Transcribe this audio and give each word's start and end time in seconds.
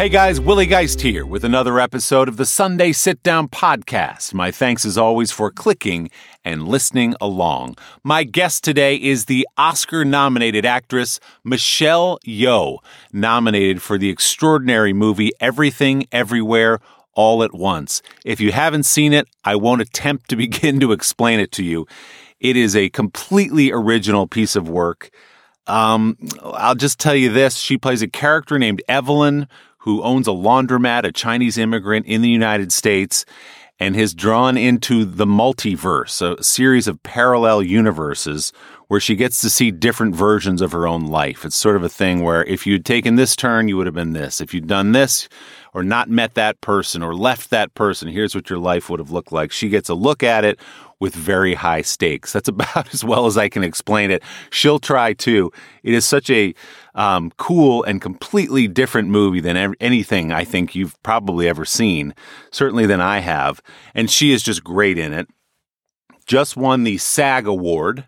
Hey 0.00 0.08
guys, 0.08 0.40
Willie 0.40 0.64
Geist 0.64 1.02
here 1.02 1.26
with 1.26 1.44
another 1.44 1.78
episode 1.78 2.26
of 2.26 2.38
the 2.38 2.46
Sunday 2.46 2.90
Sit 2.90 3.22
Down 3.22 3.48
Podcast. 3.48 4.32
My 4.32 4.50
thanks 4.50 4.86
as 4.86 4.96
always 4.96 5.30
for 5.30 5.50
clicking 5.50 6.08
and 6.42 6.66
listening 6.66 7.14
along. 7.20 7.76
My 8.02 8.24
guest 8.24 8.64
today 8.64 8.96
is 8.96 9.26
the 9.26 9.46
Oscar 9.58 10.06
nominated 10.06 10.64
actress 10.64 11.20
Michelle 11.44 12.18
Yeoh, 12.26 12.78
nominated 13.12 13.82
for 13.82 13.98
the 13.98 14.08
extraordinary 14.08 14.94
movie 14.94 15.32
Everything 15.38 16.06
Everywhere 16.12 16.80
All 17.12 17.42
at 17.42 17.52
Once. 17.52 18.00
If 18.24 18.40
you 18.40 18.52
haven't 18.52 18.84
seen 18.84 19.12
it, 19.12 19.28
I 19.44 19.54
won't 19.56 19.82
attempt 19.82 20.30
to 20.30 20.36
begin 20.44 20.80
to 20.80 20.92
explain 20.92 21.40
it 21.40 21.52
to 21.52 21.62
you. 21.62 21.86
It 22.40 22.56
is 22.56 22.74
a 22.74 22.88
completely 22.88 23.70
original 23.70 24.26
piece 24.26 24.56
of 24.56 24.66
work. 24.66 25.10
Um, 25.66 26.16
I'll 26.42 26.74
just 26.74 26.98
tell 26.98 27.14
you 27.14 27.30
this. 27.30 27.58
She 27.58 27.76
plays 27.76 28.00
a 28.00 28.08
character 28.08 28.58
named 28.58 28.82
Evelyn 28.88 29.46
who 29.80 30.02
owns 30.02 30.26
a 30.26 30.32
laundromat, 30.32 31.04
a 31.04 31.12
Chinese 31.12 31.58
immigrant 31.58 32.06
in 32.06 32.22
the 32.22 32.28
United 32.28 32.72
States, 32.72 33.24
and 33.78 33.96
has 33.96 34.12
drawn 34.12 34.58
into 34.58 35.06
the 35.06 35.24
multiverse, 35.24 36.20
a 36.20 36.42
series 36.42 36.86
of 36.86 37.02
parallel 37.02 37.62
universes 37.62 38.52
where 38.88 39.00
she 39.00 39.16
gets 39.16 39.40
to 39.40 39.48
see 39.48 39.70
different 39.70 40.14
versions 40.14 40.60
of 40.60 40.72
her 40.72 40.86
own 40.86 41.06
life. 41.06 41.46
It's 41.46 41.56
sort 41.56 41.76
of 41.76 41.82
a 41.82 41.88
thing 41.88 42.22
where 42.22 42.44
if 42.44 42.66
you'd 42.66 42.84
taken 42.84 43.14
this 43.14 43.34
turn, 43.34 43.68
you 43.68 43.76
would 43.78 43.86
have 43.86 43.94
been 43.94 44.12
this. 44.12 44.40
If 44.40 44.52
you'd 44.52 44.66
done 44.66 44.92
this, 44.92 45.28
or 45.72 45.82
not 45.82 46.10
met 46.10 46.34
that 46.34 46.60
person, 46.60 47.02
or 47.02 47.14
left 47.14 47.48
that 47.50 47.72
person, 47.74 48.08
here's 48.08 48.34
what 48.34 48.50
your 48.50 48.58
life 48.58 48.90
would 48.90 48.98
have 48.98 49.12
looked 49.12 49.32
like. 49.32 49.50
She 49.50 49.68
gets 49.68 49.88
a 49.88 49.94
look 49.94 50.22
at 50.22 50.44
it 50.44 50.60
with 51.00 51.14
very 51.14 51.54
high 51.54 51.82
stakes. 51.82 52.32
That's 52.32 52.48
about 52.60 52.94
as 52.94 53.02
well 53.02 53.26
as 53.26 53.36
I 53.36 53.48
can 53.48 53.64
explain 53.64 54.10
it. 54.10 54.22
She'll 54.50 54.78
try 54.78 55.14
too. 55.14 55.50
It 55.82 55.94
is 55.94 56.04
such 56.04 56.30
a 56.30 56.54
um, 56.94 57.32
cool 57.36 57.82
and 57.82 58.00
completely 58.00 58.68
different 58.68 59.08
movie 59.08 59.40
than 59.40 59.74
anything 59.80 60.32
I 60.32 60.44
think 60.44 60.74
you've 60.74 61.00
probably 61.02 61.48
ever 61.48 61.64
seen, 61.64 62.14
certainly 62.50 62.86
than 62.86 63.00
I 63.00 63.20
have. 63.20 63.60
And 63.94 64.10
she 64.10 64.32
is 64.32 64.42
just 64.42 64.62
great 64.62 64.98
in 64.98 65.12
it. 65.12 65.26
Just 66.26 66.56
won 66.56 66.84
the 66.84 66.98
SAG 66.98 67.46
Award. 67.46 68.06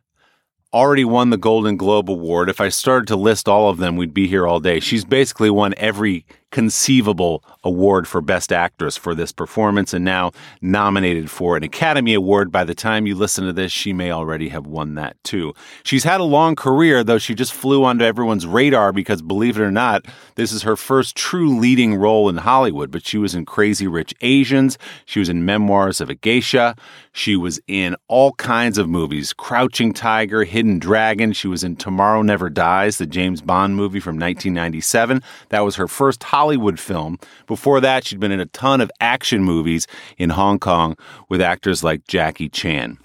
Already 0.72 1.04
won 1.04 1.30
the 1.30 1.36
Golden 1.36 1.76
Globe 1.76 2.10
Award. 2.10 2.48
If 2.48 2.60
I 2.60 2.68
started 2.70 3.06
to 3.08 3.16
list 3.16 3.48
all 3.48 3.68
of 3.68 3.78
them, 3.78 3.96
we'd 3.96 4.14
be 4.14 4.26
here 4.26 4.46
all 4.46 4.60
day. 4.60 4.80
She's 4.80 5.04
basically 5.04 5.50
won 5.50 5.74
every 5.76 6.24
conceivable 6.52 7.42
award 7.64 8.06
for 8.06 8.20
Best 8.20 8.52
Actress 8.52 8.96
for 8.96 9.14
this 9.14 9.32
performance 9.32 9.92
and 9.92 10.04
now 10.04 10.30
nominated 10.60 11.30
for 11.30 11.56
an 11.56 11.64
Academy 11.64 12.14
Award. 12.14 12.52
By 12.52 12.62
the 12.62 12.74
time 12.74 13.06
you 13.06 13.16
listen 13.16 13.46
to 13.46 13.52
this, 13.52 13.72
she 13.72 13.92
may 13.92 14.12
already 14.12 14.50
have 14.50 14.66
won 14.66 14.94
that 14.94 15.16
too. 15.24 15.54
She's 15.82 16.04
had 16.04 16.20
a 16.20 16.24
long 16.24 16.54
career, 16.54 17.02
though 17.02 17.18
she 17.18 17.34
just 17.34 17.52
flew 17.52 17.84
onto 17.84 18.04
everyone's 18.04 18.46
radar 18.46 18.92
because, 18.92 19.22
believe 19.22 19.56
it 19.56 19.62
or 19.62 19.72
not, 19.72 20.04
this 20.36 20.52
is 20.52 20.62
her 20.62 20.76
first 20.76 21.16
true 21.16 21.58
leading 21.58 21.94
role 21.96 22.28
in 22.28 22.36
Hollywood. 22.36 22.90
But 22.90 23.06
she 23.06 23.18
was 23.18 23.34
in 23.34 23.46
Crazy 23.46 23.86
Rich 23.86 24.14
Asians, 24.20 24.78
she 25.06 25.18
was 25.18 25.28
in 25.28 25.44
Memoirs 25.44 26.00
of 26.00 26.10
a 26.10 26.14
Geisha, 26.14 26.76
she 27.12 27.34
was 27.34 27.60
in 27.66 27.96
all 28.08 28.32
kinds 28.34 28.78
of 28.78 28.88
movies 28.88 29.32
Crouching 29.32 29.94
Tiger, 29.94 30.44
Hidden 30.44 30.78
Dragon, 30.78 31.32
she 31.32 31.48
was 31.48 31.64
in 31.64 31.76
Tomorrow 31.76 32.22
Never 32.22 32.50
Dies, 32.50 32.98
the 32.98 33.06
James 33.06 33.40
Bond 33.40 33.74
movie 33.74 34.00
from 34.00 34.16
1997. 34.16 35.22
That 35.48 35.60
was 35.60 35.76
her 35.76 35.88
first 35.88 36.22
Hollywood 36.22 36.41
film. 36.78 37.18
Before 37.46 37.80
that, 37.80 38.06
she'd 38.06 38.20
been 38.20 38.32
in 38.32 38.40
a 38.40 38.46
ton 38.46 38.80
of 38.80 38.90
action 39.00 39.42
movies 39.42 39.86
in 40.18 40.30
Hong 40.30 40.58
Kong 40.58 40.96
with 41.28 41.40
actors 41.40 41.82
like 41.84 42.06
Jackie 42.06 42.48
Chan. 42.48 42.98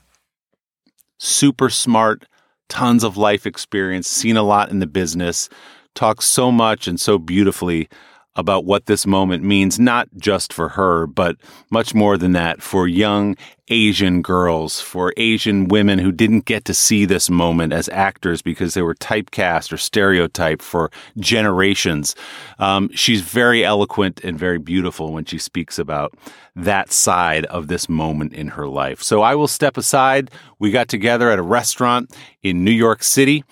Super 1.18 1.70
smart, 1.70 2.26
tons 2.70 3.04
of 3.04 3.18
life 3.18 3.46
experience, 3.46 4.08
seen 4.08 4.38
a 4.38 4.44
lot 4.44 4.70
in 4.70 4.80
the 4.80 4.88
business, 4.88 5.50
talks 5.96 6.26
so 6.26 6.52
much 6.52 6.88
and 6.88 7.00
so 7.00 7.18
beautifully 7.18 7.90
about 8.38 8.66
what 8.66 8.86
this 8.86 9.06
moment 9.06 9.44
means, 9.44 9.80
not 9.80 10.08
just 10.18 10.54
for 10.54 10.70
her, 10.70 11.08
but 11.08 11.36
much 11.70 11.94
more 11.94 12.18
than 12.18 12.34
that 12.34 12.62
for 12.62 12.88
young 12.88 13.36
Asian 13.70 14.22
girls, 14.22 14.80
for 14.80 15.14
Asian 15.18 15.68
women 15.68 16.00
who 16.00 16.12
didn't 16.12 16.46
get 16.46 16.64
to 16.66 16.74
see 16.74 17.04
this 17.04 17.30
moment 17.30 17.74
as 17.74 17.90
actors 17.90 18.42
because 18.42 18.74
they 18.74 18.82
were 18.82 18.96
typecast 18.96 19.74
or 19.74 19.78
stereotyped 19.78 20.62
for 20.62 20.90
generations. 21.18 22.16
Um, 22.60 22.90
she's 22.94 23.22
very 23.22 23.66
eloquent 23.66 24.22
and 24.24 24.40
very 24.40 24.60
beautiful 24.60 25.12
when 25.12 25.26
she 25.26 25.38
speaks 25.38 25.78
about 25.78 26.14
that 26.56 26.92
side 26.92 27.46
of 27.48 27.68
this 27.68 27.90
moment 27.90 28.34
in 28.34 28.50
her 28.50 28.68
life. 28.68 29.02
So 29.04 29.22
I 29.22 29.36
will 29.36 29.48
step 29.48 29.78
aside. 29.78 30.32
We 30.60 30.72
got 30.72 30.88
together 30.88 31.30
at 31.30 31.40
a 31.40 31.44
restaurant 31.44 32.16
in 32.44 32.64
New 32.64 32.72
York 32.72 33.04
City 33.04 33.44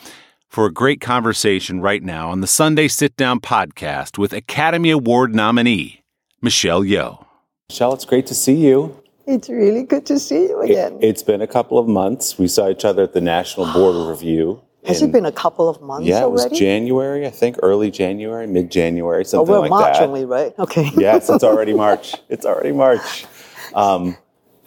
for 0.55 0.65
a 0.65 0.71
great 0.71 1.01
conversation 1.01 1.81
right 1.81 2.01
now 2.01 2.29
on 2.29 2.39
the 2.39 2.47
Sunday 2.47 2.87
Sit 2.87 3.17
Down 3.17 3.41
podcast 3.41 4.17
with 4.17 4.31
Academy 4.31 4.89
Award 4.89 5.35
nominee 5.35 6.01
Michelle 6.41 6.81
Yeoh. 6.81 7.25
Michelle, 7.67 7.93
it's 7.93 8.05
great 8.05 8.25
to 8.27 8.33
see 8.33 8.53
you. 8.53 8.97
It's 9.27 9.49
really 9.49 9.83
good 9.83 10.05
to 10.05 10.17
see 10.17 10.43
you 10.43 10.61
again. 10.61 10.97
It, 11.01 11.11
has 11.11 11.23
been 11.23 11.41
a 11.41 11.47
couple 11.47 11.77
of 11.77 11.89
months. 11.89 12.39
We 12.39 12.47
saw 12.47 12.69
each 12.69 12.85
other 12.85 13.03
at 13.03 13.11
the 13.11 13.19
National 13.19 13.65
Board 13.73 14.07
Review. 14.09 14.61
Has 14.87 15.01
it 15.01 15.11
been 15.11 15.25
a 15.25 15.31
couple 15.33 15.67
of 15.67 15.81
months 15.81 16.07
yeah, 16.07 16.23
already? 16.23 16.45
it 16.45 16.51
was 16.51 16.57
January, 16.57 17.27
I 17.27 17.31
think, 17.31 17.57
early 17.61 17.91
January, 17.91 18.47
mid 18.47 18.71
January, 18.71 19.25
something 19.25 19.53
oh, 19.53 19.59
we're 19.59 19.67
like 19.67 19.71
March 19.71 19.97
that. 19.97 20.03
only, 20.03 20.23
right? 20.23 20.53
Okay. 20.57 20.89
yes, 20.97 21.29
it's 21.29 21.43
already 21.43 21.73
March. 21.85 22.15
It's 22.29 22.45
already 22.45 22.71
March. 22.71 23.25
Um, 23.73 24.15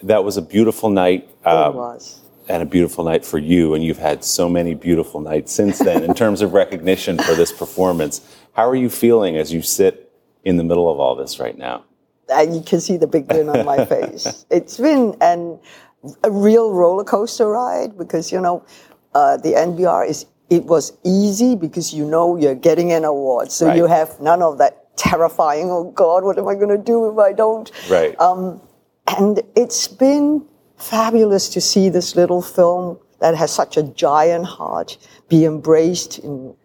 that 0.03 0.23
was 0.23 0.37
a 0.37 0.43
beautiful 0.43 0.91
night. 0.91 1.27
Um, 1.45 1.73
it 1.73 1.75
was 1.77 2.21
and 2.49 2.63
a 2.63 2.65
beautiful 2.65 3.03
night 3.03 3.23
for 3.23 3.37
you. 3.37 3.73
And 3.73 3.83
you've 3.83 3.99
had 3.99 4.23
so 4.23 4.49
many 4.49 4.73
beautiful 4.73 5.21
nights 5.21 5.53
since 5.53 5.79
then 5.87 6.03
in 6.03 6.13
terms 6.13 6.41
of 6.41 6.53
recognition 6.53 7.17
for 7.17 7.33
this 7.35 7.51
performance. 7.51 8.21
How 8.53 8.67
are 8.67 8.75
you 8.75 8.89
feeling 8.89 9.37
as 9.37 9.53
you 9.53 9.61
sit 9.61 10.11
in 10.43 10.57
the 10.57 10.63
middle 10.63 10.91
of 10.91 10.99
all 10.99 11.15
this 11.15 11.39
right 11.39 11.57
now? 11.57 11.85
And 12.29 12.55
you 12.55 12.61
can 12.61 12.81
see 12.81 12.97
the 12.97 13.07
big 13.07 13.27
grin 13.27 13.49
on 13.49 13.65
my 13.65 13.85
face. 13.93 14.45
It's 14.49 14.77
been 14.77 15.15
an, 15.21 15.59
a 16.23 16.31
real 16.31 16.73
roller 16.73 17.03
coaster 17.03 17.47
ride 17.47 17.97
because, 17.97 18.31
you 18.31 18.41
know, 18.41 18.65
uh, 19.15 19.37
the 19.37 19.53
NBR 19.53 20.07
is, 20.07 20.25
it 20.49 20.65
was 20.65 20.93
easy 21.03 21.55
because 21.55 21.93
you 21.93 22.05
know 22.05 22.35
you're 22.35 22.55
getting 22.55 22.91
an 22.91 23.05
award. 23.05 23.51
So 23.51 23.67
right. 23.67 23.77
you 23.77 23.85
have 23.85 24.19
none 24.19 24.41
of 24.41 24.57
that 24.57 24.95
terrifying, 24.97 25.69
oh 25.71 25.91
God, 25.91 26.23
what 26.23 26.37
am 26.37 26.47
I 26.47 26.55
going 26.55 26.69
to 26.69 26.77
do 26.77 27.09
if 27.11 27.17
I 27.17 27.33
don't? 27.33 27.71
Right. 27.89 28.19
Um, 28.19 28.61
and 29.07 29.41
it's 29.55 29.87
been 29.87 30.45
fabulous 30.79 31.49
to 31.49 31.61
see 31.61 31.89
this 31.89 32.15
little 32.15 32.41
film 32.41 32.97
that 33.19 33.35
has 33.35 33.51
such 33.51 33.77
a 33.77 33.83
giant 33.83 34.45
heart 34.45 34.97
be 35.27 35.45
embraced 35.45 36.19
in 36.19 36.55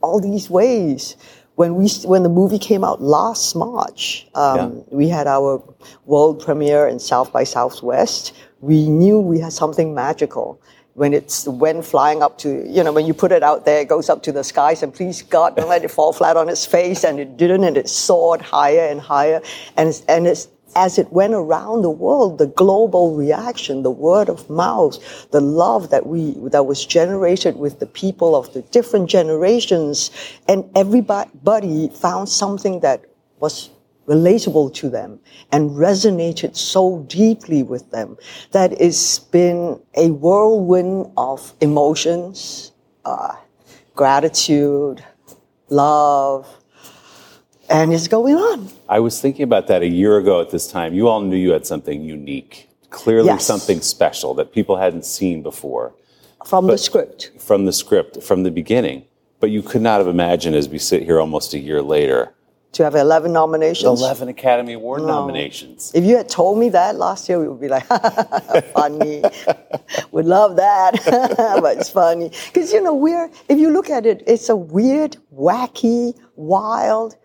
all 0.00 0.20
these 0.20 0.50
ways. 0.50 1.16
When 1.56 1.76
we 1.76 1.88
when 2.04 2.24
the 2.24 2.28
movie 2.28 2.58
came 2.58 2.82
out 2.82 3.00
last 3.00 3.54
March, 3.54 4.26
um, 4.34 4.58
yeah. 4.58 4.82
we 4.90 5.08
had 5.08 5.28
our 5.28 5.62
world 6.04 6.44
premiere 6.44 6.88
in 6.88 6.98
South 6.98 7.32
by 7.32 7.44
Southwest. 7.44 8.32
We 8.60 8.88
knew 8.88 9.20
we 9.20 9.38
had 9.38 9.52
something 9.52 9.94
magical 9.94 10.60
when 10.94 11.12
it's 11.12 11.46
when 11.46 11.82
flying 11.82 12.22
up 12.22 12.38
to 12.38 12.64
you 12.68 12.82
know 12.82 12.92
when 12.92 13.06
you 13.06 13.14
put 13.14 13.32
it 13.32 13.42
out 13.42 13.64
there, 13.64 13.80
it 13.80 13.88
goes 13.88 14.08
up 14.08 14.22
to 14.24 14.32
the 14.32 14.42
skies, 14.42 14.82
and 14.82 14.94
please 14.94 15.22
God 15.22 15.56
don't 15.56 15.68
let 15.68 15.84
it 15.84 15.90
fall 15.90 16.12
flat 16.12 16.36
on 16.36 16.48
its 16.48 16.64
face, 16.64 17.04
and 17.04 17.20
it 17.20 17.36
didn't, 17.36 17.64
and 17.64 17.76
it 17.76 17.88
soared 17.88 18.40
higher 18.40 18.86
and 18.88 19.00
higher, 19.00 19.42
and 19.76 19.88
it's, 19.88 20.00
and 20.02 20.26
it's 20.26 20.48
as 20.76 20.98
it 20.98 21.12
went 21.12 21.34
around 21.34 21.82
the 21.82 21.90
world, 21.90 22.38
the 22.38 22.46
global 22.46 23.14
reaction, 23.14 23.82
the 23.82 23.90
word 23.90 24.28
of 24.28 24.48
mouth, 24.50 24.98
the 25.30 25.40
love 25.40 25.90
that 25.90 26.06
we 26.06 26.32
that 26.50 26.66
was 26.66 26.84
generated 26.84 27.56
with 27.56 27.78
the 27.80 27.86
people 27.86 28.34
of 28.34 28.52
the 28.52 28.62
different 28.62 29.08
generations, 29.08 30.10
and 30.48 30.68
everybody 30.74 31.88
found 31.88 32.28
something 32.28 32.80
that 32.80 33.04
was 33.40 33.70
relatable 34.06 34.72
to 34.74 34.88
them 34.90 35.18
and 35.50 35.70
resonated 35.70 36.56
so 36.56 37.04
deeply 37.08 37.62
with 37.62 37.90
them 37.90 38.16
that 38.52 38.72
it's 38.80 39.18
been 39.18 39.80
a 39.94 40.10
whirlwind 40.10 41.10
of 41.16 41.54
emotions, 41.60 42.72
uh, 43.04 43.34
gratitude, 43.94 45.02
love, 45.68 46.46
and 47.68 47.92
it's 47.92 48.08
going 48.08 48.34
on. 48.36 48.68
I 48.88 49.00
was 49.00 49.20
thinking 49.20 49.42
about 49.44 49.66
that 49.68 49.82
a 49.82 49.88
year 49.88 50.18
ago 50.18 50.40
at 50.40 50.50
this 50.50 50.66
time. 50.70 50.94
You 50.94 51.08
all 51.08 51.20
knew 51.20 51.36
you 51.36 51.52
had 51.52 51.66
something 51.66 52.02
unique 52.02 52.68
clearly 52.90 53.26
Yes. 53.26 53.44
something 53.44 53.80
special 53.80 54.34
that 54.34 54.52
people 54.52 54.76
hadn't 54.76 55.04
seen 55.04 55.42
before 55.42 55.92
from 56.46 56.66
the 56.68 56.78
script. 56.78 57.30
from 57.38 57.64
the 57.64 57.72
script, 57.72 58.22
from 58.22 58.42
the 58.44 58.50
beginning. 58.50 59.04
But 59.40 59.50
you 59.50 59.62
could 59.62 59.82
not 59.82 59.98
have 59.98 60.06
imagined 60.08 60.54
as 60.56 60.68
we 60.68 60.78
sit 60.78 61.02
here 61.02 61.18
almost 61.20 61.54
a 61.54 61.58
year 61.58 61.82
later, 61.82 62.32
To 62.72 62.84
have 62.84 62.94
11 62.94 63.32
nominations. 63.32 64.00
11 64.00 64.28
Academy 64.28 64.72
Award 64.74 65.02
nominations. 65.02 65.90
If 65.94 66.04
you 66.04 66.16
had 66.16 66.28
told 66.28 66.58
me 66.58 66.68
that 66.70 66.96
last 66.96 67.28
year, 67.28 67.38
we 67.40 67.48
would 67.48 67.60
be 67.60 67.68
like, 67.68 67.84
funny. 68.74 69.22
Would 70.12 70.26
love 70.26 70.56
that, 70.56 70.92
but 71.62 71.78
it's 71.78 71.90
funny 71.90 72.30
because 72.46 72.72
you 72.72 72.80
know 72.80 72.94
we're. 72.94 73.28
If 73.48 73.58
you 73.58 73.70
look 73.70 73.90
at 73.90 74.06
it, 74.06 74.22
it's 74.26 74.48
a 74.48 74.56
weird, 74.56 75.16
wacky, 75.34 76.14
wild, 76.36 77.16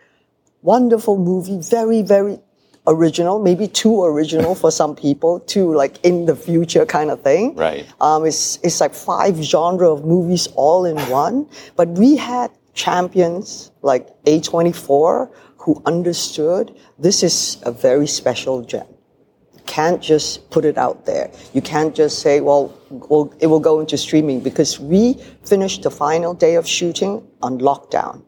wonderful 0.62 1.18
movie. 1.18 1.60
Very, 1.62 2.02
very 2.02 2.40
original. 2.88 3.40
Maybe 3.40 3.68
too 3.68 4.04
original 4.04 4.56
for 4.56 4.72
some 4.72 4.96
people. 4.96 5.40
Too 5.42 5.74
like 5.74 6.04
in 6.04 6.26
the 6.26 6.36
future 6.36 6.86
kind 6.86 7.12
of 7.12 7.22
thing. 7.22 7.56
Right. 7.56 7.86
Um, 8.02 8.26
it's 8.26 8.58
it's 8.64 8.82
like 8.82 8.94
five 8.94 9.38
genre 9.38 9.92
of 9.92 10.06
movies 10.06 10.48
all 10.56 10.86
in 10.86 10.98
one. 11.10 11.48
But 11.76 11.90
we 11.90 12.16
had 12.16 12.52
champions 12.74 13.72
like 13.82 14.08
A24 14.26 15.32
who 15.58 15.82
understood 15.86 16.76
this 16.98 17.24
is 17.24 17.58
a 17.64 17.72
very 17.72 18.08
special 18.08 18.62
gem 18.62 18.88
can't 19.70 20.02
just 20.02 20.50
put 20.50 20.66
it 20.66 20.78
out 20.78 21.06
there. 21.06 21.30
You 21.54 21.62
can't 21.62 21.96
just 21.96 22.20
say, 22.20 22.42
well, 22.42 22.74
well, 22.90 23.32
it 23.40 23.48
will 23.48 23.60
go 23.60 23.80
into 23.80 23.98
streaming 23.98 24.40
because 24.40 24.80
we 24.80 25.14
finished 25.46 25.84
the 25.84 25.92
final 25.92 26.34
day 26.34 26.56
of 26.56 26.68
shooting 26.68 27.24
on 27.44 27.60
lockdown. 27.60 28.24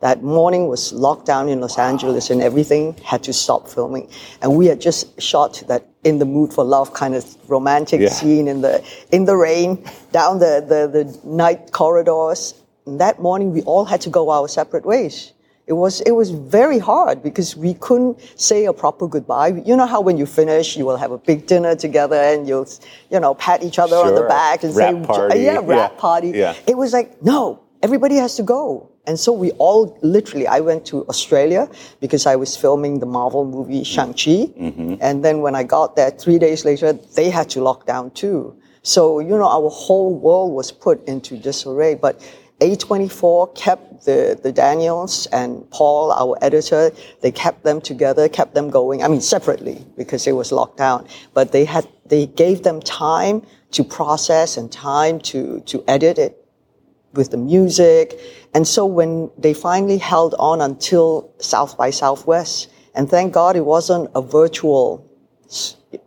That 0.00 0.22
morning 0.22 0.68
was 0.68 0.92
lockdown 0.92 1.50
in 1.50 1.60
Los 1.60 1.78
Angeles 1.78 2.28
and 2.30 2.42
everything 2.42 2.94
had 3.02 3.22
to 3.24 3.32
stop 3.32 3.66
filming. 3.68 4.08
And 4.42 4.56
we 4.56 4.66
had 4.66 4.80
just 4.80 5.20
shot 5.20 5.62
that 5.68 5.86
in 6.04 6.18
the 6.18 6.26
mood 6.26 6.52
for 6.52 6.64
love 6.64 6.92
kind 6.92 7.14
of 7.14 7.24
romantic 7.48 8.00
Yeah. 8.00 8.08
scene 8.10 8.46
in 8.46 8.60
the 8.60 8.84
in 9.10 9.24
the 9.24 9.36
rain, 9.36 9.82
down 10.12 10.38
the, 10.38 10.62
the, 10.68 10.86
the 10.96 11.18
night 11.26 11.72
corridors. 11.72 12.54
And 12.86 13.00
that 13.00 13.20
morning 13.20 13.52
we 13.52 13.62
all 13.62 13.84
had 13.86 14.00
to 14.02 14.10
go 14.10 14.28
our 14.30 14.48
separate 14.48 14.84
ways. 14.84 15.32
It 15.66 15.72
was 15.72 16.00
it 16.02 16.12
was 16.12 16.30
very 16.30 16.78
hard 16.78 17.22
because 17.22 17.56
we 17.56 17.74
couldn't 17.74 18.20
say 18.38 18.66
a 18.66 18.72
proper 18.74 19.08
goodbye. 19.08 19.48
You 19.64 19.74
know 19.76 19.86
how 19.86 20.00
when 20.02 20.16
you 20.18 20.26
finish, 20.26 20.76
you 20.76 20.84
will 20.84 20.98
have 20.98 21.10
a 21.10 21.18
big 21.18 21.46
dinner 21.46 21.74
together 21.74 22.16
and 22.16 22.46
you'll 22.46 22.68
you 23.10 23.18
know 23.18 23.34
pat 23.34 23.64
each 23.64 23.78
other 23.80 23.96
on 23.96 24.14
the 24.14 24.22
back 24.28 24.62
and 24.62 24.76
Rap 24.76 24.94
say 24.94 25.06
party. 25.06 25.40
yeah 25.40 25.58
rap 25.64 25.92
Yeah. 25.94 26.00
party. 26.00 26.30
Yeah. 26.36 26.54
It 26.68 26.76
was 26.76 26.92
like 26.92 27.20
no, 27.22 27.60
everybody 27.82 28.16
has 28.16 28.36
to 28.36 28.42
go. 28.44 28.90
And 29.06 29.18
so 29.18 29.32
we 29.32 29.52
all 29.52 29.96
literally, 30.02 30.46
I 30.46 30.60
went 30.60 30.84
to 30.86 31.06
Australia 31.08 31.68
because 32.00 32.26
I 32.26 32.36
was 32.36 32.56
filming 32.56 32.98
the 32.98 33.06
Marvel 33.06 33.44
movie 33.44 33.84
Shang-Chi. 33.84 34.50
Mm-hmm. 34.58 34.96
And 35.00 35.24
then 35.24 35.40
when 35.40 35.54
I 35.54 35.62
got 35.62 35.94
there, 35.94 36.10
three 36.10 36.38
days 36.38 36.64
later, 36.64 36.92
they 36.92 37.30
had 37.30 37.48
to 37.50 37.62
lock 37.62 37.86
down 37.86 38.10
too. 38.10 38.56
So, 38.82 39.20
you 39.20 39.30
know, 39.30 39.48
our 39.48 39.70
whole 39.70 40.14
world 40.14 40.52
was 40.52 40.72
put 40.72 41.06
into 41.06 41.36
disarray. 41.36 41.94
But 41.94 42.20
A24 42.60 43.54
kept 43.54 44.04
the, 44.04 44.38
the 44.42 44.52
Daniels 44.52 45.26
and 45.26 45.68
Paul, 45.70 46.12
our 46.12 46.36
editor, 46.42 46.90
they 47.20 47.30
kept 47.30 47.64
them 47.64 47.80
together, 47.80 48.28
kept 48.28 48.54
them 48.54 48.70
going. 48.70 49.02
I 49.02 49.08
mean, 49.08 49.20
separately 49.20 49.84
because 49.96 50.26
it 50.26 50.32
was 50.32 50.52
locked 50.52 50.78
down. 50.78 51.06
But 51.34 51.52
they 51.52 51.64
had, 51.64 51.86
they 52.06 52.26
gave 52.26 52.62
them 52.62 52.80
time 52.80 53.42
to 53.72 53.84
process 53.84 54.56
and 54.56 54.70
time 54.70 55.20
to, 55.20 55.60
to 55.66 55.84
edit 55.86 56.18
it 56.18 56.45
with 57.16 57.30
the 57.30 57.36
music. 57.36 58.18
And 58.54 58.66
so 58.66 58.86
when 58.86 59.30
they 59.38 59.54
finally 59.54 59.98
held 59.98 60.34
on 60.38 60.60
until 60.60 61.32
South 61.38 61.76
by 61.76 61.90
Southwest, 61.90 62.68
and 62.94 63.10
thank 63.10 63.32
God 63.32 63.56
it 63.56 63.64
wasn't 63.64 64.10
a 64.14 64.22
virtual 64.22 65.06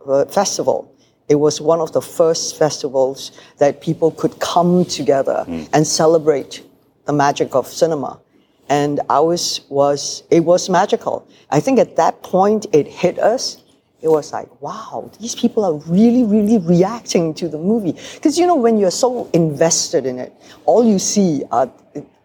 uh, 0.08 0.26
festival. 0.26 0.94
It 1.28 1.36
was 1.36 1.62
one 1.62 1.80
of 1.80 1.92
the 1.94 2.02
first 2.02 2.58
festivals 2.58 3.32
that 3.60 3.82
people 3.82 4.12
could 4.12 4.40
come 4.40 4.84
together 4.86 5.46
and 5.74 5.86
celebrate 5.86 6.64
the 7.06 7.14
magic 7.14 7.54
of 7.54 7.68
cinema. 7.68 8.20
And 8.68 9.00
ours 9.10 9.62
was, 9.70 10.24
it 10.32 10.42
was 10.42 10.70
magical. 10.70 11.28
I 11.52 11.60
think 11.60 11.80
at 11.80 11.96
that 11.98 12.24
point 12.24 12.66
it 12.74 12.88
hit 12.88 13.20
us. 13.20 13.64
It 14.02 14.08
was 14.08 14.32
like, 14.32 14.62
wow, 14.62 15.12
these 15.20 15.36
people 15.36 15.66
are 15.66 15.74
really, 15.92 16.24
really 16.24 16.58
reacting 16.58 17.34
to 17.36 17.50
the 17.50 17.58
movie. 17.58 17.98
Because, 18.14 18.38
you 18.38 18.48
know, 18.48 18.56
when 18.56 18.78
you're 18.78 18.92
so 18.92 19.30
invested 19.34 20.06
in 20.06 20.20
it, 20.20 20.34
all 20.66 20.86
you 20.86 21.00
see 21.00 21.44
are 21.52 21.70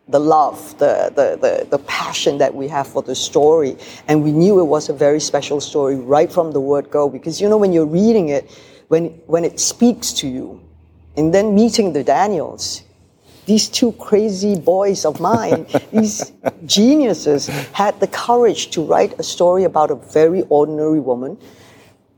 the 0.07 0.21
love, 0.21 0.79
the, 0.79 1.11
the, 1.15 1.37
the, 1.41 1.67
the 1.71 1.79
passion 1.85 2.39
that 2.39 2.55
we 2.55 2.69
have 2.69 2.87
for 2.87 3.03
the 3.03 3.15
story. 3.15 3.77
And 4.07 4.23
we 4.23 4.31
knew 4.31 4.61
it 4.61 4.65
was 4.65 4.89
a 4.89 4.93
very 4.93 5.19
special 5.19 5.61
story 5.61 5.97
right 5.97 6.31
from 6.31 6.53
the 6.53 6.61
word 6.61 6.91
go. 6.91 7.09
Because, 7.09 7.41
you 7.41 7.49
know, 7.49 7.57
when 7.57 7.73
you're 7.73 7.87
reading 7.87 8.29
it, 8.29 8.51
when, 8.89 9.07
when 9.27 9.45
it 9.45 9.59
speaks 9.59 10.13
to 10.15 10.29
you, 10.29 10.61
and 11.17 11.33
then 11.33 11.55
meeting 11.55 11.93
the 11.93 12.05
Daniels, 12.05 12.83
these 13.47 13.69
two 13.69 13.93
crazy 13.93 14.59
boys 14.59 15.05
of 15.05 15.21
mine, 15.21 15.67
these 15.93 16.33
geniuses, 16.67 17.47
had 17.73 17.99
the 18.01 18.07
courage 18.07 18.71
to 18.71 18.85
write 18.85 19.19
a 19.19 19.23
story 19.23 19.65
about 19.65 19.91
a 19.91 19.95
very 19.95 20.43
ordinary 20.49 21.01
woman. 21.01 21.39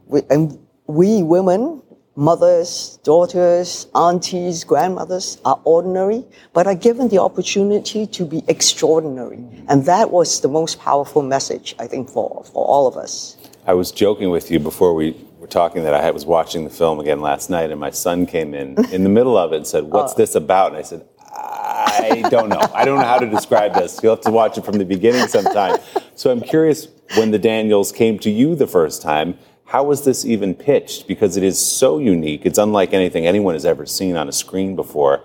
We- 0.06 0.23
And 0.31 0.58
we 0.87 1.23
women, 1.23 1.82
mothers, 2.14 2.99
daughters, 3.03 3.87
aunties, 3.94 4.64
grandmothers, 4.64 5.38
are 5.44 5.61
ordinary, 5.64 6.25
but 6.53 6.67
are 6.67 6.75
given 6.75 7.08
the 7.08 7.19
opportunity 7.19 8.06
to 8.06 8.25
be 8.25 8.43
extraordinary. 8.49 9.44
And 9.69 9.85
that 9.87 10.11
was 10.11 10.41
the 10.41 10.49
most 10.49 10.79
powerful 10.79 11.23
message, 11.23 11.75
I 11.79 11.87
think, 11.87 12.08
for, 12.08 12.44
for 12.53 12.64
all 12.64 12.87
of 12.87 12.97
us. 12.97 13.37
I 13.67 13.75
was 13.75 13.91
joking 13.91 14.31
with 14.31 14.50
you 14.50 14.61
before 14.61 14.94
we 14.94 15.17
were 15.41 15.49
talking 15.49 15.82
that 15.82 15.93
I 15.94 16.11
was 16.12 16.25
watching 16.25 16.64
the 16.64 16.70
film 16.70 17.00
again 17.00 17.20
last 17.20 17.50
night, 17.50 17.70
and 17.70 17.81
my 17.81 17.91
son 17.91 18.26
came 18.26 18.55
in 18.55 18.76
in 18.93 19.03
the 19.03 19.08
middle 19.11 19.37
of 19.37 19.53
it 19.53 19.56
and 19.56 19.67
said, 19.67 19.85
"What's 19.85 20.12
Uh. 20.12 20.17
this 20.19 20.35
about?" 20.37 20.69
And 20.69 20.76
I 20.79 20.82
said, 20.82 21.05
"I 21.32 22.25
don't 22.31 22.49
know. 22.49 22.62
I 22.73 22.85
don't 22.85 22.99
know 23.00 23.05
how 23.05 23.19
to 23.19 23.26
describe 23.29 23.75
this. 23.75 23.99
You'll 24.03 24.14
have 24.14 24.25
to 24.25 24.31
watch 24.31 24.56
it 24.56 24.64
from 24.64 24.79
the 24.79 24.85
beginning 24.85 25.26
sometime." 25.26 25.79
So 26.14 26.31
I'm 26.31 26.41
curious 26.41 26.88
when 27.17 27.32
the 27.32 27.38
Daniels 27.38 27.91
came 27.93 28.19
to 28.20 28.31
you 28.31 28.55
the 28.55 28.67
first 28.69 29.03
time. 29.03 29.37
How 29.66 29.82
was 29.82 30.04
this 30.04 30.24
even 30.24 30.54
pitched? 30.54 31.08
Because 31.08 31.36
it 31.36 31.42
is 31.42 31.58
so 31.58 31.98
unique. 31.98 32.46
It's 32.46 32.58
unlike 32.58 32.92
anything 32.92 33.26
anyone 33.26 33.54
has 33.54 33.66
ever 33.66 33.84
seen 33.84 34.16
on 34.16 34.28
a 34.28 34.32
screen 34.32 34.76
before. 34.76 35.24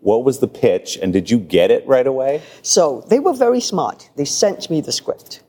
What 0.00 0.24
was 0.24 0.38
the 0.38 0.46
pitch, 0.46 0.98
and 1.00 1.12
did 1.12 1.30
you 1.30 1.38
get 1.38 1.70
it 1.70 1.86
right 1.86 2.06
away? 2.06 2.42
So 2.62 3.04
they 3.08 3.18
were 3.18 3.32
very 3.32 3.60
smart. 3.60 4.10
They 4.14 4.26
sent 4.26 4.68
me 4.70 4.82
the 4.82 4.92
script. 4.92 5.42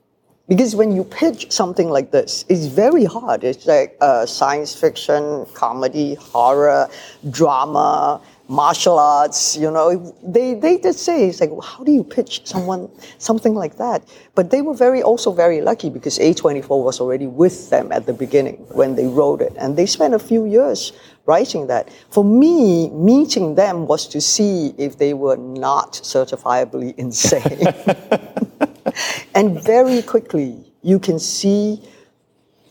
Because 0.49 0.75
when 0.75 0.91
you 0.91 1.03
pitch 1.03 1.51
something 1.51 1.89
like 1.89 2.09
this, 2.09 2.43
it's 2.49 2.65
very 2.65 3.05
hard. 3.05 3.43
It's 3.43 3.67
like 3.67 3.95
uh, 4.01 4.25
science 4.25 4.73
fiction, 4.73 5.45
comedy, 5.53 6.15
horror, 6.15 6.89
drama, 7.29 8.19
martial 8.47 8.97
arts. 8.97 9.55
You 9.55 9.69
know, 9.69 10.11
they 10.23 10.55
they 10.55 10.77
did 10.77 10.95
say 10.95 11.27
it's 11.27 11.39
like, 11.39 11.51
how 11.63 11.83
do 11.83 11.91
you 11.91 12.03
pitch 12.03 12.47
someone 12.47 12.89
something 13.19 13.53
like 13.53 13.77
that? 13.77 14.03
But 14.33 14.49
they 14.49 14.63
were 14.63 14.73
very 14.73 15.03
also 15.03 15.31
very 15.31 15.61
lucky 15.61 15.91
because 15.91 16.17
A24 16.17 16.83
was 16.83 16.99
already 16.99 17.27
with 17.27 17.69
them 17.69 17.91
at 17.91 18.07
the 18.07 18.13
beginning 18.13 18.55
when 18.71 18.95
they 18.95 19.05
wrote 19.05 19.41
it, 19.41 19.53
and 19.55 19.77
they 19.77 19.85
spent 19.85 20.15
a 20.15 20.19
few 20.19 20.45
years 20.45 20.93
writing 21.27 21.67
that. 21.67 21.89
For 22.09 22.23
me, 22.23 22.89
meeting 22.89 23.53
them 23.53 23.85
was 23.85 24.07
to 24.07 24.19
see 24.19 24.73
if 24.79 24.97
they 24.97 25.13
were 25.13 25.37
not 25.37 25.93
certifiably 25.93 26.95
insane. 26.97 28.48
and 29.35 29.61
very 29.63 30.01
quickly, 30.01 30.73
you 30.81 30.99
can 30.99 31.19
see 31.19 31.81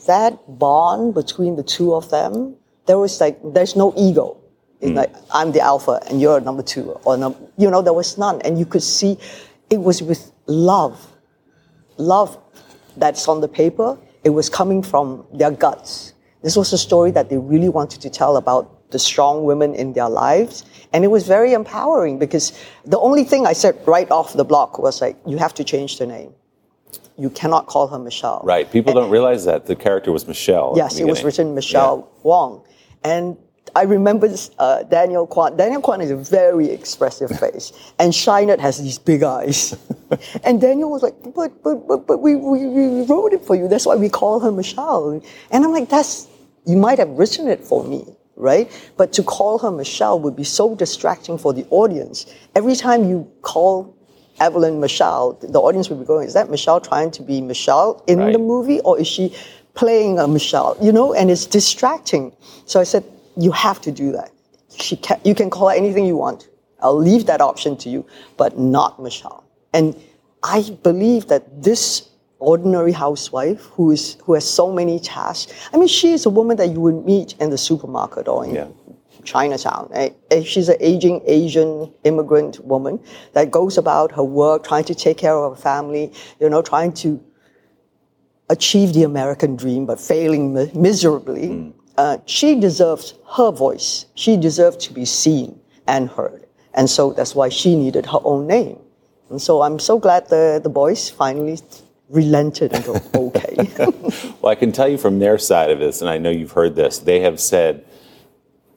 that 0.06 0.58
bond 0.58 1.14
between 1.14 1.56
the 1.56 1.62
two 1.62 1.94
of 1.94 2.10
them. 2.10 2.56
There 2.86 2.98
was 2.98 3.20
like, 3.20 3.38
there's 3.44 3.76
no 3.76 3.92
ego. 3.96 4.36
It's 4.80 4.92
mm. 4.92 4.96
like, 4.96 5.14
I'm 5.32 5.52
the 5.52 5.60
alpha 5.60 6.00
and 6.08 6.20
you're 6.20 6.40
number 6.40 6.62
two. 6.62 6.92
Or, 7.04 7.16
num- 7.16 7.36
you 7.56 7.70
know, 7.70 7.82
there 7.82 7.92
was 7.92 8.16
none. 8.16 8.40
And 8.42 8.58
you 8.58 8.64
could 8.64 8.82
see 8.82 9.18
it 9.70 9.80
was 9.80 10.02
with 10.02 10.32
love. 10.46 11.14
Love 11.98 12.38
that's 12.96 13.28
on 13.28 13.40
the 13.40 13.48
paper, 13.48 13.96
it 14.24 14.30
was 14.30 14.50
coming 14.50 14.82
from 14.82 15.24
their 15.32 15.50
guts. 15.50 16.14
This 16.42 16.56
was 16.56 16.72
a 16.72 16.78
story 16.78 17.10
that 17.12 17.28
they 17.28 17.36
really 17.36 17.68
wanted 17.68 18.00
to 18.02 18.10
tell 18.10 18.36
about 18.36 18.77
the 18.90 18.98
strong 18.98 19.44
women 19.44 19.74
in 19.74 19.92
their 19.92 20.08
lives. 20.08 20.64
And 20.92 21.04
it 21.04 21.08
was 21.08 21.26
very 21.26 21.52
empowering 21.52 22.18
because 22.18 22.58
the 22.84 22.98
only 22.98 23.24
thing 23.24 23.46
I 23.46 23.52
said 23.52 23.78
right 23.86 24.10
off 24.10 24.32
the 24.34 24.44
block 24.44 24.78
was 24.78 25.00
like, 25.00 25.16
you 25.26 25.36
have 25.36 25.54
to 25.54 25.64
change 25.64 25.98
the 25.98 26.06
name. 26.06 26.32
You 27.18 27.30
cannot 27.30 27.66
call 27.66 27.88
her 27.88 27.98
Michelle. 27.98 28.40
Right. 28.44 28.70
People 28.70 28.94
don't 28.94 29.10
realize 29.10 29.44
that 29.44 29.66
the 29.66 29.74
character 29.74 30.12
was 30.12 30.26
Michelle. 30.28 30.74
Yes, 30.76 30.98
it 30.98 31.04
was 31.04 31.24
written 31.24 31.54
Michelle 31.54 32.08
Wong. 32.22 32.64
And 33.02 33.36
I 33.74 33.82
remember 33.82 34.28
this, 34.28 34.50
uh, 34.58 34.82
Daniel 34.84 35.26
Kwan. 35.26 35.56
Daniel 35.56 35.80
Kwan 35.80 36.00
is 36.00 36.10
a 36.10 36.16
very 36.16 36.70
expressive 36.70 37.30
face, 37.40 37.72
and 37.98 38.12
Scheinert 38.12 38.60
has 38.60 38.78
these 38.78 38.98
big 38.98 39.22
eyes. 39.22 39.76
and 40.44 40.60
Daniel 40.60 40.90
was 40.90 41.02
like, 41.02 41.14
"But, 41.34 41.62
but, 41.62 41.86
but, 41.86 42.06
but 42.06 42.18
we, 42.18 42.36
we, 42.36 42.66
we 42.66 43.02
wrote 43.02 43.32
it 43.32 43.44
for 43.44 43.54
you. 43.54 43.68
That's 43.68 43.86
why 43.86 43.96
we 43.96 44.08
call 44.08 44.40
her 44.40 44.52
Michelle." 44.52 45.20
And 45.50 45.64
I'm 45.64 45.72
like, 45.72 45.88
"That's 45.88 46.28
you 46.66 46.76
might 46.76 46.98
have 46.98 47.10
written 47.10 47.48
it 47.48 47.64
for 47.64 47.84
me, 47.84 48.04
right? 48.38 48.70
But 48.96 49.12
to 49.14 49.22
call 49.22 49.58
her 49.58 49.70
Michelle 49.70 50.18
would 50.20 50.36
be 50.36 50.44
so 50.44 50.74
distracting 50.74 51.36
for 51.38 51.52
the 51.52 51.66
audience. 51.70 52.26
Every 52.54 52.76
time 52.76 53.08
you 53.10 53.30
call 53.42 53.94
Evelyn 54.40 54.80
Michelle, 54.80 55.32
the 55.42 55.60
audience 55.60 55.90
would 55.90 55.98
be 55.98 56.06
going, 56.06 56.26
"Is 56.26 56.34
that 56.34 56.48
Michelle 56.48 56.80
trying 56.80 57.10
to 57.12 57.22
be 57.22 57.40
Michelle 57.40 58.02
in 58.06 58.18
Right. 58.18 58.32
the 58.32 58.38
movie, 58.38 58.80
or 58.80 58.98
is 58.98 59.06
she?" 59.06 59.34
playing 59.74 60.18
a 60.18 60.26
Michelle, 60.26 60.76
you 60.82 60.90
know, 60.90 61.14
and 61.14 61.30
it's 61.30 61.46
distracting. 61.46 62.32
So 62.66 62.80
I 62.80 62.82
said, 62.82 63.04
you 63.36 63.52
have 63.52 63.80
to 63.82 63.92
do 63.92 64.10
that. 64.10 64.32
She 64.76 64.96
can, 64.96 65.20
you 65.24 65.36
can 65.36 65.50
call 65.50 65.68
her 65.68 65.76
anything 65.76 66.04
you 66.04 66.16
want. 66.16 66.48
I'll 66.82 66.98
leave 66.98 67.26
that 67.26 67.40
option 67.40 67.76
to 67.76 67.88
you, 67.88 68.04
but 68.36 68.58
not 68.58 69.00
Michelle. 69.00 69.44
And 69.72 69.94
I 70.42 70.76
believe 70.82 71.28
that 71.28 71.62
this 71.62 72.07
ordinary 72.38 72.92
housewife 72.92 73.60
who 73.74 73.90
is 73.90 74.16
who 74.24 74.34
has 74.34 74.48
so 74.48 74.72
many 74.72 74.98
tasks. 75.00 75.52
I 75.72 75.76
mean, 75.76 75.88
she 75.88 76.12
is 76.12 76.24
a 76.26 76.30
woman 76.30 76.56
that 76.58 76.68
you 76.70 76.80
would 76.80 77.04
meet 77.04 77.34
in 77.40 77.50
the 77.50 77.58
supermarket 77.58 78.28
or 78.28 78.44
in 78.44 78.54
Yeah. 78.54 78.68
Chinatown. 79.24 79.90
She's 80.44 80.68
an 80.68 80.76
aging 80.80 81.20
Asian 81.26 81.92
immigrant 82.04 82.64
woman 82.64 82.98
that 83.34 83.50
goes 83.50 83.76
about 83.76 84.12
her 84.12 84.22
work, 84.24 84.64
trying 84.64 84.84
to 84.84 84.94
take 84.94 85.18
care 85.18 85.36
of 85.36 85.56
her 85.56 85.60
family, 85.60 86.12
you 86.40 86.48
know, 86.48 86.62
trying 86.62 86.92
to 87.04 87.20
achieve 88.48 88.92
the 88.94 89.02
American 89.02 89.56
dream, 89.56 89.84
but 89.86 90.00
failing 90.00 90.54
mi- 90.54 90.70
miserably. 90.74 91.72
Uh, 91.98 92.16
she 92.26 92.54
deserves 92.58 93.14
her 93.36 93.50
voice. 93.50 94.06
She 94.14 94.36
deserves 94.36 94.76
to 94.86 94.92
be 94.94 95.04
seen 95.04 95.58
and 95.86 96.08
heard. 96.08 96.46
And 96.74 96.88
so 96.88 97.12
that's 97.12 97.34
why 97.34 97.48
she 97.50 97.74
needed 97.76 98.06
her 98.06 98.20
own 98.24 98.46
name. 98.46 98.78
And 99.30 99.42
so 99.42 99.62
I'm 99.62 99.78
so 99.78 99.98
glad 99.98 100.28
the, 100.30 100.60
the 100.62 100.70
boys 100.70 101.10
finally 101.10 101.58
relented 102.08 102.72
and 102.72 102.84
go, 102.84 103.00
okay. 103.14 103.56
Well, 104.40 104.52
I 104.52 104.54
can 104.54 104.72
tell 104.72 104.88
you 104.88 104.98
from 104.98 105.18
their 105.18 105.36
side 105.36 105.70
of 105.70 105.78
this, 105.78 106.00
and 106.00 106.08
I 106.08 106.18
know 106.18 106.30
you've 106.30 106.52
heard 106.52 106.76
this, 106.76 106.98
they 106.98 107.20
have 107.20 107.40
said, 107.40 107.84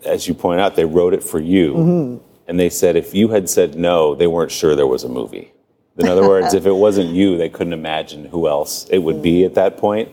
as 0.06 0.28
you 0.28 0.34
point 0.34 0.60
out, 0.60 0.76
they 0.76 0.86
wrote 0.86 1.14
it 1.14 1.24
for 1.24 1.40
you. 1.40 1.74
Mm-hmm. 1.74 2.26
And 2.48 2.60
they 2.60 2.70
said 2.70 2.96
if 2.96 3.14
you 3.14 3.30
had 3.30 3.50
said 3.50 3.76
no, 3.76 4.16
they 4.16 4.28
weren't 4.28 4.52
sure 4.52 4.76
there 4.76 4.88
was 4.88 5.04
a 5.04 5.10
movie. 5.10 5.54
In 5.98 6.08
other 6.08 6.28
words, 6.28 6.54
if 6.54 6.66
it 6.66 6.72
wasn't 6.72 7.10
you, 7.10 7.38
they 7.38 7.50
couldn't 7.50 7.74
imagine 7.74 8.26
who 8.26 8.48
else 8.48 8.88
it 8.90 9.00
would 9.00 9.22
be 9.22 9.46
at 9.46 9.56
that 9.56 9.78
point. 9.78 10.10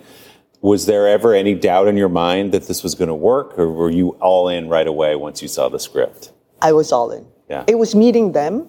Was 0.61 0.87
there 0.87 1.09
ever 1.09 1.35
any 1.35 1.55
doubt 1.55 1.87
in 1.89 1.97
your 1.97 2.09
mind 2.09 2.53
that 2.53 2.67
this 2.67 2.83
was 2.83 2.95
going 2.95 3.09
to 3.09 3.15
work, 3.15 3.59
or 3.59 3.73
were 3.73 3.91
you 3.91 4.11
all 4.21 4.49
in 4.49 4.69
right 4.69 4.87
away 4.87 5.15
once 5.15 5.41
you 5.41 5.49
saw 5.49 5.69
the 5.69 5.79
script? 5.79 6.33
I 6.61 6.73
was 6.73 6.91
all 6.93 7.11
in. 7.13 7.27
Yeah. 7.49 7.65
It 7.69 7.77
was 7.77 7.95
meeting 7.95 8.33
them. 8.33 8.69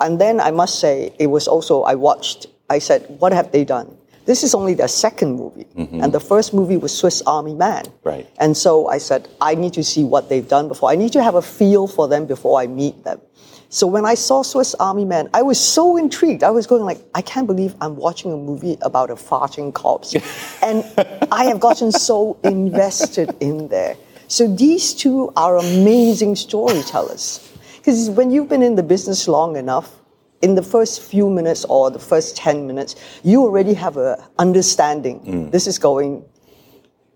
And 0.00 0.20
then 0.20 0.40
I 0.40 0.50
must 0.50 0.80
say, 0.80 1.14
it 1.18 1.28
was 1.28 1.46
also, 1.46 1.82
I 1.82 1.94
watched, 1.94 2.46
I 2.68 2.78
said, 2.78 3.06
what 3.18 3.32
have 3.32 3.52
they 3.52 3.64
done? 3.64 3.96
This 4.26 4.42
is 4.42 4.54
only 4.54 4.74
their 4.74 4.88
second 4.88 5.36
movie. 5.36 5.66
Mm-hmm. 5.76 6.02
And 6.02 6.12
the 6.12 6.18
first 6.20 6.52
movie 6.52 6.76
was 6.76 6.96
Swiss 6.96 7.22
Army 7.26 7.54
Man. 7.54 7.84
Right. 8.02 8.28
And 8.38 8.56
so 8.56 8.88
I 8.88 8.98
said, 8.98 9.28
I 9.40 9.54
need 9.54 9.72
to 9.74 9.84
see 9.84 10.02
what 10.02 10.28
they've 10.28 10.46
done 10.46 10.66
before. 10.66 10.90
I 10.90 10.96
need 10.96 11.12
to 11.12 11.22
have 11.22 11.36
a 11.36 11.42
feel 11.42 11.86
for 11.86 12.08
them 12.08 12.26
before 12.26 12.60
I 12.60 12.66
meet 12.66 13.04
them. 13.04 13.20
So 13.68 13.86
when 13.86 14.04
I 14.04 14.14
saw 14.14 14.42
Swiss 14.42 14.74
Army 14.76 15.04
Man, 15.04 15.28
I 15.32 15.42
was 15.42 15.60
so 15.60 15.96
intrigued. 15.96 16.42
I 16.42 16.50
was 16.50 16.66
going 16.66 16.82
like, 16.82 16.98
I 17.14 17.22
can't 17.22 17.46
believe 17.46 17.74
I'm 17.80 17.96
watching 17.96 18.32
a 18.32 18.36
movie 18.36 18.78
about 18.82 19.10
a 19.10 19.14
farting 19.14 19.72
corpse. 19.72 20.14
and 20.62 20.84
I 21.30 21.44
have 21.44 21.60
gotten 21.60 21.92
so 21.92 22.38
invested 22.42 23.34
in 23.40 23.68
there. 23.68 23.96
So 24.28 24.52
these 24.52 24.92
two 24.92 25.32
are 25.36 25.56
amazing 25.56 26.34
storytellers. 26.34 27.52
Because 27.76 28.10
when 28.10 28.32
you've 28.32 28.48
been 28.48 28.62
in 28.62 28.74
the 28.74 28.82
business 28.82 29.28
long 29.28 29.56
enough, 29.56 30.00
in 30.42 30.54
the 30.54 30.62
first 30.62 31.02
few 31.02 31.30
minutes 31.30 31.64
or 31.64 31.90
the 31.90 31.98
first 31.98 32.36
10 32.36 32.66
minutes, 32.66 32.96
you 33.22 33.42
already 33.42 33.74
have 33.74 33.96
a 33.96 34.22
understanding. 34.38 35.20
Mm. 35.20 35.50
This 35.50 35.66
is 35.66 35.78
going 35.78 36.24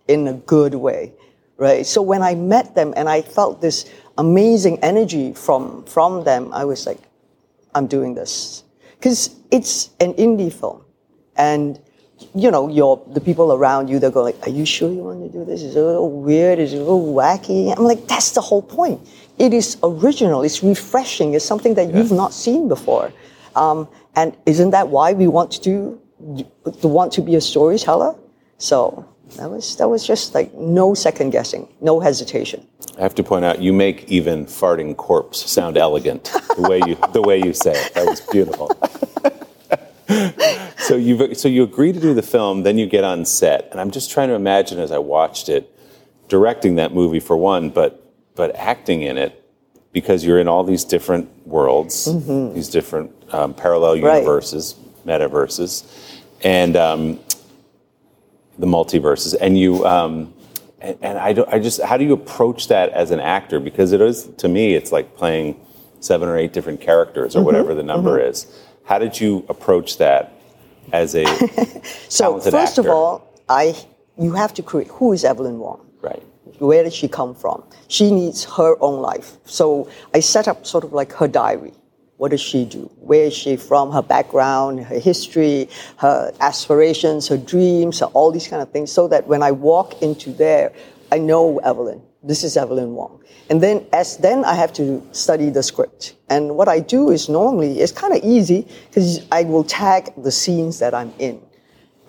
in 0.08 0.26
a 0.28 0.32
good 0.32 0.74
way, 0.74 1.12
right? 1.56 1.86
So 1.86 2.02
when 2.02 2.22
I 2.22 2.34
met 2.34 2.74
them 2.74 2.92
and 2.96 3.08
I 3.08 3.22
felt 3.22 3.60
this 3.60 3.90
amazing 4.18 4.78
energy 4.82 5.32
from 5.32 5.84
from 5.84 6.24
them, 6.24 6.52
I 6.52 6.64
was 6.64 6.86
like, 6.86 6.98
I'm 7.74 7.86
doing 7.86 8.14
this 8.14 8.64
because 8.98 9.36
it's 9.50 9.90
an 10.00 10.14
indie 10.14 10.52
film, 10.52 10.84
and 11.36 11.80
you 12.34 12.50
know, 12.50 12.68
your 12.68 13.02
the 13.12 13.20
people 13.20 13.52
around 13.52 13.88
you 13.88 13.98
they're 13.98 14.10
going 14.10 14.34
like, 14.34 14.46
"Are 14.46 14.50
you 14.50 14.64
sure 14.64 14.90
you 14.90 15.02
want 15.02 15.20
to 15.24 15.38
do 15.38 15.44
this? 15.44 15.62
It's 15.62 15.76
a 15.76 15.84
little 15.84 16.10
weird? 16.10 16.58
It's 16.58 16.72
a 16.72 16.76
little 16.76 17.12
wacky?" 17.14 17.76
I'm 17.76 17.84
like, 17.84 18.06
"That's 18.06 18.32
the 18.32 18.40
whole 18.40 18.62
point. 18.62 19.00
It 19.38 19.52
is 19.52 19.78
original. 19.82 20.42
It's 20.42 20.62
refreshing. 20.62 21.34
It's 21.34 21.44
something 21.44 21.74
that 21.74 21.94
you've 21.94 22.12
not 22.12 22.32
seen 22.32 22.68
before." 22.68 23.12
Um, 23.56 23.88
and 24.16 24.36
isn't 24.46 24.70
that 24.70 24.88
why 24.88 25.12
we 25.12 25.26
want 25.26 25.50
to 25.52 25.60
do, 25.60 26.00
to 26.80 26.88
want 26.88 27.12
to 27.14 27.22
be 27.22 27.34
a 27.34 27.40
storyteller? 27.40 28.14
So 28.58 29.06
that 29.36 29.50
was 29.50 29.76
that 29.76 29.88
was 29.88 30.06
just 30.06 30.34
like 30.34 30.52
no 30.54 30.94
second 30.94 31.30
guessing, 31.30 31.68
no 31.80 32.00
hesitation. 32.00 32.66
I 32.98 33.02
have 33.02 33.14
to 33.14 33.22
point 33.22 33.44
out, 33.44 33.62
you 33.62 33.72
make 33.72 34.10
even 34.10 34.44
farting 34.46 34.96
corpse 34.96 35.50
sound 35.50 35.78
elegant 35.78 36.24
the 36.56 36.66
way 36.68 36.80
you 36.86 36.96
the 37.12 37.22
way 37.22 37.38
you 37.38 37.52
say 37.52 37.72
it. 37.72 37.94
That 37.94 38.06
was 38.06 38.20
beautiful. 38.20 38.70
so 40.78 40.96
you 40.96 41.34
so 41.34 41.48
you 41.48 41.62
agree 41.62 41.92
to 41.92 42.00
do 42.00 42.14
the 42.14 42.22
film, 42.22 42.62
then 42.62 42.78
you 42.78 42.86
get 42.86 43.04
on 43.04 43.24
set, 43.24 43.68
and 43.70 43.80
I'm 43.80 43.90
just 43.90 44.10
trying 44.10 44.28
to 44.28 44.34
imagine 44.34 44.78
as 44.78 44.90
I 44.92 44.98
watched 44.98 45.48
it, 45.48 45.70
directing 46.28 46.76
that 46.76 46.92
movie 46.94 47.20
for 47.20 47.36
one, 47.36 47.70
but 47.70 48.12
but 48.34 48.54
acting 48.56 49.02
in 49.02 49.18
it 49.18 49.36
because 49.92 50.24
you're 50.24 50.38
in 50.38 50.48
all 50.48 50.64
these 50.64 50.84
different 50.84 51.28
worlds, 51.46 52.04
these 52.54 52.68
different 52.68 53.12
um, 53.34 53.54
parallel 53.54 53.96
Mm-hmm. 53.96 54.06
Right. 54.06 54.16
universes, 54.18 54.76
metaverses, 55.04 55.84
and 56.42 56.76
um, 56.76 57.18
the 58.58 58.66
multiverses, 58.66 59.34
and 59.40 59.58
you. 59.58 59.84
Um, 59.86 60.34
and, 60.82 60.96
and 61.02 61.18
I, 61.18 61.34
don't, 61.34 61.46
I 61.52 61.58
just, 61.58 61.82
how 61.82 61.98
do 61.98 62.04
you 62.04 62.14
approach 62.14 62.68
that 62.68 62.88
as 62.92 63.10
an 63.10 63.20
actor? 63.20 63.60
Because 63.60 63.92
it 63.92 64.00
is, 64.00 64.28
to 64.38 64.48
me, 64.48 64.72
it's 64.72 64.90
like 64.90 65.14
playing 65.14 65.60
seven 66.00 66.26
or 66.26 66.38
eight 66.38 66.54
different 66.54 66.80
characters 66.80 67.36
or 67.36 67.42
whatever 67.44 67.74
the 67.74 67.82
number 67.82 68.18
is. 68.18 68.46
How 68.90 68.98
did 68.98 69.20
you 69.20 69.46
approach 69.48 69.98
that 69.98 70.32
as 70.92 71.14
a 71.14 71.24
So 72.08 72.40
first 72.40 72.76
of 72.76 72.88
all, 72.88 73.22
I 73.48 73.76
you 74.18 74.32
have 74.32 74.52
to 74.54 74.64
create 74.64 74.88
who 74.88 75.12
is 75.12 75.22
Evelyn 75.24 75.60
Wong. 75.60 75.80
right? 76.02 76.24
Where 76.58 76.82
did 76.82 76.92
she 76.92 77.06
come 77.06 77.32
from? 77.36 77.62
She 77.86 78.10
needs 78.10 78.42
her 78.56 78.74
own 78.80 79.00
life. 79.00 79.34
So 79.44 79.88
I 80.12 80.18
set 80.18 80.48
up 80.48 80.66
sort 80.66 80.82
of 80.82 80.92
like 80.92 81.12
her 81.12 81.28
diary. 81.28 81.72
What 82.16 82.32
does 82.32 82.40
she 82.40 82.64
do? 82.64 82.90
Where 82.98 83.26
is 83.26 83.34
she 83.34 83.56
from? 83.56 83.92
Her 83.92 84.02
background, 84.02 84.80
her 84.80 84.98
history, 84.98 85.68
her 85.98 86.32
aspirations, 86.40 87.28
her 87.28 87.38
dreams, 87.38 88.02
all 88.02 88.32
these 88.32 88.48
kind 88.48 88.60
of 88.60 88.72
things, 88.72 88.90
so 88.90 89.06
that 89.06 89.28
when 89.28 89.40
I 89.40 89.52
walk 89.52 90.02
into 90.02 90.32
there, 90.32 90.72
I 91.12 91.18
know 91.18 91.58
Evelyn. 91.58 92.02
This 92.22 92.44
is 92.44 92.56
Evelyn 92.56 92.94
Wong. 92.94 93.22
And 93.48 93.62
then 93.62 93.86
as 93.94 94.18
then 94.18 94.44
I 94.44 94.54
have 94.54 94.74
to 94.74 95.02
study 95.12 95.48
the 95.48 95.62
script. 95.62 96.14
And 96.28 96.54
what 96.54 96.68
I 96.68 96.80
do 96.80 97.10
is 97.10 97.30
normally 97.30 97.80
it's 97.80 97.92
kind 97.92 98.12
of 98.12 98.22
easy 98.22 98.66
because 98.88 99.26
I 99.32 99.44
will 99.44 99.64
tag 99.64 100.12
the 100.18 100.30
scenes 100.30 100.80
that 100.80 100.92
I'm 100.92 101.14
in. 101.18 101.40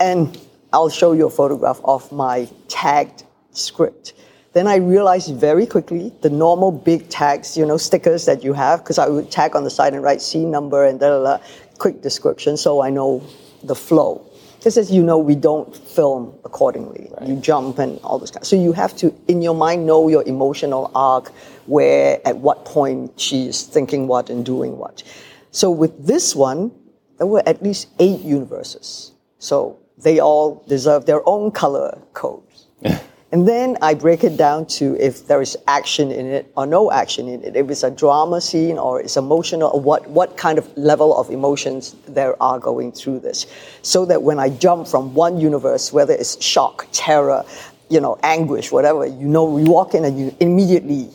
And 0.02 0.38
I'll 0.74 0.90
show 0.90 1.14
you 1.14 1.28
a 1.28 1.30
photograph 1.30 1.80
of 1.86 2.12
my 2.12 2.50
tagged 2.68 3.24
script. 3.52 4.14
Then 4.54 4.68
I 4.68 4.76
realized 4.76 5.34
very 5.36 5.66
quickly 5.66 6.12
the 6.22 6.30
normal 6.30 6.74
big 6.74 7.08
tags, 7.08 7.56
you 7.56 7.66
know, 7.66 7.78
stickers 7.78 8.26
that 8.26 8.44
you 8.44 8.52
have, 8.52 8.80
because 8.84 9.00
I 9.00 9.08
would 9.08 9.32
tag 9.32 9.56
on 9.56 9.64
the 9.64 9.70
side 9.70 9.94
and 9.94 10.04
write 10.04 10.22
scene 10.22 10.52
number 10.52 10.84
and 10.84 11.00
da 11.00 11.08
da 11.08 11.24
da, 11.24 11.44
quick 11.78 12.02
description, 12.02 12.58
so 12.58 12.82
I 12.82 12.90
know 12.90 13.24
the 13.64 13.76
flow. 13.76 14.26
Because 14.62 14.78
as 14.78 14.92
you 14.92 15.02
know, 15.02 15.18
we 15.18 15.34
don't 15.34 15.76
film 15.76 16.38
accordingly. 16.46 17.10
You 17.26 17.38
jump 17.38 17.80
and 17.80 18.00
all 18.04 18.20
this 18.20 18.30
kind. 18.30 18.46
So 18.46 18.56
you 18.56 18.74
have 18.74 18.96
to, 18.98 19.12
in 19.28 19.42
your 19.42 19.56
mind, 19.56 19.88
know 19.88 20.08
your 20.08 20.22
emotional 20.28 20.92
arc, 20.94 21.30
where 21.66 22.22
at 22.28 22.38
what 22.38 22.64
point 22.64 23.20
she 23.20 23.48
is 23.48 23.64
thinking 23.64 24.08
what 24.08 24.30
and 24.30 24.46
doing 24.46 24.78
what. 24.78 25.02
So 25.50 25.72
with 25.72 26.06
this 26.06 26.36
one, 26.36 26.72
there 27.18 27.26
were 27.26 27.42
at 27.48 27.64
least 27.64 27.88
eight 27.98 28.20
universes. 28.20 29.14
So 29.40 29.80
they 29.98 30.20
all 30.20 30.64
deserve 30.68 31.08
their 31.08 31.28
own 31.28 31.50
color 31.50 31.98
codes. 32.14 32.68
and 33.34 33.48
then 33.48 33.78
I 33.82 33.94
break 33.94 34.26
it 34.26 34.36
down 34.36 34.66
to 34.78 34.98
if 35.00 35.28
there 35.28 35.42
is 35.42 35.58
action 35.68 36.12
in 36.12 36.26
it 36.26 36.52
or 36.58 36.66
no 36.66 36.92
action 36.92 37.30
in 37.30 37.42
it. 37.46 37.56
If 37.56 37.70
it's 37.70 37.84
a 37.84 37.90
drama 37.90 38.42
scene 38.42 38.78
or 38.78 39.00
it's 39.00 39.16
emotional, 39.16 39.72
or 39.74 39.80
what, 39.80 40.10
what 40.10 40.36
kind 40.36 40.58
of 40.58 40.78
level 40.78 41.18
of 41.18 41.30
emotions 41.30 41.96
there 42.10 42.42
are 42.44 42.60
going 42.60 42.92
through 42.92 43.20
this. 43.20 43.46
So 43.84 44.04
that 44.06 44.22
when 44.22 44.38
I 44.38 44.50
jump 44.50 44.86
from 44.86 45.14
one 45.14 45.40
universe, 45.40 45.94
whether 45.94 46.14
it's 46.14 46.44
shock, 46.44 46.88
terror, 46.92 47.46
you 47.90 48.02
know, 48.02 48.20
anguish, 48.22 48.70
whatever, 48.70 49.06
you 49.06 49.28
know, 49.28 49.58
you 49.58 49.72
walk 49.72 49.96
in 49.96 50.04
and 50.04 50.20
you 50.20 50.36
immediately 50.42 51.10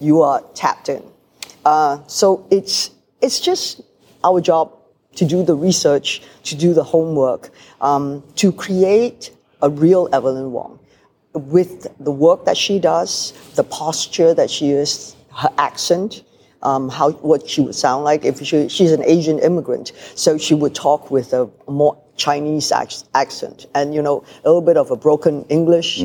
you 0.00 0.22
are 0.22 0.44
tapped 0.54 0.88
in. 0.88 1.02
Uh, 1.64 1.98
so 2.06 2.46
it's 2.50 2.90
it's 3.20 3.40
just 3.40 3.80
our 4.22 4.40
job 4.40 4.72
to 5.16 5.24
do 5.24 5.42
the 5.42 5.56
research, 5.56 6.22
to 6.44 6.54
do 6.54 6.74
the 6.74 6.84
homework, 6.84 7.50
um, 7.80 8.22
to 8.36 8.52
create 8.52 9.32
a 9.62 9.70
real 9.70 10.08
Evelyn 10.12 10.52
Wong 10.52 10.78
with 11.36 11.86
the 12.00 12.12
work 12.12 12.44
that 12.46 12.56
she 12.56 12.78
does, 12.78 13.32
the 13.54 13.64
posture 13.64 14.34
that 14.34 14.50
she 14.50 14.70
is, 14.70 15.14
her 15.34 15.50
accent, 15.58 16.24
um, 16.62 16.88
how 16.88 17.12
what 17.12 17.48
she 17.48 17.60
would 17.60 17.74
sound 17.74 18.04
like. 18.04 18.24
If 18.24 18.40
she, 18.42 18.68
she's 18.68 18.92
an 18.92 19.04
Asian 19.04 19.38
immigrant, 19.38 19.92
so 20.14 20.38
she 20.38 20.54
would 20.54 20.74
talk 20.74 21.10
with 21.10 21.32
a 21.32 21.48
more 21.68 21.96
Chinese 22.16 22.72
ac- 22.72 23.04
accent, 23.14 23.66
and 23.74 23.94
you 23.94 24.00
know 24.00 24.24
a 24.44 24.48
little 24.48 24.62
bit 24.62 24.76
of 24.76 24.90
a 24.90 24.96
broken 24.96 25.44
English, 25.48 26.00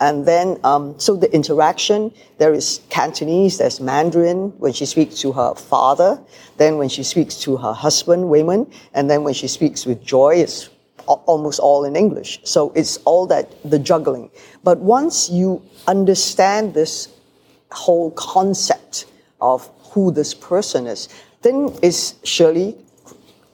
and 0.00 0.26
then 0.26 0.58
um, 0.62 0.94
so 1.00 1.16
the 1.16 1.32
interaction 1.34 2.12
there 2.38 2.52
is 2.52 2.80
Cantonese, 2.90 3.58
there's 3.58 3.80
Mandarin 3.80 4.52
when 4.58 4.72
she 4.72 4.84
speaks 4.84 5.20
to 5.20 5.32
her 5.32 5.54
father, 5.54 6.20
then 6.58 6.76
when 6.76 6.88
she 6.88 7.02
speaks 7.02 7.36
to 7.40 7.56
her 7.56 7.72
husband 7.72 8.24
Waymond, 8.24 8.72
and 8.92 9.08
then 9.10 9.24
when 9.24 9.34
she 9.34 9.48
speaks 9.48 9.86
with 9.86 10.04
Joy, 10.04 10.36
it's 10.36 10.68
almost 11.06 11.60
all 11.60 11.84
in 11.84 11.96
English. 11.96 12.40
So 12.44 12.72
it's 12.74 12.96
all 12.98 13.26
that 13.26 13.50
the 13.68 13.78
juggling. 13.78 14.30
But 14.62 14.78
once 14.78 15.30
you 15.30 15.62
understand 15.86 16.74
this 16.74 17.08
whole 17.70 18.10
concept 18.12 19.06
of 19.40 19.68
who 19.90 20.10
this 20.10 20.34
person 20.34 20.86
is, 20.86 21.08
then 21.42 21.74
it's 21.82 22.14
Shirley 22.24 22.76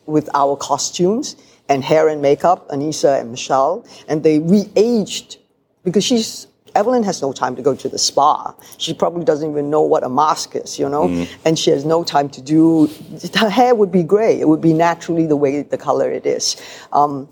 with 0.06 0.28
our 0.34 0.56
costumes 0.56 1.36
and 1.68 1.84
hair 1.84 2.08
and 2.08 2.20
makeup, 2.20 2.68
Anissa 2.68 3.20
and 3.20 3.30
Michelle, 3.30 3.84
and 4.08 4.22
they 4.22 4.38
re-aged 4.40 5.38
because 5.84 6.04
she's 6.04 6.46
Evelyn 6.74 7.02
has 7.02 7.20
no 7.20 7.32
time 7.32 7.56
to 7.56 7.62
go 7.62 7.74
to 7.74 7.88
the 7.88 7.98
spa. 7.98 8.54
She 8.78 8.94
probably 8.94 9.24
doesn't 9.24 9.50
even 9.50 9.70
know 9.70 9.82
what 9.82 10.04
a 10.04 10.08
mask 10.08 10.54
is, 10.54 10.78
you 10.78 10.88
know, 10.88 11.26
and 11.44 11.58
she 11.58 11.70
has 11.70 11.84
no 11.84 12.04
time 12.04 12.28
to 12.30 12.40
do. 12.40 12.88
Her 13.34 13.50
hair 13.50 13.74
would 13.74 13.90
be 13.90 14.02
gray. 14.02 14.40
It 14.40 14.48
would 14.48 14.60
be 14.60 14.72
naturally 14.72 15.26
the 15.26 15.36
way 15.36 15.62
the 15.62 15.78
color 15.78 16.10
it 16.10 16.26
is, 16.26 16.56
um, 16.92 17.28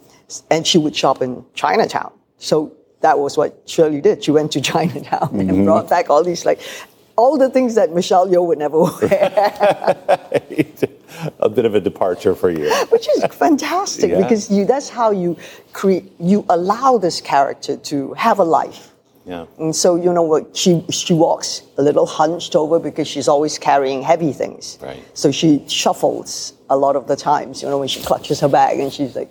and 0.50 0.66
she 0.66 0.78
would 0.78 0.94
shop 0.96 1.22
in 1.22 1.44
Chinatown. 1.54 2.12
So 2.38 2.72
that 3.00 3.18
was 3.18 3.36
what 3.36 3.62
Shirley 3.66 4.00
did. 4.00 4.22
She 4.24 4.30
went 4.30 4.52
to 4.52 4.60
Chinatown 4.72 5.28
and 5.40 5.50
mm-hmm. 5.50 5.64
brought 5.64 5.88
back 5.88 6.10
all 6.10 6.22
these 6.24 6.44
like. 6.46 6.60
All 7.16 7.36
the 7.36 7.50
things 7.50 7.74
that 7.74 7.92
Michelle 7.92 8.28
Yeoh 8.28 8.46
would 8.46 8.58
never 8.58 8.78
wear. 9.02 10.28
a 11.40 11.48
bit 11.48 11.64
of 11.64 11.74
a 11.74 11.80
departure 11.80 12.34
for 12.34 12.48
you. 12.50 12.70
which 12.90 13.08
is 13.08 13.24
fantastic 13.32 14.10
Yeah. 14.10 14.22
because 14.22 14.50
you 14.50 14.64
that's 14.64 14.88
how 14.88 15.10
you 15.10 15.36
create 15.72 16.04
you 16.20 16.44
allow 16.48 16.96
this 16.98 17.20
character 17.20 17.76
to 17.90 18.12
have 18.14 18.38
a 18.38 18.44
life 18.44 18.92
Yeah. 19.26 19.46
and 19.58 19.74
so 19.74 19.96
you 19.96 20.12
know 20.12 20.22
what 20.22 20.56
she 20.56 20.84
she 20.90 21.12
walks 21.12 21.62
a 21.76 21.82
little 21.82 22.06
hunched 22.06 22.54
over 22.54 22.78
because 22.78 23.08
she's 23.08 23.26
always 23.28 23.58
carrying 23.58 24.00
heavy 24.02 24.32
things 24.32 24.78
Right. 24.80 25.02
so 25.14 25.32
she 25.32 25.64
shuffles 25.66 26.52
a 26.70 26.76
lot 26.76 26.94
of 26.94 27.06
the 27.08 27.16
times 27.16 27.62
you 27.62 27.68
know 27.68 27.78
when 27.78 27.88
she 27.88 28.00
clutches 28.00 28.38
her 28.40 28.48
bag 28.48 28.78
and 28.78 28.92
she's 28.92 29.16
like 29.16 29.30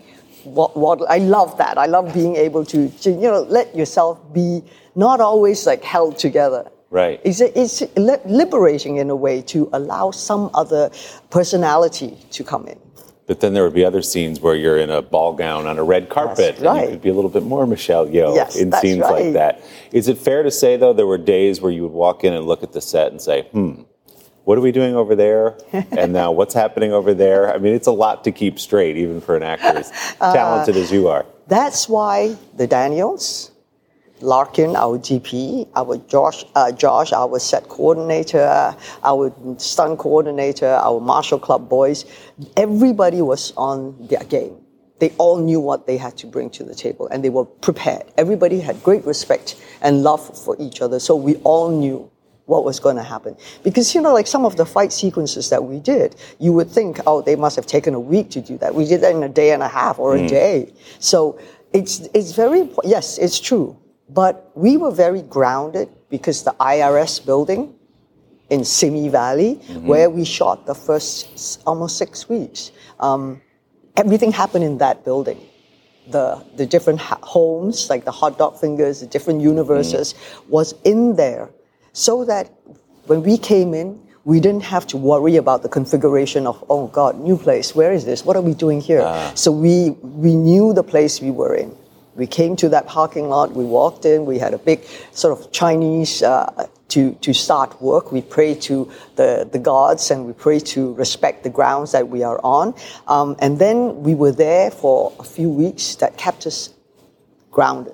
what, 0.53 0.75
what 0.75 1.09
I 1.09 1.17
love 1.17 1.57
that. 1.57 1.77
I 1.77 1.85
love 1.85 2.13
being 2.13 2.35
able 2.35 2.65
to, 2.65 2.89
to 2.89 3.11
you 3.11 3.27
know 3.31 3.41
let 3.43 3.75
yourself 3.75 4.19
be 4.33 4.63
not 4.95 5.19
always 5.21 5.65
like 5.65 5.83
held 5.83 6.17
together. 6.17 6.69
Right. 6.89 7.19
it's, 7.25 7.41
it's 7.41 7.83
liberating 7.97 8.95
in 8.97 9.09
a 9.09 9.15
way 9.15 9.41
to 9.43 9.69
allow 9.73 10.11
some 10.11 10.49
other 10.53 10.89
personality 11.29 12.17
to 12.31 12.45
come 12.45 12.65
in? 12.65 12.79
But 13.25 13.41
then 13.41 13.53
there 13.53 13.63
would 13.65 13.73
be 13.73 13.83
other 13.83 14.01
scenes 14.01 14.39
where 14.39 14.55
you're 14.55 14.77
in 14.77 14.89
a 14.89 15.01
ball 15.01 15.33
gown 15.33 15.67
on 15.67 15.77
a 15.77 15.83
red 15.83 16.07
carpet, 16.07 16.55
That's 16.55 16.61
and 16.61 16.81
you 16.81 16.87
could 16.91 17.01
be 17.01 17.09
a 17.09 17.13
little 17.13 17.29
bit 17.29 17.43
more 17.43 17.67
Michelle 17.67 18.07
Yeoh 18.07 18.33
Yes, 18.33 18.55
in 18.55 18.71
scenes 18.71 18.99
like 18.99 19.33
that. 19.33 19.61
Is 19.91 20.07
it 20.07 20.17
fair 20.17 20.43
to 20.43 20.51
say 20.51 20.77
though 20.77 20.93
there 20.93 21.05
were 21.05 21.17
days 21.17 21.59
where 21.59 21.71
you 21.71 21.83
would 21.83 21.91
walk 21.91 22.23
in 22.23 22.31
and 22.31 22.45
look 22.45 22.63
at 22.63 22.71
the 22.71 22.79
set 22.79 23.11
and 23.11 23.21
say, 23.21 23.41
"Hmm, 23.51 23.81
what 24.47 24.57
are 24.57 24.61
we 24.61 24.71
doing 24.71 24.95
over 24.95 25.13
there?" 25.15 25.45
and 26.01 26.13
now 26.13 26.31
what's 26.31 26.53
happening 26.53 26.91
over 26.99 27.13
there? 27.13 27.53
I 27.53 27.57
mean, 27.57 27.73
it's 27.73 27.87
a 27.95 27.97
lot 28.05 28.23
to 28.25 28.31
keep 28.31 28.59
straight, 28.67 28.95
even 29.03 29.19
for 29.19 29.35
an 29.35 29.43
actor 29.43 29.77
as 29.83 29.91
Uh, 30.21 30.33
talented 30.33 30.75
as 30.83 30.89
you 30.91 31.07
are. 31.07 31.25
That's 31.47 31.87
why 31.95 32.35
the 32.55 32.67
Daniels, 32.67 33.51
Larkin, 34.21 34.75
our 34.75 34.97
DP, 34.97 35.67
our 35.75 35.97
Josh, 36.13 36.45
uh, 36.55 36.71
Josh, 36.71 37.11
our 37.13 37.37
set 37.39 37.67
coordinator, 37.67 38.75
our 39.03 39.33
stunt 39.57 39.99
coordinator, 39.99 40.73
our 40.87 40.99
Martial 40.99 41.39
Club 41.39 41.69
boys, 41.69 42.05
everybody 42.55 43.21
was 43.21 43.53
on 43.57 43.95
their 44.09 44.23
game. 44.35 44.55
They 44.99 45.11
all 45.19 45.37
knew 45.37 45.59
what 45.59 45.85
they 45.87 45.97
had 45.97 46.17
to 46.17 46.27
bring 46.27 46.49
to 46.57 46.63
the 46.63 46.73
table 46.73 47.07
and 47.11 47.23
they 47.23 47.29
were 47.29 47.45
prepared. 47.45 48.05
Everybody 48.17 48.59
had 48.59 48.81
great 48.81 49.05
respect 49.05 49.55
and 49.81 50.01
love 50.01 50.23
for 50.45 50.55
each 50.59 50.81
other. 50.81 50.99
So 50.99 51.15
we 51.15 51.35
all 51.43 51.69
knew 51.69 52.09
what 52.47 52.63
was 52.63 52.79
going 52.79 52.95
to 52.95 53.03
happen. 53.03 53.35
Because, 53.61 53.93
you 53.93 54.01
know, 54.01 54.13
like 54.13 54.25
some 54.25 54.45
of 54.45 54.55
the 54.55 54.65
fight 54.65 54.91
sequences 54.91 55.49
that 55.49 55.63
we 55.65 55.79
did, 55.79 56.15
you 56.39 56.51
would 56.53 56.69
think, 56.69 56.99
oh, 57.05 57.21
they 57.21 57.35
must 57.35 57.55
have 57.55 57.67
taken 57.67 57.93
a 57.93 57.99
week 57.99 58.29
to 58.31 58.41
do 58.41 58.57
that. 58.57 58.73
We 58.73 58.85
did 58.85 59.01
that 59.01 59.13
in 59.15 59.21
a 59.21 59.29
day 59.29 59.51
and 59.51 59.61
a 59.61 59.67
half 59.67 59.99
or 59.99 60.15
a 60.15 60.19
mm. 60.19 60.29
day. 60.29 60.73
So 60.99 61.39
it's, 61.73 62.07
it's 62.13 62.31
very, 62.31 62.69
yes, 62.83 63.17
it's 63.17 63.39
true. 63.39 63.77
But 64.09 64.51
we 64.55 64.77
were 64.77 64.91
very 64.91 65.21
grounded 65.21 65.89
because 66.09 66.43
the 66.43 66.55
IRS 66.59 67.23
building 67.23 67.75
in 68.49 68.63
Simi 68.63 69.09
Valley, 69.09 69.55
mm-hmm. 69.55 69.85
where 69.85 70.09
we 70.09 70.23
shot 70.23 70.65
the 70.65 70.75
first 70.75 71.61
almost 71.67 71.97
six 71.97 72.29
weeks, 72.29 72.71
um, 73.01 73.41
everything 73.97 74.31
happened 74.31 74.63
in 74.63 74.77
that 74.77 75.03
building 75.03 75.39
the 76.09 76.41
the 76.55 76.65
different 76.65 76.99
ha- 76.99 77.19
homes, 77.21 77.89
like 77.89 78.05
the 78.05 78.11
hot 78.11 78.37
dog 78.37 78.57
fingers, 78.57 79.01
the 79.01 79.07
different 79.07 79.41
mm. 79.41 79.43
universes, 79.43 80.15
was 80.47 80.73
in 80.83 81.15
there, 81.15 81.49
so 81.97 82.23
that 82.25 82.51
when 83.07 83.23
we 83.23 83.37
came 83.37 83.73
in, 83.73 83.99
we 84.23 84.39
didn't 84.39 84.63
have 84.63 84.85
to 84.87 84.97
worry 84.97 85.37
about 85.37 85.63
the 85.63 85.69
configuration 85.69 86.45
of 86.45 86.63
oh 86.69 86.87
God, 86.87 87.19
new 87.19 87.37
place. 87.37 87.73
Where 87.73 87.91
is 87.91 88.05
this? 88.05 88.23
What 88.23 88.35
are 88.35 88.41
we 88.41 88.53
doing 88.53 88.81
here? 88.81 89.01
So 89.35 89.51
we 89.51 89.91
we 90.25 90.35
knew 90.35 90.73
the 90.73 90.83
place 90.83 91.21
we 91.21 91.31
were 91.31 91.55
in. 91.55 91.75
We 92.15 92.27
came 92.27 92.55
to 92.57 92.69
that 92.69 92.87
parking 92.87 93.29
lot. 93.29 93.53
We 93.53 93.63
walked 93.63 94.05
in. 94.05 94.25
We 94.25 94.37
had 94.37 94.53
a 94.53 94.57
big 94.57 94.83
sort 95.11 95.37
of 95.39 95.51
Chinese. 95.51 96.21
Uh, 96.21 96.67
to, 96.89 97.13
to 97.15 97.33
start 97.33 97.81
work, 97.81 98.13
we 98.13 98.21
pray 98.21 98.55
to 98.55 98.89
the, 99.17 99.47
the 99.51 99.59
gods 99.59 100.09
and 100.09 100.25
we 100.25 100.31
pray 100.31 100.57
to 100.57 100.93
respect 100.93 101.43
the 101.43 101.49
grounds 101.49 101.91
that 101.91 102.07
we 102.07 102.23
are 102.23 102.39
on. 102.45 102.73
Um, 103.07 103.35
and 103.39 103.59
then 103.59 104.03
we 104.03 104.15
were 104.15 104.31
there 104.31 104.71
for 104.71 105.11
a 105.19 105.23
few 105.23 105.49
weeks 105.49 105.95
that 105.95 106.17
kept 106.17 106.47
us 106.47 106.73
grounded. 107.51 107.93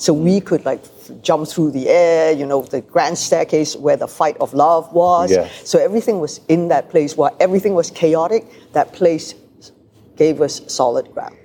So 0.00 0.14
we 0.14 0.40
could 0.40 0.64
like 0.64 0.82
jump 1.20 1.46
through 1.46 1.72
the 1.72 1.90
air, 1.90 2.32
you 2.32 2.46
know, 2.46 2.62
the 2.62 2.80
grand 2.80 3.18
staircase 3.18 3.76
where 3.76 3.98
the 3.98 4.08
fight 4.08 4.34
of 4.38 4.54
love 4.54 4.90
was. 4.94 5.30
Yeah. 5.30 5.46
So 5.62 5.78
everything 5.78 6.20
was 6.20 6.40
in 6.48 6.68
that 6.68 6.88
place. 6.88 7.18
While 7.18 7.36
everything 7.38 7.74
was 7.74 7.90
chaotic, 7.90 8.46
that 8.72 8.94
place 8.94 9.34
gave 10.16 10.40
us 10.40 10.62
solid 10.72 11.12
ground. 11.12 11.36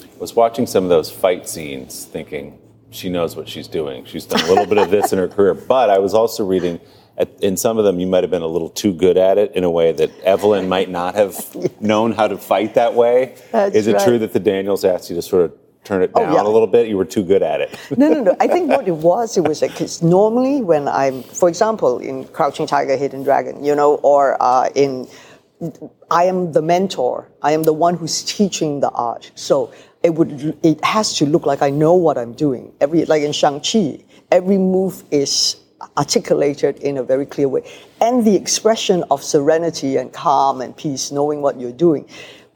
I 0.00 0.20
was 0.20 0.36
watching 0.36 0.64
some 0.64 0.84
of 0.84 0.90
those 0.90 1.10
fight 1.10 1.48
scenes 1.48 2.04
thinking 2.04 2.60
she 2.90 3.08
knows 3.08 3.34
what 3.34 3.48
she's 3.48 3.66
doing. 3.66 4.04
She's 4.04 4.26
done 4.26 4.42
a 4.42 4.46
little 4.46 4.66
bit 4.66 4.78
of 4.78 4.90
this 4.92 5.12
in 5.12 5.18
her 5.18 5.26
career, 5.26 5.54
but 5.54 5.90
I 5.90 5.98
was 5.98 6.14
also 6.14 6.44
reading 6.44 6.78
at, 7.16 7.28
in 7.42 7.56
some 7.56 7.78
of 7.78 7.84
them 7.84 7.98
you 7.98 8.06
might 8.06 8.22
have 8.22 8.30
been 8.30 8.42
a 8.42 8.46
little 8.46 8.70
too 8.70 8.94
good 8.94 9.16
at 9.16 9.38
it 9.38 9.56
in 9.56 9.64
a 9.64 9.70
way 9.70 9.90
that 9.90 10.16
Evelyn 10.20 10.68
might 10.68 10.88
not 10.88 11.16
have 11.16 11.34
known 11.80 12.12
how 12.12 12.28
to 12.28 12.38
fight 12.38 12.74
that 12.74 12.94
way. 12.94 13.34
That's 13.50 13.74
Is 13.74 13.88
it 13.88 13.94
right. 13.94 14.04
true 14.04 14.18
that 14.20 14.32
the 14.32 14.40
Daniels 14.40 14.84
asked 14.84 15.10
you 15.10 15.16
to 15.16 15.22
sort 15.22 15.46
of 15.46 15.58
turn 15.88 16.02
it 16.02 16.10
Oh, 16.14 16.20
down 16.20 16.34
yeah. 16.34 16.42
a 16.42 16.44
little 16.56 16.66
bit? 16.66 16.86
You 16.88 16.96
were 16.98 17.04
too 17.16 17.24
good 17.24 17.42
at 17.42 17.60
it. 17.60 17.70
No, 17.96 18.08
no, 18.08 18.22
no. 18.22 18.36
I 18.40 18.46
think 18.46 18.68
what 18.76 18.86
it 18.86 18.96
was, 18.96 19.36
it 19.36 19.44
was 19.48 19.60
because 19.60 20.02
normally 20.02 20.60
when 20.62 20.86
I'm, 20.86 21.22
for 21.22 21.48
example, 21.48 21.98
in 21.98 22.24
Crouching 22.26 22.66
Tiger, 22.66 22.96
Hidden 22.96 23.22
Dragon, 23.24 23.64
you 23.64 23.74
know, 23.74 23.96
or 23.96 24.36
uh, 24.40 24.68
in, 24.74 25.08
I 26.10 26.24
am 26.24 26.52
the 26.52 26.62
mentor. 26.62 27.28
I 27.42 27.52
am 27.52 27.62
the 27.64 27.72
one 27.72 27.94
who's 27.96 28.22
teaching 28.22 28.80
the 28.80 28.90
art. 28.90 29.30
So 29.34 29.72
it 30.02 30.14
would, 30.14 30.56
it 30.62 30.84
has 30.84 31.14
to 31.18 31.26
look 31.26 31.46
like 31.46 31.62
I 31.62 31.70
know 31.70 31.94
what 31.94 32.18
I'm 32.18 32.32
doing. 32.34 32.72
Every, 32.80 33.04
like 33.06 33.22
in 33.22 33.32
Shang 33.32 33.60
Chi, 33.60 34.04
every 34.30 34.58
move 34.58 35.02
is 35.10 35.56
articulated 35.96 36.76
in 36.78 36.96
a 36.98 37.02
very 37.04 37.24
clear 37.26 37.48
way, 37.48 37.62
and 38.00 38.24
the 38.26 38.34
expression 38.34 39.04
of 39.12 39.22
serenity 39.22 39.96
and 39.96 40.12
calm 40.12 40.60
and 40.60 40.76
peace, 40.76 41.12
knowing 41.12 41.40
what 41.40 41.58
you're 41.60 41.72
doing. 41.72 42.04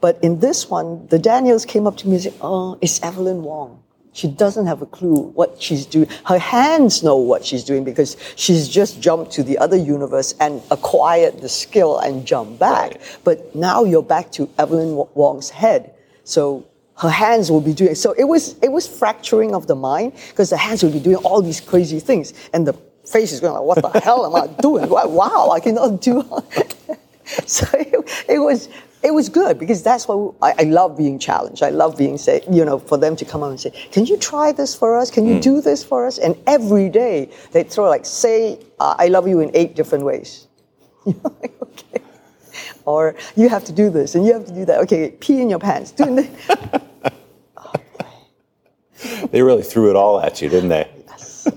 But 0.03 0.19
in 0.21 0.41
this 0.41 0.69
one, 0.69 1.07
the 1.07 1.17
Daniels 1.17 1.63
came 1.63 1.87
up 1.87 1.95
to 1.99 2.09
me 2.09 2.15
and 2.15 2.23
said, 2.23 2.33
"Oh, 2.41 2.77
it's 2.81 3.01
Evelyn 3.01 3.41
Wong." 3.41 3.79
She 4.11 4.27
doesn't 4.27 4.65
have 4.65 4.81
a 4.81 4.85
clue 4.85 5.31
what 5.33 5.61
she's 5.61 5.85
doing. 5.85 6.09
Her 6.25 6.39
hands 6.39 7.03
know 7.03 7.15
what 7.15 7.45
she's 7.45 7.63
doing 7.63 7.85
because 7.85 8.17
she's 8.35 8.67
just 8.67 8.99
jumped 8.99 9.31
to 9.37 9.43
the 9.43 9.57
other 9.59 9.77
universe 9.77 10.35
and 10.41 10.61
acquired 10.71 11.39
the 11.39 11.47
skill 11.47 11.99
and 11.99 12.25
jumped 12.25 12.59
back. 12.59 12.89
Right. 12.91 13.19
But 13.23 13.55
now 13.55 13.85
you're 13.85 14.09
back 14.15 14.29
to 14.33 14.49
Evelyn 14.59 15.07
Wong's 15.15 15.49
head. 15.49 15.95
So 16.25 16.65
her 16.97 17.13
hands 17.23 17.49
will 17.49 17.65
be 17.71 17.73
doing 17.73 17.95
so 17.95 18.11
it 18.23 18.25
was 18.25 18.57
it 18.61 18.73
was 18.73 18.85
fracturing 18.85 19.55
of 19.55 19.67
the 19.67 19.75
mind 19.75 20.11
because 20.31 20.49
the 20.49 20.57
hands 20.57 20.83
will 20.83 20.91
be 20.99 20.99
doing 20.99 21.21
all 21.27 21.41
these 21.41 21.61
crazy 21.61 22.01
things 22.01 22.33
and 22.51 22.67
the 22.67 22.75
face 23.05 23.31
is 23.31 23.39
going 23.39 23.53
like 23.53 23.67
what 23.71 23.81
the 23.81 23.99
hell 24.01 24.25
am 24.25 24.35
I 24.35 24.47
doing? 24.61 24.89
Wow, 24.89 25.07
Wow, 25.07 25.51
I 25.57 25.61
cannot 25.61 26.01
do 26.01 26.15
so 27.45 27.65
it, 27.73 28.25
it 28.27 28.39
was 28.39 28.69
it 29.03 29.13
was 29.13 29.27
good 29.27 29.59
because 29.59 29.83
that's 29.83 30.07
what 30.07 30.33
I, 30.41 30.53
I 30.59 30.63
love 30.63 30.97
being 30.97 31.19
challenged. 31.19 31.61
I 31.61 31.69
love 31.69 31.97
being 31.97 32.17
say, 32.17 32.41
you 32.49 32.63
know, 32.63 32.79
for 32.79 32.97
them 32.97 33.15
to 33.17 33.25
come 33.25 33.43
up 33.43 33.49
and 33.49 33.59
say, 33.59 33.71
"Can 33.91 34.05
you 34.05 34.17
try 34.17 34.51
this 34.51 34.75
for 34.75 34.97
us? 34.97 35.11
Can 35.11 35.27
you 35.27 35.39
do 35.39 35.61
this 35.61 35.83
for 35.83 36.07
us?" 36.07 36.17
And 36.17 36.37
every 36.47 36.89
day 36.89 37.29
they 37.51 37.63
throw 37.63 37.89
like, 37.89 38.05
"Say 38.05 38.59
uh, 38.79 38.95
I 38.97 39.07
love 39.07 39.27
you 39.27 39.41
in 39.41 39.51
eight 39.53 39.75
different 39.75 40.05
ways." 40.05 40.47
Like, 41.05 41.53
okay. 41.61 42.01
Or 42.85 43.15
you 43.35 43.49
have 43.49 43.63
to 43.65 43.73
do 43.73 43.89
this 43.89 44.15
and 44.15 44.25
you 44.25 44.33
have 44.33 44.45
to 44.45 44.53
do 44.53 44.65
that. 44.65 44.79
Okay, 44.81 45.11
pee 45.19 45.41
in 45.41 45.49
your 45.49 45.59
pants. 45.59 45.91
Doing 45.91 46.15
that. 46.15 46.83
they 49.31 49.41
really 49.41 49.63
threw 49.63 49.89
it 49.89 49.95
all 49.95 50.21
at 50.21 50.41
you, 50.41 50.49
didn't 50.49 50.69
they? 50.69 50.89
Yes. 51.07 51.47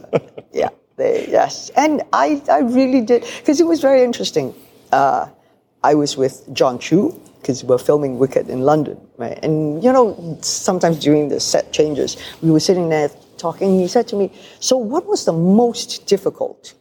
Yeah, 0.52 0.68
they, 0.96 1.28
yes. 1.28 1.70
And 1.76 2.02
I, 2.12 2.42
I 2.50 2.58
really 2.58 3.02
did, 3.02 3.24
because 3.38 3.60
it 3.60 3.66
was 3.66 3.80
very 3.80 4.02
interesting. 4.02 4.54
Uh, 4.92 5.28
I 5.82 5.94
was 5.94 6.16
with 6.16 6.52
Jon 6.52 6.78
Chu, 6.78 7.20
because 7.40 7.62
we 7.62 7.68
were 7.68 7.78
filming 7.78 8.18
Wicked 8.18 8.48
in 8.48 8.62
London, 8.62 9.00
right? 9.18 9.38
And, 9.42 9.82
you 9.82 9.92
know, 9.92 10.36
sometimes 10.40 10.98
during 10.98 11.28
the 11.28 11.38
set 11.38 11.72
changes, 11.72 12.16
we 12.42 12.50
were 12.50 12.60
sitting 12.60 12.88
there 12.88 13.10
talking, 13.38 13.78
he 13.78 13.86
said 13.86 14.08
to 14.08 14.16
me, 14.16 14.32
So, 14.58 14.76
what 14.76 15.06
was 15.06 15.24
the 15.24 15.32
most 15.32 16.06
difficult 16.06 16.74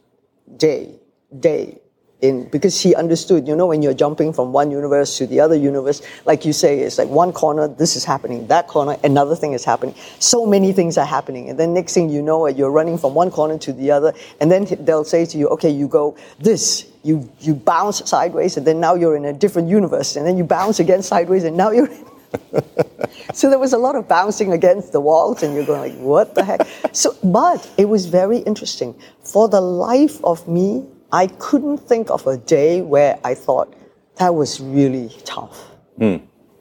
day, 0.56 0.98
day 1.38 1.78
in 2.22 2.48
because 2.48 2.80
he 2.80 2.94
understood, 2.94 3.46
you 3.46 3.54
know, 3.54 3.66
when 3.66 3.82
you're 3.82 3.94
jumping 3.94 4.32
from 4.32 4.52
one 4.52 4.70
universe 4.70 5.18
to 5.18 5.26
the 5.26 5.40
other 5.40 5.54
universe, 5.54 6.00
like 6.24 6.44
you 6.44 6.52
say, 6.52 6.80
it's 6.80 6.98
like 6.98 7.08
one 7.08 7.32
corner, 7.32 7.68
this 7.68 7.94
is 7.94 8.04
happening, 8.04 8.46
that 8.46 8.66
corner, 8.68 8.96
another 9.04 9.36
thing 9.36 9.52
is 9.52 9.64
happening. 9.64 9.94
So 10.18 10.46
many 10.46 10.72
things 10.72 10.96
are 10.96 11.04
happening. 11.04 11.50
And 11.50 11.58
then 11.58 11.74
next 11.74 11.92
thing 11.92 12.08
you 12.08 12.22
know, 12.22 12.46
uh, 12.46 12.50
you're 12.50 12.70
running 12.70 12.96
from 12.96 13.14
one 13.14 13.30
corner 13.30 13.58
to 13.58 13.72
the 13.72 13.90
other, 13.90 14.14
and 14.40 14.50
then 14.50 14.66
they'll 14.80 15.04
say 15.04 15.26
to 15.26 15.38
you, 15.38 15.48
okay, 15.48 15.70
you 15.70 15.88
go 15.88 16.16
this, 16.38 16.90
you 17.02 17.30
you 17.40 17.54
bounce 17.54 18.08
sideways, 18.08 18.56
and 18.56 18.66
then 18.66 18.80
now 18.80 18.94
you're 18.94 19.16
in 19.16 19.26
a 19.26 19.32
different 19.32 19.68
universe, 19.68 20.16
and 20.16 20.26
then 20.26 20.38
you 20.38 20.44
bounce 20.44 20.80
again 20.80 21.02
sideways, 21.02 21.44
and 21.44 21.56
now 21.56 21.70
you're 21.70 21.88
so 23.34 23.48
there 23.48 23.58
was 23.58 23.72
a 23.72 23.78
lot 23.78 23.94
of 23.94 24.08
bouncing 24.08 24.52
against 24.52 24.92
the 24.92 25.00
walls, 25.00 25.42
and 25.42 25.54
you're 25.54 25.66
going 25.66 25.80
like, 25.80 25.98
"What 25.98 26.34
the 26.34 26.44
heck?" 26.44 26.66
So, 26.92 27.14
but 27.22 27.68
it 27.76 27.88
was 27.88 28.06
very 28.06 28.38
interesting. 28.38 28.94
For 29.22 29.48
the 29.48 29.60
life 29.60 30.22
of 30.24 30.48
me, 30.48 30.86
I 31.16 31.28
couldn't 31.38 31.78
think 31.78 32.10
of 32.10 32.26
a 32.26 32.36
day 32.36 32.82
where 32.82 33.18
I 33.24 33.34
thought 33.34 33.74
that 34.16 34.34
was 34.34 34.60
really 34.60 35.08
tough. 35.24 35.58
Hmm. 35.96 36.16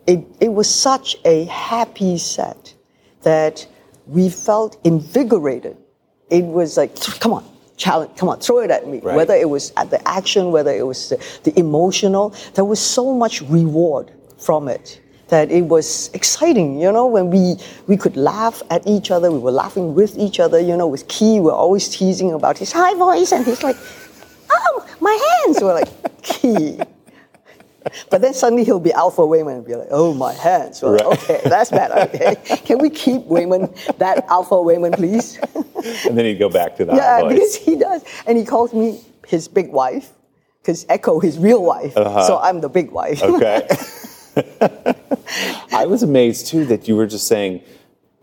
It 0.07 0.21
it 0.39 0.53
was 0.59 0.69
such 0.73 1.17
a 1.25 1.43
happy 1.45 2.17
set 2.17 2.73
that 3.23 3.67
we 4.07 4.29
felt 4.29 4.77
invigorated. 4.85 5.75
It 6.29 6.45
was 6.45 6.77
like, 6.77 6.95
come 7.19 7.33
on, 7.33 7.43
challenge, 7.75 8.15
come 8.17 8.29
on, 8.29 8.39
throw 8.39 8.59
it 8.59 8.71
at 8.71 8.87
me. 8.87 8.99
Right. 8.99 9.17
Whether 9.17 9.33
it 9.33 9.49
was 9.49 9.73
at 9.75 9.89
the 9.89 10.01
action, 10.07 10.51
whether 10.51 10.71
it 10.71 10.87
was 10.87 11.09
the, 11.09 11.17
the 11.43 11.59
emotional, 11.59 12.33
there 12.53 12.65
was 12.73 12.79
so 12.79 13.13
much 13.13 13.41
reward 13.41 14.13
from 14.37 14.69
it 14.69 15.01
that 15.27 15.51
it 15.51 15.65
was 15.65 16.09
exciting, 16.13 16.79
you 16.79 16.91
know, 16.91 17.07
when 17.07 17.31
we, 17.31 17.55
we 17.87 17.97
could 17.97 18.15
laugh 18.15 18.61
at 18.69 18.85
each 18.85 19.09
other, 19.09 19.31
we 19.31 19.39
were 19.39 19.51
laughing 19.51 19.95
with 19.95 20.15
each 20.17 20.39
other, 20.39 20.59
you 20.59 20.77
know, 20.77 20.87
with 20.87 21.07
Ke, 21.07 21.21
we 21.21 21.39
we're 21.39 21.51
always 21.51 21.89
teasing 21.89 22.31
about 22.31 22.59
his 22.59 22.71
high 22.71 22.93
voice, 22.93 23.31
and 23.31 23.43
he's 23.43 23.63
like, 23.63 23.75
oh, 24.75 24.95
my 25.01 25.43
hands. 25.45 25.61
We're 25.61 25.73
like, 25.73 25.89
Ke. 26.23 26.87
But 28.09 28.21
then 28.21 28.33
suddenly 28.33 28.63
he'll 28.63 28.79
be 28.79 28.91
Alpha 28.93 29.21
Waymond 29.21 29.57
and 29.57 29.65
be 29.65 29.75
like, 29.75 29.87
oh, 29.91 30.13
my 30.13 30.33
hands. 30.33 30.81
We're 30.81 30.97
like, 30.97 31.05
okay, 31.19 31.41
that's 31.45 31.69
better. 31.69 32.09
Okay. 32.09 32.35
Can 32.65 32.79
we 32.79 32.89
keep 32.89 33.21
Waymond, 33.23 33.97
that 33.97 34.25
Alpha 34.27 34.55
Waymond, 34.55 34.95
please? 34.95 35.37
And 36.07 36.17
then 36.17 36.25
he'd 36.25 36.39
go 36.39 36.49
back 36.49 36.75
to 36.77 36.85
that 36.85 36.95
yeah, 36.95 37.21
voice. 37.21 37.33
because 37.33 37.55
he 37.55 37.75
does. 37.75 38.03
And 38.25 38.37
he 38.39 38.43
calls 38.43 38.73
me 38.73 39.01
his 39.27 39.47
big 39.47 39.69
wife, 39.71 40.09
because 40.61 40.85
Echo 40.89 41.19
his 41.19 41.37
real 41.37 41.63
wife. 41.63 41.93
So 41.93 42.39
I'm 42.41 42.59
the 42.59 42.69
big 42.69 42.89
wife. 42.91 43.21
Uh-huh. 43.21 43.35
Okay. 43.35 43.67
I 45.71 45.85
was 45.85 46.01
amazed 46.01 46.47
too 46.47 46.65
that 46.65 46.87
you 46.87 46.95
were 46.95 47.05
just 47.05 47.27
saying 47.27 47.61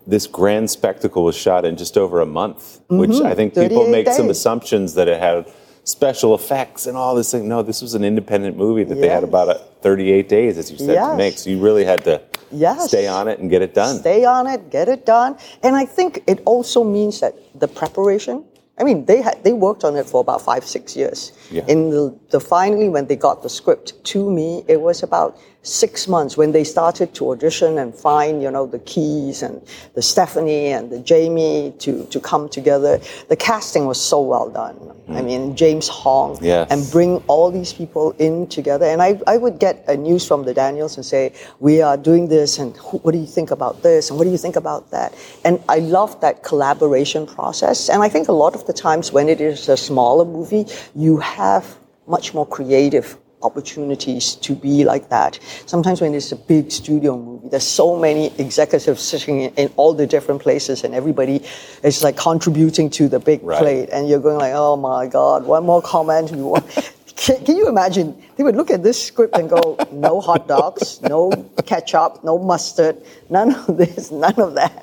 this 0.08 0.26
grand 0.26 0.70
spectacle 0.70 1.22
was 1.22 1.36
shot 1.36 1.64
in 1.64 1.76
just 1.76 1.96
over 1.96 2.20
a 2.20 2.26
month, 2.26 2.80
which 2.88 3.20
I 3.20 3.34
think 3.34 3.54
people 3.54 3.84
38 3.84 3.90
make 3.92 4.06
some 4.08 4.22
Mm-hmm. 4.22 4.30
assumptions 4.30 4.94
that 4.94 5.06
it 5.06 5.20
had 5.20 5.46
special 5.84 6.34
effects 6.34 6.86
and 6.86 6.96
all 6.96 7.14
this 7.14 7.30
thing. 7.32 7.48
No, 7.48 7.62
this 7.62 7.82
was 7.82 7.94
an 7.94 8.04
independent 8.04 8.56
movie 8.56 8.84
that 8.84 8.94
they 8.94 9.08
had 9.08 9.24
about 9.24 9.48
a 9.48 9.54
38 9.82 10.28
days, 10.28 10.58
as 10.58 10.70
you 10.70 10.78
said, 10.78 10.94
to 10.94 11.16
make. 11.16 11.36
So 11.38 11.50
you 11.50 11.58
really 11.60 11.84
had 11.84 12.04
to 12.04 12.20
Yes. 12.52 12.88
stay 12.88 13.06
on 13.06 13.28
it 13.28 13.38
and 13.40 13.50
get 13.50 13.62
it 13.62 13.74
done. 13.74 13.98
Stay 13.98 14.24
on 14.24 14.46
it, 14.46 14.70
get 14.70 14.88
it 14.88 15.04
done. 15.06 15.36
And 15.62 15.74
I 15.74 15.84
think 15.84 16.22
it 16.26 16.40
also 16.44 16.84
means 16.84 17.20
that 17.20 17.34
the 17.58 17.68
preparation. 17.68 18.44
I 18.78 18.84
mean, 18.84 19.04
they 19.04 19.20
had 19.20 19.42
they 19.44 19.52
worked 19.52 19.84
on 19.84 19.96
it 19.96 20.06
for 20.06 20.20
about 20.20 20.40
five, 20.40 20.64
six 20.64 20.96
years. 20.96 21.32
Yeah. 21.50 21.64
In 21.68 21.90
the, 21.90 22.14
the 22.30 22.40
finally, 22.40 22.88
when 22.88 23.06
they 23.06 23.16
got 23.16 23.42
the 23.42 23.48
script 23.48 24.02
to 24.12 24.30
me, 24.30 24.64
it 24.66 24.80
was 24.80 25.02
about 25.02 25.36
six 25.62 26.08
months 26.08 26.36
when 26.36 26.52
they 26.52 26.64
started 26.64 27.14
to 27.14 27.30
audition 27.30 27.78
and 27.78 27.94
find, 27.94 28.42
you 28.42 28.50
know, 28.50 28.66
the 28.66 28.80
keys 28.80 29.42
and 29.42 29.62
the 29.94 30.02
Stephanie 30.02 30.66
and 30.66 30.90
the 30.90 30.98
Jamie 30.98 31.72
to 31.78 32.04
to 32.06 32.20
come 32.20 32.48
together. 32.48 33.00
The 33.28 33.36
casting 33.36 33.86
was 33.86 34.00
so 34.00 34.20
well 34.20 34.50
done. 34.50 34.76
I 35.08 35.20
mm. 35.20 35.24
mean, 35.24 35.56
James 35.56 35.88
Hong 35.88 36.38
Yes. 36.40 36.70
and 36.70 36.90
bring 36.90 37.16
all 37.26 37.50
these 37.50 37.72
people 37.72 38.12
in 38.18 38.46
together. 38.46 38.86
And 38.86 39.02
I, 39.02 39.20
I 39.26 39.36
would 39.36 39.58
get 39.58 39.84
a 39.88 39.96
news 39.96 40.26
from 40.26 40.44
the 40.44 40.54
Daniels 40.54 40.96
and 40.96 41.04
say, 41.04 41.32
we 41.60 41.82
are 41.82 41.96
doing 41.96 42.28
this, 42.28 42.58
and 42.58 42.76
who, 42.76 42.98
what 42.98 43.12
do 43.12 43.18
you 43.18 43.26
think 43.26 43.50
about 43.50 43.82
this, 43.82 44.10
and 44.10 44.18
what 44.18 44.24
do 44.24 44.30
you 44.30 44.38
think 44.38 44.56
about 44.56 44.90
that? 44.90 45.14
And 45.44 45.62
I 45.68 45.78
love 45.78 46.20
that 46.20 46.42
collaboration 46.42 47.26
process. 47.26 47.88
And 47.88 48.02
I 48.02 48.08
think 48.08 48.28
a 48.28 48.32
lot 48.32 48.54
of 48.54 48.66
the 48.66 48.72
times 48.72 49.12
when 49.12 49.28
it 49.28 49.40
is 49.40 49.68
a 49.68 49.76
smaller 49.76 50.24
movie, 50.24 50.66
you 50.94 51.18
have 51.18 51.76
much 52.06 52.34
more 52.34 52.46
creative 52.46 53.16
opportunities 53.42 54.34
to 54.36 54.54
be 54.54 54.84
like 54.84 55.08
that. 55.10 55.38
Sometimes 55.66 56.00
when 56.00 56.14
it's 56.14 56.32
a 56.32 56.36
big 56.36 56.70
studio 56.70 57.16
movie, 57.18 57.48
there's 57.48 57.66
so 57.66 57.96
many 57.98 58.26
executives 58.38 59.02
sitting 59.02 59.40
in, 59.42 59.54
in 59.54 59.72
all 59.76 59.92
the 59.94 60.06
different 60.06 60.42
places 60.42 60.84
and 60.84 60.94
everybody 60.94 61.42
is 61.82 62.02
like 62.02 62.16
contributing 62.16 62.90
to 62.90 63.08
the 63.08 63.18
big 63.18 63.42
Right. 63.42 63.58
plate 63.58 63.88
and 63.92 64.08
you're 64.08 64.20
going 64.20 64.38
like, 64.38 64.52
oh 64.54 64.76
my 64.76 65.06
God, 65.06 65.44
one 65.46 65.64
more 65.64 65.82
comment. 65.82 66.30
Can, 67.16 67.44
can 67.44 67.56
you 67.56 67.68
imagine? 67.68 68.20
They 68.36 68.42
would 68.42 68.56
look 68.56 68.70
at 68.70 68.82
this 68.82 69.00
script 69.00 69.36
and 69.36 69.48
go, 69.48 69.76
no 69.92 70.20
hot 70.20 70.48
dogs, 70.48 71.00
no 71.02 71.30
ketchup, 71.66 72.24
no 72.24 72.36
mustard, 72.38 72.96
none 73.30 73.54
of 73.54 73.76
this, 73.76 74.10
none 74.10 74.34
of 74.40 74.54
that. 74.54 74.82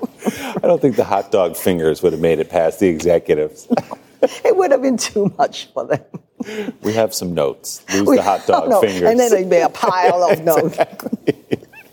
I 0.63 0.67
don't 0.67 0.81
think 0.81 0.95
the 0.95 1.03
hot 1.03 1.31
dog 1.31 1.57
fingers 1.57 2.01
would 2.01 2.13
have 2.13 2.21
made 2.21 2.39
it 2.39 2.49
past 2.49 2.79
the 2.79 2.87
executives. 2.87 3.67
It 4.43 4.55
would 4.57 4.71
have 4.71 4.81
been 4.81 4.97
too 4.97 5.33
much 5.37 5.67
for 5.73 5.85
them. 5.85 6.03
we 6.81 6.93
have 6.93 7.13
some 7.13 7.33
notes. 7.33 7.83
Lose 7.93 8.07
We- 8.07 8.15
the 8.17 8.23
hot 8.23 8.45
dog 8.47 8.69
no, 8.69 8.81
fingers. 8.81 9.09
And 9.09 9.19
then 9.19 9.31
it'd 9.33 9.49
be 9.49 9.57
a 9.57 9.69
pile 9.69 10.23
of 10.23 10.43
notes. 10.51 10.77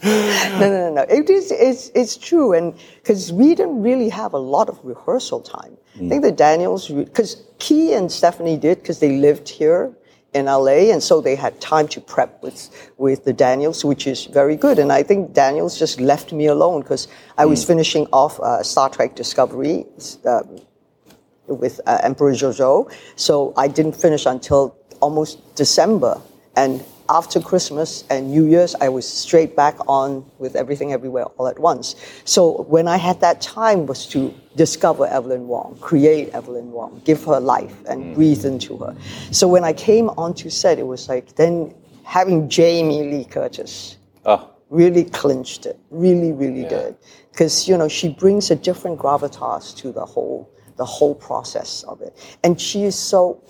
no, 0.04 0.60
no, 0.60 0.68
no, 0.68 0.92
no. 0.94 1.02
It 1.08 1.28
is, 1.30 1.50
it's, 1.50 1.90
it's 1.94 2.16
true. 2.16 2.52
And 2.52 2.74
because 3.02 3.32
we 3.32 3.54
didn't 3.54 3.82
really 3.82 4.08
have 4.08 4.32
a 4.34 4.38
lot 4.38 4.68
of 4.68 4.78
rehearsal 4.84 5.40
time. 5.40 5.76
I 5.96 6.08
think 6.10 6.22
the 6.22 6.30
Daniels, 6.32 6.88
because 6.88 7.36
Ke 7.58 7.94
and 7.96 8.12
Stephanie 8.12 8.58
did, 8.58 8.82
because 8.82 8.98
they 8.98 9.16
lived 9.16 9.48
here 9.48 9.94
in 10.34 10.44
LA, 10.44 10.92
and 10.92 11.02
so 11.02 11.22
they 11.22 11.34
had 11.34 11.58
time 11.62 11.88
to 11.88 12.02
prep 12.02 12.42
with, 12.42 12.68
with 12.98 13.24
the 13.24 13.32
Daniels, 13.32 13.82
which 13.82 14.06
is 14.06 14.26
very 14.26 14.56
good. 14.56 14.78
And 14.78 14.92
I 14.92 15.02
think 15.02 15.32
Daniels 15.32 15.78
just 15.78 15.98
left 15.98 16.34
me 16.34 16.46
alone 16.46 16.82
because 16.82 17.08
I 17.38 17.46
was 17.46 17.64
finishing 17.64 18.06
off 18.12 18.38
uh, 18.40 18.62
Star 18.62 18.90
Trek 18.90 19.14
Discovery. 19.16 19.86
Um, 20.26 20.58
with 21.48 21.80
uh, 21.86 21.98
Emperor 22.02 22.32
Georgiou. 22.32 22.92
So 23.16 23.52
I 23.56 23.68
didn't 23.68 23.96
finish 23.96 24.26
until 24.26 24.76
almost 25.00 25.54
December. 25.54 26.20
And 26.56 26.84
after 27.08 27.40
Christmas 27.40 28.04
and 28.10 28.30
New 28.30 28.46
Year's, 28.46 28.74
I 28.76 28.88
was 28.88 29.08
straight 29.08 29.54
back 29.54 29.76
on 29.86 30.28
with 30.38 30.56
everything 30.56 30.92
everywhere 30.92 31.24
all 31.24 31.46
at 31.46 31.58
once. 31.58 31.94
So 32.24 32.62
when 32.62 32.88
I 32.88 32.96
had 32.96 33.20
that 33.20 33.40
time 33.40 33.86
was 33.86 34.06
to 34.08 34.34
discover 34.56 35.06
Evelyn 35.06 35.46
Wong, 35.46 35.76
create 35.80 36.30
Evelyn 36.30 36.72
Wong, 36.72 37.00
give 37.04 37.22
her 37.24 37.38
life 37.38 37.74
and 37.88 38.14
breathe 38.14 38.44
into 38.44 38.76
her. 38.78 38.96
So 39.30 39.46
when 39.46 39.64
I 39.64 39.72
came 39.72 40.08
onto 40.10 40.50
set, 40.50 40.78
it 40.78 40.86
was 40.86 41.08
like 41.08 41.36
then 41.36 41.74
having 42.04 42.48
Jamie 42.48 43.02
Lee 43.02 43.24
Curtis 43.24 43.96
oh, 44.24 44.50
really 44.70 45.04
clinched 45.04 45.66
it. 45.66 45.78
Really, 45.90 46.32
really 46.32 46.64
did. 46.64 46.96
Because 47.30 47.68
you 47.68 47.76
know 47.76 47.88
she 47.88 48.08
brings 48.08 48.50
a 48.50 48.56
different 48.56 48.98
gravitas 48.98 49.76
to 49.76 49.92
the 49.92 50.04
whole 50.04 50.50
the 50.76 50.84
whole 50.84 51.14
process 51.14 51.82
of 51.84 52.00
it, 52.00 52.16
and 52.44 52.60
she 52.60 52.84
is 52.84 52.96
so 52.98 53.42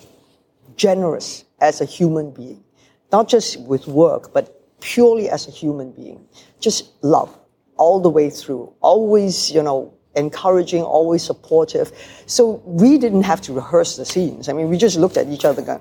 generous 0.75 1.45
as 1.61 1.81
a 1.81 1.85
human 1.85 2.31
being, 2.31 2.63
not 3.11 3.27
just 3.27 3.59
with 3.61 3.87
work, 3.87 4.33
but 4.33 4.53
purely 4.79 5.29
as 5.29 5.47
a 5.47 5.51
human 5.51 5.91
being. 5.91 6.25
Just 6.59 6.91
love 7.01 7.35
all 7.77 7.99
the 7.99 8.09
way 8.09 8.29
through. 8.29 8.71
Always, 8.81 9.51
you 9.51 9.63
know. 9.63 9.93
Encouraging, 10.15 10.81
always 10.81 11.21
supportive. 11.21 11.91
So 12.25 12.59
we 12.65 12.97
didn't 12.97 13.21
have 13.21 13.39
to 13.41 13.53
rehearse 13.53 13.97
the 13.97 14.05
scenes. 14.05 14.49
I 14.49 14.53
mean, 14.53 14.67
we 14.67 14.75
just 14.75 14.97
looked 14.97 15.15
at 15.15 15.27
each 15.27 15.45
other, 15.45 15.79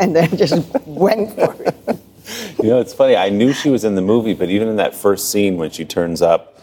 and 0.00 0.16
then 0.16 0.36
just 0.36 0.66
went 0.86 1.32
for 1.34 1.54
it. 1.62 1.98
You 2.60 2.70
know, 2.70 2.80
it's 2.80 2.92
funny. 2.92 3.14
I 3.14 3.28
knew 3.28 3.52
she 3.52 3.70
was 3.70 3.84
in 3.84 3.94
the 3.94 4.02
movie, 4.02 4.34
but 4.34 4.50
even 4.50 4.66
in 4.66 4.76
that 4.76 4.96
first 4.96 5.30
scene 5.30 5.58
when 5.58 5.70
she 5.70 5.84
turns 5.84 6.22
up 6.22 6.58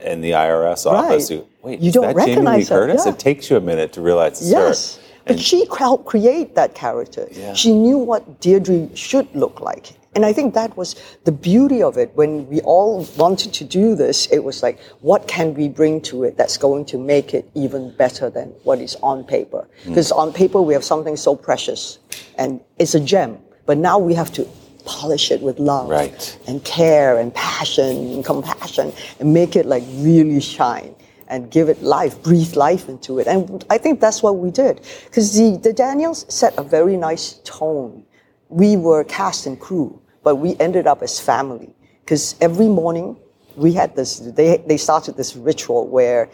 in 0.00 0.20
the 0.20 0.30
IRS 0.32 0.86
office, 0.86 1.30
Right. 1.30 1.44
Wait, 1.62 1.80
You 1.80 1.92
don't 1.92 2.02
that 2.02 2.14
Jamie 2.16 2.24
Lee 2.26 2.30
recognize 2.32 2.68
her, 2.68 2.86
Curtis? 2.86 3.02
yeah. 3.06 3.12
It 3.12 3.18
takes 3.18 3.50
you 3.50 3.56
a 3.56 3.60
minute 3.60 3.92
to 3.94 4.00
realize 4.00 4.40
it's 4.40 4.50
Yes. 4.50 4.96
her. 4.96 5.02
But 5.26 5.32
And- 5.36 5.42
she 5.44 5.66
helped 5.76 6.06
create 6.06 6.54
that 6.54 6.74
character. 6.74 7.28
Yeah. 7.32 7.52
She 7.54 7.72
knew 7.74 7.98
what 7.98 8.40
Deirdre 8.40 8.88
should 8.94 9.28
look 9.34 9.60
like. 9.60 9.92
And 10.14 10.24
I 10.24 10.32
think 10.32 10.54
that 10.54 10.74
was 10.76 10.96
the 11.24 11.32
beauty 11.32 11.82
of 11.82 11.98
it. 11.98 12.10
When 12.14 12.48
we 12.48 12.60
all 12.62 13.06
wanted 13.18 13.52
to 13.52 13.64
do 13.64 13.94
this, 13.94 14.26
it 14.32 14.42
was 14.42 14.62
like, 14.62 14.78
what 15.02 15.28
can 15.28 15.54
we 15.54 15.68
bring 15.68 16.00
to 16.02 16.24
it 16.24 16.36
that's 16.38 16.56
going 16.56 16.86
to 16.86 16.98
make 16.98 17.34
it 17.34 17.48
even 17.54 17.90
better 17.96 18.30
than 18.30 18.48
what 18.64 18.80
is 18.80 18.96
on 19.02 19.22
paper? 19.22 19.68
Hmm. 19.84 19.90
Because 19.90 20.10
on 20.10 20.32
paper, 20.32 20.62
we 20.62 20.72
have 20.72 20.82
something 20.82 21.14
so 21.16 21.36
precious 21.36 21.98
and 22.36 22.60
it's 22.78 22.94
a 22.94 23.00
gem. 23.00 23.36
But 23.66 23.76
now 23.78 23.98
we 23.98 24.14
have 24.14 24.32
to 24.32 24.46
polish 24.86 25.30
it 25.30 25.42
with 25.42 25.58
love 25.60 25.90
Right. 25.90 26.36
and 26.46 26.64
care 26.64 27.18
and 27.18 27.32
passion 27.34 28.14
and 28.14 28.24
compassion 28.24 28.92
and 29.20 29.34
make 29.34 29.54
it 29.54 29.66
like 29.66 29.82
really 29.98 30.40
shine 30.40 30.94
and 31.28 31.50
give 31.50 31.68
it 31.68 31.82
life, 31.82 32.22
breathe 32.22 32.56
life 32.56 32.88
into 32.88 33.18
it. 33.18 33.26
And 33.26 33.64
I 33.70 33.78
think 33.78 34.00
that's 34.00 34.22
what 34.22 34.36
we 34.36 34.50
did. 34.50 34.80
Because 35.04 35.34
the, 35.34 35.56
the 35.56 35.72
Daniels 35.72 36.24
set 36.32 36.54
a 36.58 36.62
very 36.62 36.96
nice 36.96 37.40
tone. 37.44 38.04
We 38.48 38.76
were 38.76 39.04
cast 39.04 39.46
and 39.46 39.60
crew, 39.60 40.00
but 40.22 40.36
we 40.36 40.56
ended 40.58 40.86
up 40.86 41.02
as 41.02 41.20
family. 41.20 41.74
Because 42.04 42.34
every 42.40 42.68
morning 42.68 43.16
we 43.56 43.72
had 43.72 43.94
this, 43.94 44.18
they, 44.18 44.56
they 44.66 44.76
started 44.76 45.16
this 45.16 45.36
ritual 45.36 45.86
where 45.86 46.30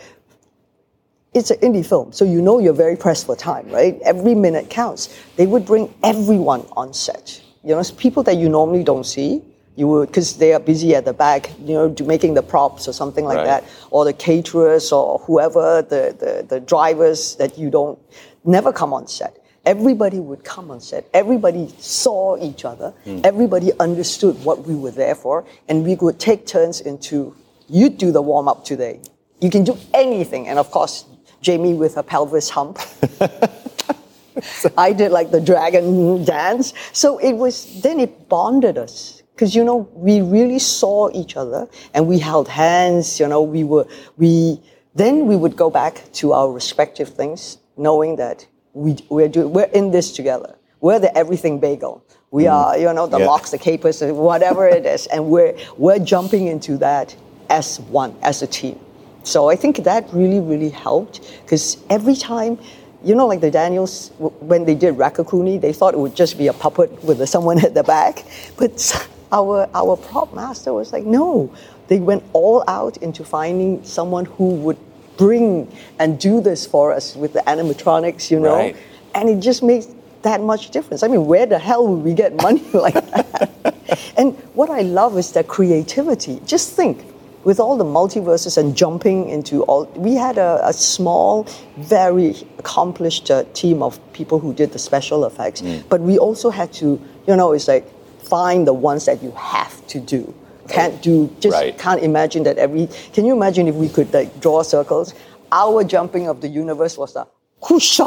it's 1.35 1.51
an 1.51 1.59
indie 1.59 1.85
film, 1.85 2.13
so 2.13 2.25
you 2.25 2.41
know 2.41 2.61
you're 2.61 2.73
very 2.73 2.97
pressed 2.97 3.27
for 3.27 3.35
time, 3.35 3.69
right? 3.69 3.99
Every 4.05 4.37
minute 4.37 4.71
counts. 4.71 5.19
They 5.35 5.47
would 5.47 5.67
bring 5.67 5.93
everyone 6.05 6.65
on 6.77 6.95
set. 6.95 7.43
You 7.65 7.75
know, 7.75 7.83
people 7.97 8.23
that 8.23 8.37
you 8.37 8.49
normally 8.49 8.85
don't 8.85 9.05
see. 9.05 9.43
You 9.77 9.89
would 9.89 10.09
because 10.09 10.37
they 10.37 10.53
are 10.53 10.61
busy 10.61 10.95
at 10.95 11.05
the 11.05 11.13
back, 11.13 11.51
you 11.65 11.75
know, 11.75 11.95
making 12.05 12.35
the 12.35 12.43
props 12.43 12.87
or 12.87 12.93
something 12.93 13.25
like 13.25 13.39
Right. 13.39 13.47
that, 13.47 13.65
or 13.91 14.05
the 14.05 14.13
caterers 14.13 14.93
or 14.93 15.19
whoever 15.21 15.83
the, 15.83 16.15
the 16.19 16.47
the 16.49 16.61
drivers 16.61 17.37
that 17.37 17.59
you 17.59 17.71
don't 17.71 17.99
never 18.45 18.73
come 18.73 18.93
on 18.93 19.07
set. 19.09 19.37
Everybody 19.67 20.21
would 20.21 20.45
come 20.45 20.71
on 20.71 20.81
set. 20.81 21.09
Everybody 21.15 21.75
saw 21.79 22.37
each 22.37 22.65
other. 22.65 22.91
Hmm. 23.05 23.21
Everybody 23.25 23.73
understood 23.81 24.45
what 24.45 24.67
we 24.67 24.75
were 24.75 24.91
there 24.93 25.15
for, 25.15 25.45
and 25.69 25.85
we 25.85 25.95
would 25.97 26.21
take 26.21 26.47
turns 26.47 26.81
into 26.81 27.35
you 27.69 27.89
do 27.89 28.13
the 28.13 28.23
warm 28.23 28.47
up 28.47 28.65
today. 28.65 29.01
You 29.41 29.51
can 29.51 29.65
do 29.65 29.77
anything, 29.93 30.47
and 30.49 30.59
of 30.59 30.71
course, 30.71 31.05
Jamie 31.41 31.75
with 31.75 31.97
her 31.97 32.03
pelvis 32.03 32.51
hump. 32.51 32.79
I 34.77 34.93
did 34.93 35.13
like 35.13 35.31
the 35.31 35.41
dragon 35.41 36.25
dance. 36.25 36.75
So 36.93 37.19
it 37.19 37.33
was, 37.35 37.83
then 37.83 38.01
it 38.01 38.29
bonded 38.29 38.79
us. 38.79 39.23
Because, 39.35 39.55
you 39.55 39.65
know, 39.65 39.89
we 39.95 40.21
really 40.21 40.61
saw 40.61 41.11
each 41.13 41.37
other 41.37 41.69
and 41.93 42.07
we 42.07 42.19
held 42.21 42.49
hands, 42.49 43.19
you 43.19 43.27
know, 43.27 43.43
we 43.43 43.65
were, 43.65 43.87
we, 44.17 44.61
then 44.95 45.27
we 45.27 45.35
would 45.35 45.57
go 45.57 45.71
back 45.71 46.05
to 46.15 46.33
our 46.33 46.53
respective 46.53 47.09
things, 47.09 47.59
knowing 47.77 48.17
that 48.17 48.47
we, 48.75 48.97
we're, 49.09 49.29
do, 49.29 49.49
we're 49.49 49.65
in 49.75 49.91
this 49.91 50.13
together. 50.13 50.57
We're 50.81 51.01
the 51.01 51.17
everything 51.19 51.59
bagel. 51.59 52.05
We 52.31 52.45
mm. 52.45 52.53
are, 52.53 52.79
you 52.79 52.93
know, 52.93 53.07
the 53.09 53.19
Yeah. 53.19 53.27
locks, 53.27 53.51
the 53.51 53.59
capers, 53.59 54.03
whatever 54.03 54.69
it 54.69 54.87
is. 54.87 55.07
And 55.07 55.27
we're, 55.27 55.57
we're 55.77 55.99
jumping 55.99 56.47
into 56.47 56.77
that 56.79 57.17
as 57.51 57.81
one, 57.81 58.15
as 58.23 58.43
a 58.43 58.47
team. 58.47 58.79
So 59.25 59.49
I 59.49 59.57
think 59.57 59.79
that 59.79 60.09
really, 60.13 60.41
really 60.41 60.69
helped 60.69 61.41
because 61.43 61.79
every 61.91 62.15
time, 62.15 62.59
you 63.03 63.15
know, 63.15 63.27
like 63.27 63.41
the 63.41 63.51
Daniels, 63.51 64.11
when 64.19 64.65
they 64.65 64.75
did 64.75 64.95
Raccacoonie, 64.95 65.61
they 65.61 65.73
thought 65.73 65.95
it 65.95 65.99
would 65.99 66.15
just 66.15 66.39
be 66.39 66.47
a 66.47 66.53
puppet 66.53 67.03
with 67.03 67.27
someone 67.29 67.65
at 67.65 67.75
the 67.75 67.83
back. 67.83 68.25
But 68.59 69.09
our, 69.35 69.69
our 69.75 69.97
prop 69.97 70.33
master 70.33 70.73
was 70.73 70.93
like, 70.93 71.05
no, 71.05 71.53
they 71.89 71.99
went 71.99 72.23
all 72.33 72.65
out 72.69 72.97
into 72.99 73.25
finding 73.25 73.85
someone 73.85 74.25
who 74.25 74.55
would 74.55 74.79
bring 75.17 75.71
and 75.99 76.19
do 76.19 76.41
this 76.41 76.67
for 76.67 76.93
us 76.93 77.17
with 77.17 77.33
the 77.33 77.41
animatronics, 77.41 78.31
you 78.31 78.39
know? 78.41 78.55
Right. 78.55 78.77
And 79.15 79.29
it 79.29 79.41
just 79.41 79.63
makes 79.63 79.89
that 80.23 80.41
much 80.41 80.71
difference. 80.71 81.03
I 81.03 81.09
mean, 81.09 81.27
where 81.27 81.47
the 81.47 81.59
hell 81.59 81.87
would 81.87 82.05
we 82.05 82.15
get 82.15 82.35
money 82.43 82.65
like 82.73 82.95
that? 82.95 83.75
and 84.17 84.37
what 84.55 84.71
I 84.71 84.83
love 84.83 85.19
is 85.19 85.33
the 85.33 85.45
creativity. 85.45 86.41
Just 86.47 86.73
think, 86.73 87.05
with 87.43 87.61
all 87.61 87.77
the 87.77 87.85
multiverses 87.85 88.57
and 88.57 88.75
jumping 88.75 89.29
into 89.29 89.65
all, 89.65 89.85
we 89.97 90.15
had 90.15 90.39
a, 90.39 90.61
a 90.67 90.73
small, 90.73 91.47
very 91.77 92.35
accomplished 92.59 93.31
uh, 93.31 93.45
team 93.53 93.83
of 93.83 94.01
people 94.15 94.39
who 94.39 94.55
did 94.55 94.73
the 94.73 94.79
special 94.79 95.27
effects. 95.27 95.61
But 95.91 96.01
we 96.01 96.17
also 96.19 96.49
had 96.49 96.73
to, 96.75 96.99
you 97.27 97.37
know, 97.37 97.53
it's 97.53 97.69
like 97.69 97.87
find 98.29 98.67
the 98.67 98.73
ones 98.73 99.05
that 99.07 99.23
you 99.23 99.31
have 99.33 99.87
to 99.89 100.01
do. 100.01 100.35
Can't 100.69 101.01
do, 101.03 101.29
just 101.41 101.53
Right. 101.55 101.77
can't 101.79 102.03
imagine 102.03 102.43
that 102.45 102.57
every. 102.59 102.89
Can 103.13 103.25
you 103.27 103.35
imagine 103.35 103.69
if 103.69 103.75
we 103.75 103.89
could 103.89 104.13
like 104.15 104.41
draw 104.41 104.63
circles? 104.63 105.13
Our 105.53 105.85
jumping 105.85 106.27
of 106.29 106.41
the 106.41 106.49
universe 106.49 106.97
was 106.97 107.15
a 107.17 107.27
whoosha. 107.63 108.07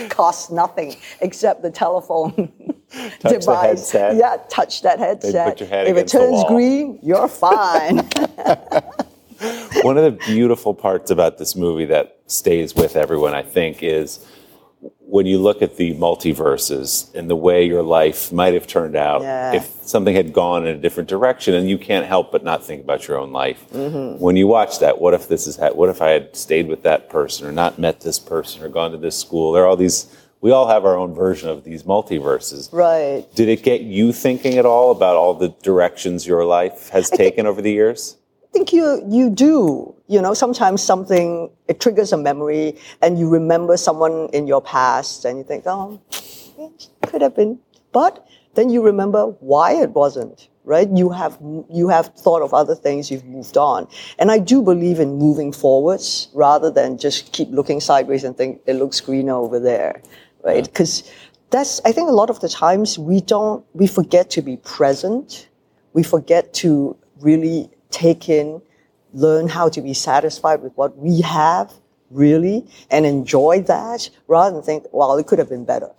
Cost 0.10 0.50
nothing 0.50 0.96
except 1.20 1.62
the 1.62 1.70
telephone 1.70 2.50
Touch 3.20 3.32
device. 3.40 3.90
headset. 3.92 4.16
Yeah, 4.16 4.36
touch 4.48 4.82
that 4.82 4.98
headset. 4.98 5.48
put 5.50 5.60
your 5.60 5.68
head 5.68 5.86
if 5.88 5.96
it 5.96 6.08
turns 6.08 6.42
green, 6.44 6.98
you're 7.02 7.28
fine. 7.28 7.98
One 9.82 9.96
of 9.98 10.04
the 10.04 10.16
beautiful 10.26 10.74
parts 10.74 11.10
about 11.10 11.38
this 11.38 11.54
movie 11.54 11.84
that 11.86 12.18
stays 12.26 12.74
with 12.74 12.96
everyone, 12.96 13.34
I 13.34 13.42
think, 13.42 13.82
is 13.82 14.24
when 15.10 15.24
you 15.24 15.38
look 15.38 15.62
at 15.62 15.76
the 15.76 15.94
multiverses 15.94 17.12
and 17.14 17.30
the 17.30 17.34
way 17.36 17.64
your 17.64 17.82
life 17.82 18.30
might 18.30 18.52
have 18.52 18.66
turned 18.66 18.94
out 18.94 19.22
Yeah. 19.22 19.54
if 19.54 19.64
something 19.82 20.14
had 20.14 20.34
gone 20.34 20.66
in 20.66 20.76
a 20.76 20.78
different 20.78 21.08
direction, 21.08 21.54
and 21.54 21.68
you 21.68 21.78
can't 21.78 22.04
help 22.04 22.30
but 22.30 22.44
not 22.44 22.62
think 22.62 22.82
about 22.84 23.08
your 23.08 23.16
own 23.18 23.32
life. 23.32 23.64
Mm-hmm. 23.72 24.20
When 24.22 24.36
you 24.36 24.46
watch 24.46 24.80
that, 24.80 25.00
what 25.00 25.14
if 25.14 25.26
this 25.26 25.46
is 25.46 25.56
ha- 25.56 25.70
what 25.72 25.88
if 25.88 26.02
I 26.02 26.10
had 26.10 26.36
stayed 26.36 26.68
with 26.68 26.82
that 26.82 27.08
person, 27.08 27.46
or 27.46 27.52
not 27.52 27.78
met 27.78 28.00
this 28.02 28.18
person, 28.18 28.62
or 28.62 28.68
gone 28.68 28.90
to 28.90 28.98
this 28.98 29.16
school? 29.16 29.52
There 29.52 29.62
are 29.62 29.66
all 29.66 29.76
these. 29.76 30.14
We 30.42 30.52
all 30.52 30.68
have 30.68 30.84
our 30.84 30.96
own 30.96 31.14
version 31.14 31.48
of 31.48 31.64
these 31.64 31.82
multiverses. 31.84 32.68
right. 32.72 33.24
Did 33.34 33.48
it 33.48 33.62
get 33.64 33.80
you 33.80 34.12
thinking 34.12 34.58
at 34.58 34.66
all 34.66 34.90
about 34.92 35.16
all 35.16 35.32
the 35.34 35.48
directions 35.62 36.26
your 36.28 36.44
life 36.44 36.90
has 36.90 37.08
taken 37.10 37.44
over 37.46 37.60
the 37.62 37.72
years? 37.72 38.17
I 38.48 38.52
think 38.52 38.72
you 38.72 39.02
you 39.08 39.30
do. 39.30 39.94
You 40.06 40.22
know, 40.22 40.34
sometimes 40.34 40.82
something 40.82 41.50
it 41.68 41.80
triggers 41.80 42.12
a 42.12 42.16
memory, 42.16 42.76
and 43.02 43.18
you 43.18 43.28
remember 43.28 43.76
someone 43.76 44.28
in 44.32 44.46
your 44.46 44.62
past, 44.62 45.24
and 45.24 45.38
you 45.38 45.44
think, 45.44 45.64
oh, 45.66 46.00
it 46.58 46.88
could 47.06 47.22
have 47.22 47.36
been, 47.36 47.58
but 47.92 48.26
then 48.54 48.70
you 48.70 48.82
remember 48.82 49.26
why 49.40 49.72
it 49.74 49.90
wasn't. 49.90 50.48
Right? 50.64 50.88
You 50.90 51.08
have 51.10 51.38
you 51.70 51.88
have 51.88 52.08
thought 52.14 52.42
of 52.42 52.52
other 52.52 52.74
things. 52.74 53.10
You've 53.10 53.24
moved 53.24 53.56
on, 53.56 53.88
and 54.18 54.30
I 54.30 54.38
do 54.38 54.62
believe 54.62 55.00
in 55.00 55.16
moving 55.16 55.52
forwards 55.52 56.28
rather 56.34 56.70
than 56.70 56.98
just 56.98 57.32
keep 57.32 57.50
looking 57.50 57.80
sideways 57.80 58.24
and 58.24 58.36
think 58.36 58.60
it 58.66 58.74
looks 58.74 59.00
greener 59.00 59.34
over 59.34 59.58
there. 59.58 60.02
Right? 60.44 60.64
Because 60.64 61.10
that's 61.50 61.80
I 61.86 61.92
think 61.92 62.10
a 62.10 62.12
lot 62.12 62.28
of 62.28 62.40
the 62.40 62.48
times 62.48 62.98
we 62.98 63.20
don't 63.20 63.64
we 63.72 63.86
forget 63.86 64.28
to 64.30 64.42
be 64.42 64.58
present 64.58 65.48
we 65.98 66.02
forget 66.02 66.52
to 66.54 66.96
really 67.20 67.70
take 67.90 68.28
in, 68.28 68.62
learn 69.12 69.48
how 69.48 69.68
to 69.68 69.80
be 69.80 69.94
satisfied 69.94 70.62
with 70.62 70.72
what 70.76 70.96
we 70.96 71.20
have, 71.20 71.72
really, 72.10 72.66
and 72.90 73.06
enjoy 73.06 73.62
that 73.62 74.10
rather 74.26 74.54
than 74.54 74.62
think, 74.62 74.84
well, 74.92 75.16
it 75.16 75.26
could 75.26 75.38
have 75.38 75.48
been 75.48 75.64
better. 75.64 75.90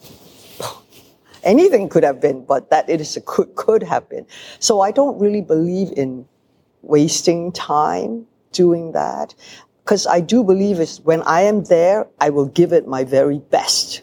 Anything 1.44 1.90
could 1.90 2.04
have 2.04 2.20
been, 2.20 2.46
but 2.46 2.70
that 2.70 2.90
it 2.90 3.02
is 3.02 3.16
a 3.18 3.22
could, 3.22 3.56
could 3.56 3.84
have 3.84 4.10
been. 4.10 4.26
So 4.60 4.82
I 4.82 4.92
don't 4.92 5.20
really 5.20 5.42
believe 5.42 5.92
in 5.96 6.28
wasting 6.82 7.52
time 7.52 8.26
doing 8.52 8.92
that 8.94 9.36
because 9.84 10.06
I 10.08 10.22
do 10.22 10.44
believe 10.44 10.80
is 10.80 11.02
when 11.02 11.22
I 11.24 11.42
am 11.42 11.64
there, 11.66 12.08
I 12.20 12.30
will 12.30 12.46
give 12.46 12.74
it 12.74 12.88
my 12.88 13.04
very 13.04 13.40
best 13.40 14.02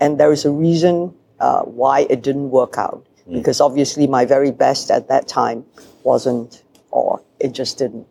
and 0.00 0.18
there 0.18 0.32
is 0.32 0.44
a 0.44 0.50
reason 0.50 1.14
uh, 1.38 1.62
why 1.62 2.06
it 2.10 2.22
didn't 2.22 2.50
work 2.50 2.76
out 2.76 3.06
because 3.30 3.60
obviously 3.60 4.06
my 4.06 4.24
very 4.24 4.50
best 4.50 4.90
at 4.90 5.08
that 5.08 5.28
time 5.28 5.64
wasn't 6.02 6.62
or 6.92 7.22
it 7.40 7.52
just 7.52 7.78
didn't. 7.78 8.06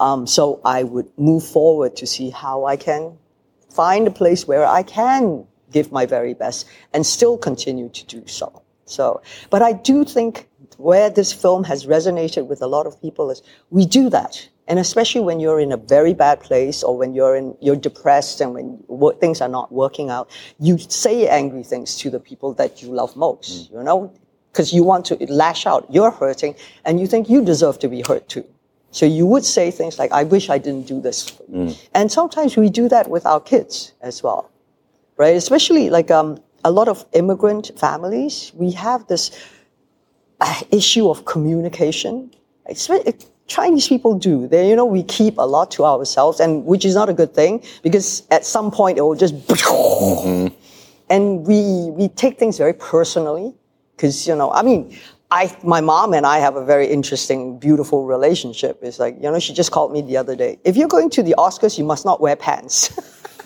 Um, 0.00 0.26
so 0.26 0.60
i 0.64 0.82
would 0.82 1.08
move 1.16 1.46
forward 1.46 1.96
to 1.96 2.06
see 2.06 2.30
how 2.30 2.64
i 2.64 2.76
can 2.76 3.16
find 3.72 4.06
a 4.08 4.10
place 4.10 4.46
where 4.46 4.66
i 4.66 4.82
can 4.82 5.46
give 5.72 5.92
my 5.92 6.04
very 6.04 6.34
best 6.34 6.66
and 6.92 7.06
still 7.06 7.38
continue 7.38 7.88
to 7.88 8.04
do 8.06 8.26
so. 8.26 8.62
So 8.84 9.22
but 9.48 9.62
i 9.62 9.72
do 9.72 10.04
think 10.04 10.48
where 10.76 11.10
this 11.10 11.32
film 11.32 11.62
has 11.64 11.86
resonated 11.86 12.46
with 12.46 12.62
a 12.62 12.66
lot 12.66 12.86
of 12.86 13.00
people 13.00 13.30
is 13.30 13.42
we 13.70 13.86
do 13.86 14.08
that. 14.10 14.48
And 14.66 14.78
especially 14.78 15.20
when 15.20 15.40
you're 15.40 15.60
in 15.60 15.72
a 15.72 15.76
very 15.76 16.14
bad 16.14 16.40
place 16.40 16.82
or 16.82 16.96
when 16.96 17.12
you're 17.12 17.36
in 17.36 17.56
you're 17.60 17.76
depressed 17.76 18.40
and 18.40 18.54
when 18.54 19.18
things 19.18 19.40
are 19.40 19.48
not 19.48 19.72
working 19.72 20.10
out 20.10 20.30
you 20.60 20.78
say 20.78 21.28
angry 21.28 21.64
things 21.64 21.96
to 21.96 22.10
the 22.10 22.20
people 22.20 22.54
that 22.54 22.82
you 22.82 22.88
love 22.88 23.16
most 23.16 23.70
you 23.72 23.82
know 23.82 24.12
because 24.52 24.72
you 24.72 24.82
want 24.82 25.04
to 25.06 25.16
lash 25.32 25.66
out 25.66 25.86
you're 25.90 26.10
hurting 26.10 26.54
and 26.84 27.00
you 27.00 27.06
think 27.06 27.28
you 27.28 27.44
deserve 27.44 27.78
to 27.78 27.88
be 27.88 28.02
hurt 28.06 28.28
too. 28.28 28.44
So 28.92 29.06
you 29.06 29.24
would 29.26 29.44
say 29.44 29.70
things 29.70 29.98
like 29.98 30.10
i 30.12 30.24
wish 30.24 30.50
i 30.50 30.58
didn't 30.58 30.86
do 30.86 31.00
this 31.00 31.28
for 31.28 31.44
you. 31.48 31.74
And 31.94 32.10
sometimes 32.10 32.56
we 32.56 32.68
do 32.68 32.88
that 32.88 33.08
with 33.08 33.24
our 33.26 33.40
kids 33.40 33.92
as 34.00 34.22
well 34.22 34.50
right? 35.20 35.36
Especially 35.36 35.90
like 35.90 36.10
um, 36.10 36.42
a 36.64 36.70
lot 36.70 36.88
of 36.88 37.04
immigrant 37.12 37.70
families 37.78 38.52
we 38.54 38.70
have 38.72 39.06
this 39.06 39.30
uh, 40.40 40.60
issue 40.72 41.10
of 41.10 41.26
communication. 41.26 42.30
It's, 42.66 42.88
it, 42.88 43.26
Chinese 43.46 43.86
people 43.86 44.14
do. 44.18 44.48
They, 44.48 44.70
you 44.70 44.76
know, 44.76 44.86
we 44.86 45.02
keep 45.02 45.36
a 45.36 45.42
lot 45.42 45.70
to 45.72 45.84
ourselves, 45.84 46.40
and 46.40 46.64
which 46.64 46.84
is 46.84 46.94
not 46.94 47.08
a 47.10 47.12
good 47.12 47.34
thing 47.34 47.62
because 47.82 48.22
at 48.30 48.46
some 48.46 48.70
point 48.70 48.96
it 48.96 49.02
will 49.02 49.16
just, 49.16 49.34
and 51.10 51.46
we 51.46 51.90
we 51.90 52.08
take 52.08 52.38
things 52.38 52.56
very 52.56 52.72
personally 52.72 53.52
because 54.00 54.26
you 54.26 54.34
know, 54.34 54.50
I 54.50 54.62
mean. 54.62 54.96
I, 55.32 55.56
my 55.62 55.80
mom 55.80 56.12
and 56.12 56.26
I 56.26 56.38
have 56.38 56.56
a 56.56 56.64
very 56.64 56.88
interesting, 56.88 57.56
beautiful 57.60 58.04
relationship. 58.04 58.80
It's 58.82 58.98
like, 58.98 59.14
you 59.14 59.30
know, 59.30 59.38
she 59.38 59.54
just 59.54 59.70
called 59.70 59.92
me 59.92 60.02
the 60.02 60.16
other 60.16 60.34
day. 60.34 60.58
If 60.64 60.76
you're 60.76 60.88
going 60.88 61.08
to 61.10 61.22
the 61.22 61.36
Oscars, 61.38 61.78
you 61.78 61.84
must 61.84 62.04
not 62.04 62.20
wear 62.20 62.34
pants. 62.34 62.88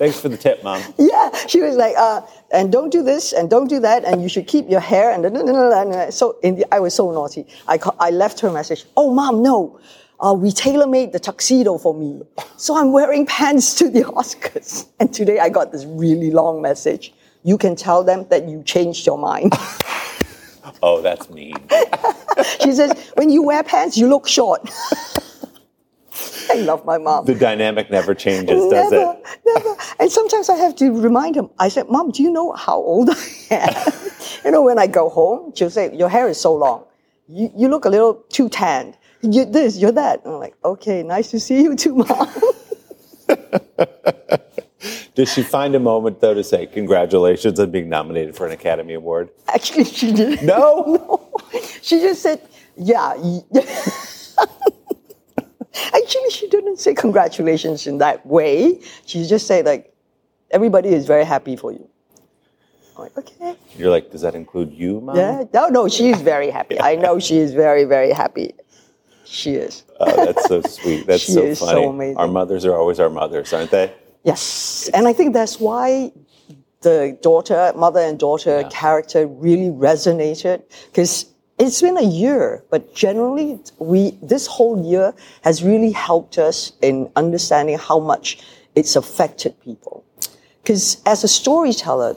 Thanks 0.00 0.20
for 0.20 0.28
the 0.28 0.36
tip, 0.36 0.62
mom. 0.62 0.82
Yeah, 0.98 1.30
she 1.48 1.60
was 1.60 1.74
like, 1.74 1.96
uh, 1.98 2.20
and 2.52 2.70
don't 2.70 2.90
do 2.90 3.02
this, 3.02 3.32
and 3.32 3.50
don't 3.50 3.66
do 3.66 3.80
that, 3.80 4.04
and 4.04 4.22
you 4.22 4.28
should 4.28 4.46
keep 4.46 4.70
your 4.70 4.78
hair, 4.78 5.10
and, 5.10 6.14
so 6.14 6.38
in 6.44 6.54
the, 6.54 6.64
I 6.72 6.78
was 6.78 6.94
so 6.94 7.10
naughty. 7.10 7.44
I, 7.66 7.76
ca- 7.76 7.96
I 7.98 8.10
left 8.10 8.38
her 8.38 8.48
a 8.48 8.52
message. 8.52 8.84
Oh, 8.96 9.12
mom, 9.12 9.42
no, 9.42 9.80
uh, 10.20 10.32
we 10.32 10.52
tailor 10.52 10.86
made 10.86 11.12
the 11.12 11.18
tuxedo 11.18 11.76
for 11.76 11.92
me, 11.92 12.22
so 12.56 12.78
I'm 12.78 12.92
wearing 12.92 13.26
pants 13.26 13.74
to 13.74 13.90
the 13.90 14.04
Oscars. 14.20 14.86
And 15.00 15.12
today 15.12 15.40
I 15.40 15.48
got 15.48 15.72
this 15.72 15.84
really 15.86 16.30
long 16.30 16.62
message. 16.62 17.12
You 17.42 17.58
can 17.58 17.74
tell 17.76 18.04
them 18.04 18.26
that 18.30 18.48
you 18.48 18.62
changed 18.62 19.06
your 19.06 19.18
mind. 19.18 19.54
Oh, 20.82 21.02
that's 21.02 21.28
mean. 21.30 21.56
she 22.60 22.72
says, 22.72 23.12
when 23.14 23.28
you 23.28 23.42
wear 23.42 23.62
pants, 23.62 23.98
you 23.98 24.08
look 24.08 24.28
short. 24.28 24.70
I 26.50 26.54
love 26.54 26.84
my 26.84 26.98
mom. 26.98 27.24
The 27.26 27.34
dynamic 27.34 27.90
never 27.90 28.14
changes, 28.14 28.66
does 28.68 28.90
never, 28.90 29.16
it? 29.16 29.40
never. 29.46 29.76
And 29.98 30.10
sometimes 30.10 30.48
I 30.48 30.56
have 30.56 30.74
to 30.76 30.90
remind 30.90 31.36
him. 31.36 31.48
I 31.58 31.68
said, 31.68 31.88
"Mom, 31.88 32.10
do 32.10 32.22
you 32.22 32.30
know 32.30 32.52
how 32.52 32.76
old 32.76 33.10
I 33.10 33.26
am?" 33.50 33.92
you 34.44 34.50
know, 34.50 34.62
when 34.62 34.78
I 34.78 34.86
go 34.86 35.08
home, 35.08 35.52
she'll 35.54 35.70
say, 35.70 35.94
"Your 35.94 36.08
hair 36.08 36.28
is 36.28 36.40
so 36.40 36.54
long. 36.54 36.84
You, 37.28 37.52
you 37.56 37.68
look 37.68 37.84
a 37.84 37.88
little 37.88 38.14
too 38.30 38.48
tanned. 38.48 38.96
You 39.22 39.44
this, 39.44 39.78
you're 39.78 39.92
that." 39.92 40.24
And 40.24 40.34
I'm 40.34 40.40
like, 40.40 40.56
"Okay, 40.64 41.02
nice 41.02 41.30
to 41.30 41.40
see 41.40 41.62
you 41.62 41.76
too, 41.76 41.94
mom." 41.94 42.28
Does 45.14 45.32
she 45.32 45.42
find 45.42 45.74
a 45.74 45.80
moment 45.80 46.20
though 46.20 46.34
to 46.34 46.42
say 46.44 46.66
congratulations 46.66 47.60
on 47.60 47.70
being 47.70 47.88
nominated 47.88 48.34
for 48.36 48.46
an 48.46 48.52
Academy 48.52 48.94
Award? 48.94 49.30
Actually, 49.48 49.84
she 49.84 50.12
didn't. 50.12 50.42
No. 50.44 50.84
no. 51.52 51.60
She 51.82 52.00
just 52.00 52.22
said, 52.22 52.40
"Yeah." 52.76 53.10
Actually, 55.94 56.30
she 56.30 56.48
didn't 56.48 56.78
say 56.78 56.94
congratulations 56.94 57.86
in 57.86 57.98
that 57.98 58.24
way. 58.26 58.80
She 59.06 59.24
just 59.26 59.46
said 59.46 59.66
like, 59.66 59.94
"Everybody 60.50 60.88
is 60.90 61.06
very 61.06 61.24
happy 61.24 61.56
for 61.56 61.72
you." 61.72 61.88
I'm 62.96 63.04
like, 63.04 63.18
"Okay." 63.18 63.56
You're 63.76 63.90
like, 63.90 64.10
does 64.10 64.20
that 64.22 64.34
include 64.34 64.72
you, 64.72 65.00
mom? 65.00 65.16
Yeah. 65.16 65.44
No, 65.54 65.68
no, 65.68 65.88
she's 65.88 66.20
very 66.20 66.50
happy. 66.50 66.80
I 66.80 66.96
know 66.96 67.18
she 67.18 67.38
is 67.38 67.52
very, 67.54 67.84
very 67.84 68.12
happy. 68.12 68.52
She 69.24 69.52
is. 69.54 69.84
Oh, 70.00 70.24
that's 70.26 70.46
so 70.48 70.60
sweet. 70.62 71.06
That's 71.06 71.22
She 71.26 71.32
so 71.32 71.54
so 71.54 71.66
funny. 71.66 71.84
amazing. 71.86 72.16
Our 72.16 72.26
mothers 72.28 72.64
are 72.64 72.76
always 72.76 72.98
our 72.98 73.08
mothers, 73.10 73.52
aren't 73.52 73.70
they? 73.70 73.92
Yes. 74.24 74.90
And 74.92 75.08
I 75.08 75.12
think 75.12 75.32
that's 75.32 75.58
why 75.58 76.12
the 76.82 77.18
daughter, 77.22 77.72
mother 77.76 78.00
and 78.00 78.18
daughter 78.18 78.64
character 78.70 79.26
really 79.26 79.70
resonated 79.70 80.62
because 80.86 81.26
it's 81.58 81.82
been 81.82 81.98
a 81.98 82.02
year, 82.02 82.64
but 82.70 82.94
generally 82.94 83.58
we 83.78 84.12
this 84.22 84.46
whole 84.46 84.82
year 84.82 85.12
has 85.42 85.62
really 85.62 85.90
helped 85.90 86.38
us 86.38 86.72
in 86.80 87.10
understanding 87.16 87.78
how 87.78 87.98
much 87.98 88.38
it's 88.74 88.96
affected 88.96 89.60
people. 89.60 90.04
Because 90.62 91.02
as 91.04 91.22
a 91.22 91.28
storyteller, 91.28 92.14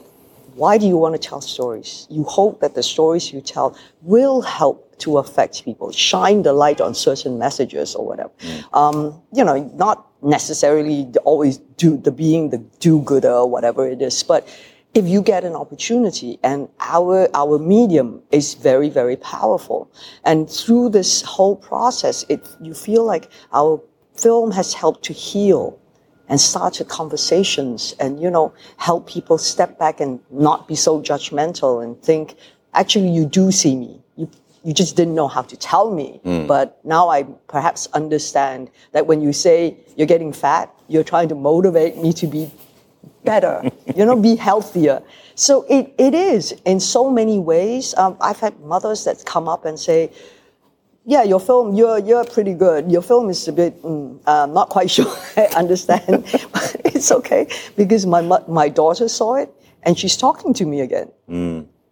why 0.54 0.78
do 0.78 0.86
you 0.86 0.96
want 0.96 1.14
to 1.14 1.28
tell 1.28 1.40
stories? 1.40 2.06
You 2.08 2.24
hope 2.24 2.60
that 2.60 2.74
the 2.74 2.82
stories 2.82 3.32
you 3.32 3.40
tell 3.40 3.76
will 4.02 4.40
help 4.40 4.98
to 4.98 5.18
affect 5.18 5.64
people, 5.64 5.90
shine 5.92 6.42
the 6.42 6.52
light 6.52 6.80
on 6.80 6.94
certain 6.94 7.38
messages 7.38 7.94
or 7.94 8.06
whatever. 8.06 8.30
Um, 8.72 9.20
you 9.32 9.44
know, 9.44 9.58
not 9.74 10.06
necessarily 10.24 11.04
always 11.24 11.58
do 11.76 11.96
the 11.96 12.10
being 12.10 12.50
the 12.50 12.58
do-gooder 12.80 13.44
whatever 13.44 13.86
it 13.86 14.00
is, 14.02 14.22
but 14.22 14.48
if 14.94 15.08
you 15.08 15.20
get 15.22 15.44
an 15.44 15.54
opportunity 15.54 16.38
and 16.42 16.68
our 16.80 17.28
our 17.34 17.58
medium 17.58 18.22
is 18.30 18.54
very 18.54 18.88
very 18.88 19.16
powerful 19.16 19.90
and 20.24 20.48
through 20.48 20.88
this 20.88 21.22
whole 21.22 21.56
process 21.56 22.24
it 22.28 22.48
you 22.60 22.72
feel 22.72 23.04
like 23.04 23.28
our 23.52 23.82
film 24.16 24.52
has 24.52 24.72
helped 24.72 25.04
to 25.04 25.12
heal 25.12 25.78
and 26.28 26.40
started 26.40 26.88
conversations 26.88 27.94
and 27.98 28.22
you 28.22 28.30
know 28.30 28.54
help 28.76 29.08
people 29.08 29.36
step 29.36 29.78
back 29.78 30.00
and 30.00 30.20
not 30.30 30.68
be 30.68 30.76
so 30.76 31.02
judgmental 31.02 31.82
and 31.82 32.00
think 32.00 32.36
actually 32.72 33.08
you 33.08 33.26
do 33.26 33.50
see 33.50 33.74
me 33.74 34.03
you 34.64 34.72
just 34.72 34.96
didn't 34.96 35.14
know 35.14 35.28
how 35.28 35.42
to 35.42 35.56
tell 35.56 35.94
me 35.94 36.20
but 36.46 36.78
now 36.84 37.08
i 37.08 37.22
perhaps 37.48 37.86
understand 37.92 38.70
that 38.92 39.06
when 39.06 39.20
you 39.20 39.32
say 39.32 39.76
you're 39.96 40.06
getting 40.06 40.32
fat 40.32 40.70
you're 40.88 41.04
trying 41.04 41.28
to 41.28 41.34
motivate 41.34 41.96
me 41.96 42.12
to 42.12 42.26
be 42.26 42.50
better, 43.24 43.62
you 43.96 44.04
know, 44.04 44.16
be 44.16 44.36
healthier. 44.36 45.02
So 45.34 45.64
it, 45.68 45.94
it 45.98 46.14
is 46.14 46.52
in 46.64 46.80
so 46.80 47.10
many 47.10 47.38
ways. 47.38 47.94
Um, 47.96 48.16
I've 48.20 48.38
had 48.38 48.58
mothers 48.60 49.04
that 49.04 49.24
come 49.24 49.48
up 49.48 49.64
and 49.64 49.78
say, 49.78 50.10
yeah, 51.06 51.22
your 51.22 51.40
film, 51.40 51.74
you're, 51.74 51.98
you're 51.98 52.24
pretty 52.24 52.54
good. 52.54 52.90
Your 52.90 53.02
film 53.02 53.28
is 53.28 53.46
a 53.48 53.52
bit, 53.52 53.82
mm, 53.82 54.18
I'm 54.26 54.54
not 54.54 54.68
quite 54.70 54.90
sure 54.96 55.12
I 55.36 55.46
understand, 55.56 56.24
but 56.52 56.76
it's 56.84 57.10
okay 57.10 57.48
because 57.76 58.06
my, 58.06 58.20
my 58.48 58.68
daughter 58.68 59.08
saw 59.08 59.34
it 59.34 59.50
and 59.82 59.98
she's 59.98 60.16
talking 60.16 60.54
to 60.54 60.64
me 60.64 60.80
again. 60.80 61.10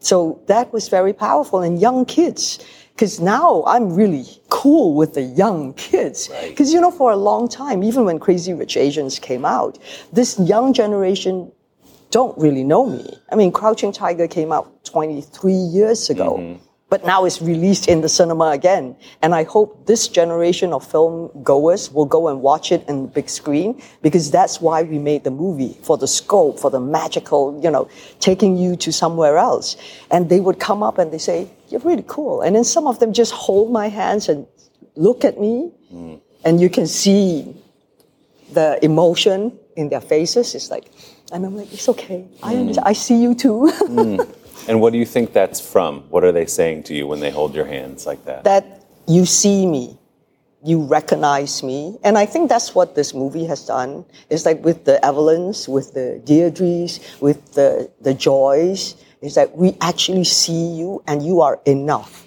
So 0.02 0.40
that 0.46 0.72
was 0.72 0.88
very 0.88 1.12
powerful. 1.12 1.60
And 1.60 1.80
young 1.80 2.04
kids, 2.04 2.58
because 2.94 3.20
now 3.20 3.62
I'm 3.66 3.94
really 3.94 4.24
cool 4.48 4.94
with 4.94 5.14
the 5.14 5.22
young 5.22 5.74
kids. 5.74 6.28
Because, 6.48 6.72
you 6.72 6.80
know, 6.80 6.90
for 6.90 7.10
a 7.12 7.16
long 7.16 7.48
time, 7.48 7.82
even 7.82 8.04
when 8.04 8.18
Crazy 8.18 8.52
Rich 8.52 8.76
Asians 8.76 9.18
came 9.18 9.44
out, 9.44 9.78
this 10.12 10.38
young 10.38 10.72
generation 10.72 11.50
don't 12.10 12.36
really 12.36 12.64
know 12.64 12.86
me. 12.86 13.16
I 13.30 13.36
mean, 13.36 13.52
Crouching 13.52 13.92
Tiger 13.92 14.28
came 14.28 14.52
out 14.52 14.84
23 14.84 15.52
years 15.52 16.10
ago. 16.10 16.36
Mm-hmm. 16.36 16.64
But 16.92 17.06
now 17.06 17.24
it's 17.24 17.40
released 17.40 17.88
in 17.88 18.02
the 18.02 18.08
cinema 18.10 18.50
again. 18.50 18.94
And 19.22 19.34
I 19.34 19.44
hope 19.44 19.86
this 19.86 20.08
generation 20.08 20.74
of 20.74 20.86
film 20.86 21.30
goers 21.42 21.90
will 21.90 22.04
go 22.04 22.28
and 22.28 22.42
watch 22.42 22.70
it 22.70 22.86
in 22.86 23.04
the 23.04 23.08
big 23.08 23.30
screen 23.30 23.80
because 24.02 24.30
that's 24.30 24.60
why 24.60 24.82
we 24.82 24.98
made 24.98 25.24
the 25.24 25.30
movie 25.30 25.78
for 25.84 25.96
the 25.96 26.06
scope, 26.06 26.60
for 26.60 26.70
the 26.70 26.80
magical, 26.80 27.58
you 27.64 27.70
know, 27.70 27.88
taking 28.20 28.58
you 28.58 28.76
to 28.76 28.92
somewhere 28.92 29.38
else. 29.38 29.74
And 30.10 30.28
they 30.28 30.38
would 30.38 30.60
come 30.60 30.82
up 30.82 30.98
and 30.98 31.10
they 31.10 31.16
say, 31.16 31.48
You're 31.70 31.80
really 31.80 32.04
cool. 32.06 32.42
And 32.42 32.54
then 32.54 32.64
some 32.64 32.86
of 32.86 32.98
them 32.98 33.14
just 33.14 33.32
hold 33.32 33.72
my 33.72 33.88
hands 33.88 34.28
and 34.28 34.46
look 34.94 35.24
at 35.24 35.40
me. 35.40 35.72
Mm. 35.90 36.20
And 36.44 36.60
you 36.60 36.68
can 36.68 36.86
see 36.86 37.56
the 38.52 38.78
emotion 38.84 39.58
in 39.76 39.88
their 39.88 40.02
faces. 40.02 40.54
It's 40.54 40.70
like, 40.70 40.90
and 41.32 41.46
I'm 41.46 41.56
like, 41.56 41.72
It's 41.72 41.88
okay. 41.88 42.28
I 42.42 42.52
mm. 42.52 42.60
understand. 42.60 42.86
I 42.86 42.92
see 42.92 43.16
you 43.16 43.34
too. 43.34 43.72
Mm. 43.80 44.28
And 44.68 44.80
what 44.80 44.92
do 44.92 44.98
you 44.98 45.06
think 45.06 45.32
that's 45.32 45.60
from? 45.60 46.02
What 46.10 46.22
are 46.22 46.32
they 46.32 46.46
saying 46.46 46.84
to 46.84 46.94
you 46.94 47.06
when 47.06 47.20
they 47.20 47.30
hold 47.30 47.54
your 47.54 47.64
hands 47.64 48.06
like 48.06 48.24
that? 48.24 48.44
that 48.44 48.86
you 49.08 49.26
see 49.26 49.66
me, 49.66 49.98
you 50.64 50.82
recognize 50.82 51.62
me. 51.62 51.98
And 52.04 52.16
I 52.16 52.26
think 52.26 52.48
that's 52.48 52.74
what 52.74 52.94
this 52.94 53.12
movie 53.12 53.44
has 53.46 53.66
done. 53.66 54.04
It's 54.30 54.46
like 54.46 54.64
with 54.64 54.84
the 54.84 55.04
Evelyns, 55.04 55.68
with 55.68 55.94
the 55.94 56.22
Deirdres, 56.24 57.20
with 57.20 57.54
the, 57.54 57.90
the 58.00 58.14
Joys, 58.14 58.94
is 59.20 59.34
that 59.34 59.56
we 59.56 59.76
actually 59.80 60.24
see 60.24 60.76
you 60.76 61.02
and 61.06 61.24
you 61.24 61.40
are 61.40 61.60
enough. 61.66 62.26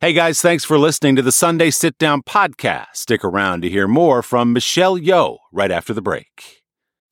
Hey 0.00 0.12
guys, 0.12 0.42
thanks 0.42 0.64
for 0.64 0.78
listening 0.78 1.16
to 1.16 1.22
the 1.22 1.32
Sunday 1.32 1.70
Sit 1.70 1.96
Down 1.98 2.22
podcast. 2.22 2.88
Stick 2.94 3.24
around 3.24 3.62
to 3.62 3.70
hear 3.70 3.88
more 3.88 4.22
from 4.22 4.52
Michelle 4.52 4.98
Yeoh 4.98 5.38
right 5.50 5.70
after 5.70 5.94
the 5.94 6.02
break. 6.02 6.63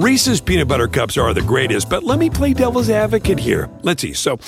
Reese's 0.00 0.40
peanut 0.40 0.66
butter 0.66 0.88
cups 0.88 1.18
are 1.18 1.34
the 1.34 1.42
greatest, 1.42 1.90
but 1.90 2.02
let 2.04 2.18
me 2.18 2.30
play 2.30 2.54
devil's 2.54 2.88
advocate 2.88 3.38
here. 3.38 3.68
Let's 3.82 4.00
see. 4.00 4.14
So, 4.14 4.38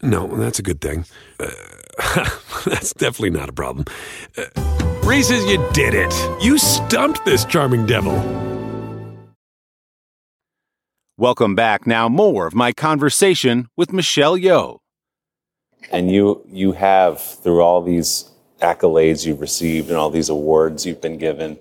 no, 0.00 0.26
that's 0.38 0.58
a 0.58 0.62
good 0.62 0.80
thing. 0.80 1.04
Uh, 1.38 1.50
that's 2.64 2.94
definitely 2.94 3.28
not 3.28 3.50
a 3.50 3.52
problem. 3.52 3.84
Uh, 4.38 4.44
Reese's, 5.04 5.44
you 5.44 5.62
did 5.74 5.92
it. 5.92 6.42
You 6.42 6.56
stumped 6.56 7.26
this 7.26 7.44
charming 7.44 7.84
devil. 7.84 8.14
Welcome 11.18 11.54
back. 11.54 11.86
Now, 11.86 12.08
more 12.08 12.46
of 12.46 12.54
my 12.54 12.72
conversation 12.72 13.68
with 13.76 13.92
Michelle 13.92 14.38
Yeoh. 14.38 14.78
And 15.92 16.10
you 16.10 16.42
you 16.48 16.72
have 16.72 17.20
through 17.20 17.60
all 17.60 17.82
these 17.82 18.30
accolades 18.62 19.26
you've 19.26 19.42
received 19.42 19.90
and 19.90 19.98
all 19.98 20.08
these 20.08 20.30
awards 20.30 20.86
you've 20.86 21.02
been 21.02 21.18
given. 21.18 21.58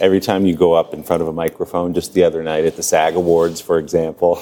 Every 0.00 0.20
time 0.20 0.46
you 0.46 0.54
go 0.54 0.74
up 0.74 0.94
in 0.94 1.02
front 1.02 1.22
of 1.22 1.28
a 1.28 1.32
microphone, 1.32 1.92
just 1.92 2.14
the 2.14 2.22
other 2.22 2.42
night 2.42 2.64
at 2.64 2.76
the 2.76 2.82
SAG 2.82 3.16
Awards, 3.16 3.60
for 3.60 3.78
example, 3.78 4.40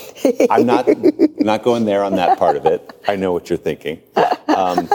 I'm 0.51 0.67
not 0.67 0.87
not 1.39 1.63
going 1.63 1.85
there 1.85 2.05
on 2.05 2.17
that 2.17 2.39
part 2.39 2.57
of 2.57 2.67
it. 2.67 2.91
I 3.09 3.17
know 3.17 3.33
what 3.33 3.49
you're 3.49 3.57
thinking, 3.57 4.01
um, 4.49 4.89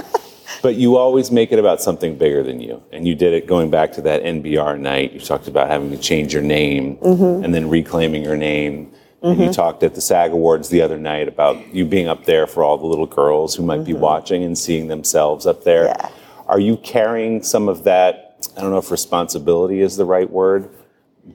but 0.62 0.76
you 0.76 0.98
always 0.98 1.32
make 1.32 1.52
it 1.52 1.60
about 1.60 1.82
something 1.82 2.16
bigger 2.16 2.44
than 2.44 2.62
you. 2.62 2.82
And 2.92 3.08
you 3.08 3.16
did 3.16 3.34
it 3.34 3.48
going 3.48 3.72
back 3.72 3.92
to 3.94 4.02
that 4.02 4.24
NBR 4.24 4.80
night. 4.80 5.14
You 5.14 5.20
talked 5.20 5.48
about 5.48 5.68
having 5.68 5.90
to 5.92 5.98
change 5.98 6.34
your 6.34 6.44
name 6.44 6.98
mm-hmm. 6.98 7.44
and 7.44 7.54
then 7.54 7.70
reclaiming 7.70 8.24
your 8.24 8.38
name. 8.38 8.92
And 9.24 9.38
you 9.38 9.46
mm-hmm. 9.46 9.52
talked 9.52 9.84
at 9.84 9.94
the 9.94 10.02
SAG 10.02 10.32
Awards 10.32 10.70
the 10.70 10.82
other 10.82 10.98
night 10.98 11.28
about 11.28 11.74
you 11.74 11.86
being 11.86 12.08
up 12.08 12.26
there 12.26 12.48
for 12.48 12.64
all 12.64 12.78
the 12.78 12.88
little 12.88 13.06
girls 13.06 13.56
who 13.56 13.64
might 13.64 13.84
be 13.84 13.94
mm-hmm. 13.94 14.02
watching 14.02 14.44
and 14.44 14.58
seeing 14.58 14.88
themselves 14.88 15.46
up 15.46 15.64
there. 15.64 15.86
Yeah. 15.86 16.10
Are 16.48 16.60
you 16.60 16.78
carrying 16.78 17.44
some 17.44 17.70
of 17.70 17.84
that? 17.84 18.31
I 18.58 18.62
don't 18.62 18.72
know 18.72 18.78
if 18.78 18.92
responsibility 18.92 19.82
is 19.82 19.96
the 19.96 20.06
right 20.06 20.30
word, 20.30 20.70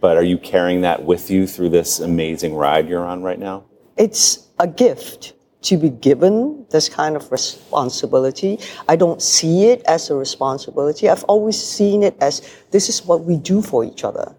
but 0.01 0.17
are 0.17 0.23
you 0.23 0.39
carrying 0.39 0.81
that 0.83 1.05
with 1.05 1.31
you 1.31 1.47
through 1.47 1.71
this 1.71 2.01
amazing 2.01 2.55
ride 2.55 2.89
you're 2.89 3.07
on 3.07 3.23
right 3.23 3.39
now? 3.39 3.65
It's 3.97 4.49
a 4.59 4.67
gift 4.67 5.35
to 5.63 5.77
be 5.77 5.91
given 5.91 6.67
this 6.71 6.89
kind 6.89 7.17
of 7.17 7.31
responsibility. 7.33 8.59
I 8.89 8.97
don't 8.97 9.21
see 9.21 9.67
it 9.67 9.83
as 9.87 10.11
a 10.11 10.15
responsibility. 10.15 11.09
I've 11.09 11.25
always 11.25 11.61
seen 11.61 12.03
it 12.03 12.17
as 12.21 12.49
this 12.71 12.89
is 12.89 13.05
what 13.05 13.25
we 13.25 13.37
do 13.37 13.63
for 13.63 13.85
each 13.85 14.05
other. 14.05 14.35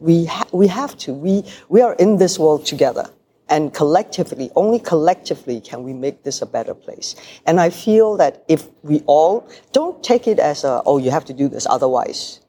We, 0.00 0.24
ha- 0.24 0.48
we 0.52 0.66
have 0.66 0.96
to. 0.98 1.12
We, 1.12 1.44
we 1.68 1.80
are 1.80 1.94
in 1.94 2.16
this 2.16 2.38
world 2.38 2.66
together. 2.66 3.08
And 3.48 3.74
collectively, 3.74 4.50
only 4.56 4.78
collectively 4.78 5.60
can 5.60 5.84
we 5.84 5.92
make 5.92 6.22
this 6.22 6.40
a 6.40 6.46
better 6.46 6.74
place. 6.74 7.14
And 7.46 7.60
I 7.60 7.70
feel 7.70 8.16
that 8.16 8.42
if 8.48 8.68
we 8.82 9.02
all 9.06 9.46
don't 9.72 10.02
take 10.02 10.26
it 10.26 10.38
as 10.38 10.64
a, 10.64 10.82
oh, 10.86 10.98
you 10.98 11.10
have 11.10 11.26
to 11.26 11.34
do 11.34 11.48
this, 11.48 11.66
otherwise. 11.68 12.40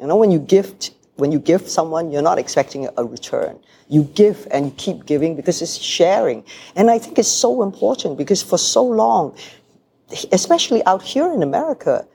You 0.00 0.08
know, 0.08 0.16
when 0.16 0.30
you 0.30 0.40
gift, 0.40 0.92
when 1.16 1.30
you 1.30 1.38
give 1.38 1.68
someone, 1.68 2.10
you're 2.10 2.22
not 2.22 2.38
expecting 2.38 2.88
a 2.96 3.04
return 3.04 3.60
you 3.90 4.04
give 4.14 4.46
and 4.52 4.66
you 4.66 4.72
keep 4.76 5.04
giving 5.04 5.34
because 5.34 5.60
it's 5.60 5.76
sharing. 5.76 6.44
And 6.76 6.90
I 6.90 6.98
think 6.98 7.18
it's 7.18 7.28
so 7.28 7.62
important 7.62 8.16
because 8.16 8.40
for 8.40 8.56
so 8.56 8.84
long, 8.84 9.36
especially 10.30 10.84
out 10.86 11.02
here 11.02 11.30
in 11.32 11.42
America, 11.42 12.06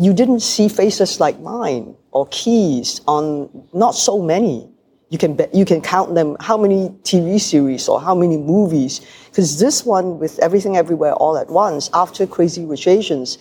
you 0.00 0.14
didn't 0.14 0.40
see 0.40 0.68
faces 0.68 1.20
like 1.20 1.38
mine 1.40 1.94
or 2.12 2.26
keys 2.28 3.02
on 3.06 3.66
not 3.74 3.94
so 3.94 4.22
many. 4.22 4.71
You 5.12 5.18
can 5.18 5.34
bet, 5.34 5.54
you 5.54 5.66
can 5.66 5.82
count 5.82 6.14
them 6.14 6.38
how 6.40 6.56
many 6.56 6.88
TV 7.02 7.38
series 7.38 7.86
or 7.86 8.00
how 8.00 8.14
many 8.14 8.38
movies. 8.38 9.02
Because 9.26 9.60
this 9.60 9.84
one 9.84 10.18
with 10.18 10.38
everything 10.38 10.78
everywhere 10.78 11.12
all 11.12 11.36
at 11.36 11.50
once 11.50 11.90
after 11.92 12.26
Crazy 12.26 12.64
Rich 12.64 12.86
Asians, 12.86 13.36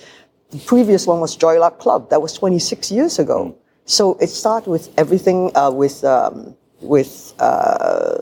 the 0.50 0.60
previous 0.60 1.08
one 1.08 1.22
was 1.22 1.38
Joy 1.38 1.60
Luck 1.60 1.80
Club. 1.80 2.10
That 2.10 2.22
was 2.22 2.34
26 2.34 2.92
years 2.92 3.20
ago. 3.20 3.56
So 3.86 4.18
it 4.20 4.28
started 4.28 4.70
with 4.70 4.94
everything 4.98 5.56
uh, 5.56 5.72
with 5.72 6.04
um, 6.04 6.58
with 6.82 7.34
uh, 7.40 8.18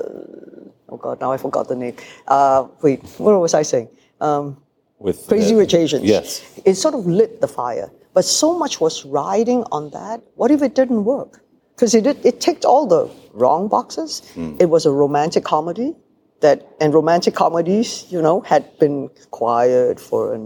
oh 0.90 0.98
god, 1.02 1.20
now 1.20 1.32
I 1.32 1.38
forgot 1.38 1.68
the 1.70 1.76
name. 1.76 1.96
Uh, 2.28 2.68
wait, 2.84 3.02
what 3.18 3.42
was 3.42 3.56
I 3.56 3.64
saying? 3.64 3.90
Um, 4.22 4.62
with 5.00 5.28
Crazy 5.28 5.56
uh, 5.56 5.58
Rich 5.58 5.74
Asians. 5.74 6.04
Yes, 6.06 6.46
it 6.66 6.76
sort 6.76 6.94
of 6.94 7.08
lit 7.08 7.42
the 7.42 7.48
fire, 7.48 7.90
but 8.14 8.26
so 8.26 8.56
much 8.60 8.80
was 8.80 9.06
riding 9.06 9.64
on 9.72 9.90
that. 9.90 10.22
What 10.36 10.52
if 10.52 10.62
it 10.62 10.76
didn't 10.76 11.04
work? 11.04 11.42
Because 11.76 11.96
it 11.96 12.04
did, 12.04 12.26
it 12.26 12.42
ticked 12.42 12.66
all 12.66 12.86
the 12.86 13.10
wrong 13.40 13.68
boxes. 13.68 14.22
Mm. 14.36 14.62
It 14.62 14.70
was 14.70 14.86
a 14.86 14.92
romantic 14.92 15.44
comedy 15.44 15.96
that, 16.42 16.68
and 16.80 16.94
romantic 16.94 17.36
comedies, 17.36 18.06
you 18.10 18.22
know, 18.22 18.42
had 18.42 18.78
been 18.80 19.10
quiet 19.32 20.00
for 20.00 20.34
a, 20.34 20.38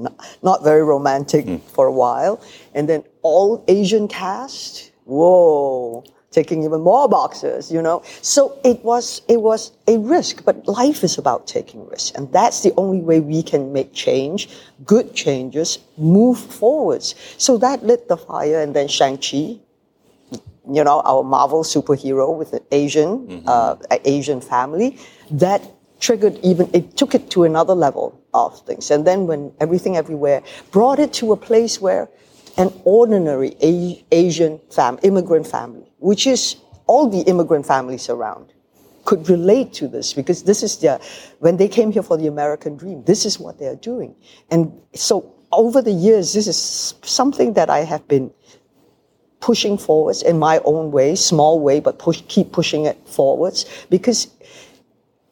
not 0.41 0.63
very 0.63 0.83
romantic 0.83 1.45
mm. 1.45 1.61
for 1.61 1.85
a 1.87 1.91
while, 1.91 2.41
and 2.73 2.89
then 2.89 3.03
all 3.21 3.63
Asian 3.67 4.07
cast. 4.07 4.91
Whoa 5.05 6.03
taking 6.33 6.63
even 6.63 6.81
more 6.81 7.07
boxes, 7.07 7.71
you 7.71 7.81
know. 7.81 8.01
So 8.21 8.59
it 8.65 8.83
was 8.83 9.21
it 9.27 9.41
was 9.41 9.71
a 9.87 9.97
risk, 9.99 10.43
but 10.43 10.67
life 10.67 11.03
is 11.03 11.17
about 11.17 11.47
taking 11.47 11.87
risks, 11.87 12.11
and 12.15 12.31
that's 12.33 12.63
the 12.63 12.73
only 12.75 12.99
way 12.99 13.19
we 13.19 13.43
can 13.43 13.71
make 13.71 13.93
change, 13.93 14.49
good 14.83 15.13
changes, 15.13 15.79
move 15.97 16.39
forwards. 16.39 17.15
So 17.37 17.57
that 17.59 17.83
lit 17.83 18.09
the 18.09 18.17
fire, 18.17 18.61
and 18.61 18.75
then 18.75 18.87
Shang 18.87 19.17
Chi, 19.17 19.59
you 20.71 20.83
know, 20.83 21.01
our 21.01 21.23
Marvel 21.23 21.63
superhero 21.63 22.35
with 22.35 22.53
an 22.53 22.61
Asian 22.71 23.27
mm-hmm. 23.27 23.47
uh, 23.47 23.75
Asian 24.05 24.41
family, 24.41 24.97
that 25.31 25.61
triggered 25.99 26.37
even 26.43 26.69
it 26.73 26.97
took 26.97 27.15
it 27.15 27.29
to 27.31 27.43
another 27.43 27.73
level 27.73 28.21
of 28.33 28.59
things, 28.65 28.91
and 28.91 29.05
then 29.05 29.27
when 29.27 29.51
everything 29.59 29.97
everywhere 29.97 30.41
brought 30.71 30.99
it 30.99 31.13
to 31.13 31.31
a 31.31 31.37
place 31.37 31.81
where 31.81 32.09
an 32.57 32.71
ordinary 32.83 33.55
a- 33.61 34.03
Asian 34.11 34.59
fam- 34.69 34.99
immigrant 35.03 35.47
family, 35.47 35.91
which 35.99 36.27
is 36.27 36.57
all 36.87 37.09
the 37.09 37.21
immigrant 37.21 37.65
families 37.65 38.09
around, 38.09 38.53
could 39.05 39.27
relate 39.29 39.73
to 39.73 39.87
this 39.87 40.13
because 40.13 40.43
this 40.43 40.63
is 40.63 40.77
their, 40.77 40.99
when 41.39 41.57
they 41.57 41.67
came 41.67 41.91
here 41.91 42.03
for 42.03 42.17
the 42.17 42.27
American 42.27 42.77
dream, 42.77 43.03
this 43.05 43.25
is 43.25 43.39
what 43.39 43.59
they're 43.59 43.75
doing. 43.75 44.15
And 44.49 44.71
so 44.93 45.33
over 45.51 45.81
the 45.81 45.91
years, 45.91 46.33
this 46.33 46.47
is 46.47 46.95
something 47.03 47.53
that 47.53 47.69
I 47.69 47.79
have 47.79 48.07
been 48.07 48.31
pushing 49.43 49.77
forwards 49.77 50.21
in 50.21 50.39
my 50.39 50.61
own 50.63 50.89
way, 50.89 51.15
small 51.15 51.59
way, 51.59 51.81
but 51.81 51.99
push, 51.99 52.23
keep 52.29 52.53
pushing 52.53 52.85
it 52.85 52.97
forwards 53.05 53.65
because 53.89 54.31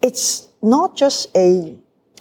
it's 0.01 0.49
not 0.62 0.97
just 0.97 1.30
a 1.36 1.74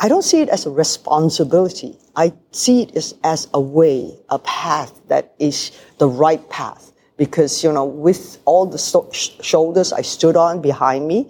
I 0.03 0.09
don't 0.09 0.23
see 0.23 0.41
it 0.41 0.49
as 0.49 0.65
a 0.65 0.71
responsibility. 0.71 1.99
I 2.17 2.33
see 2.53 2.83
it 2.85 2.97
as, 2.97 3.15
as 3.23 3.49
a 3.53 3.61
way, 3.61 4.17
a 4.31 4.39
path 4.39 4.99
that 5.09 5.35
is 5.39 5.73
the 5.99 6.09
right 6.09 6.49
path. 6.49 6.93
Because, 7.19 7.63
you 7.63 7.71
know, 7.71 7.85
with 7.85 8.39
all 8.47 8.65
the 8.65 8.79
so- 8.79 9.11
shoulders 9.13 9.93
I 9.93 10.01
stood 10.01 10.37
on 10.37 10.63
behind 10.63 11.07
me, 11.07 11.29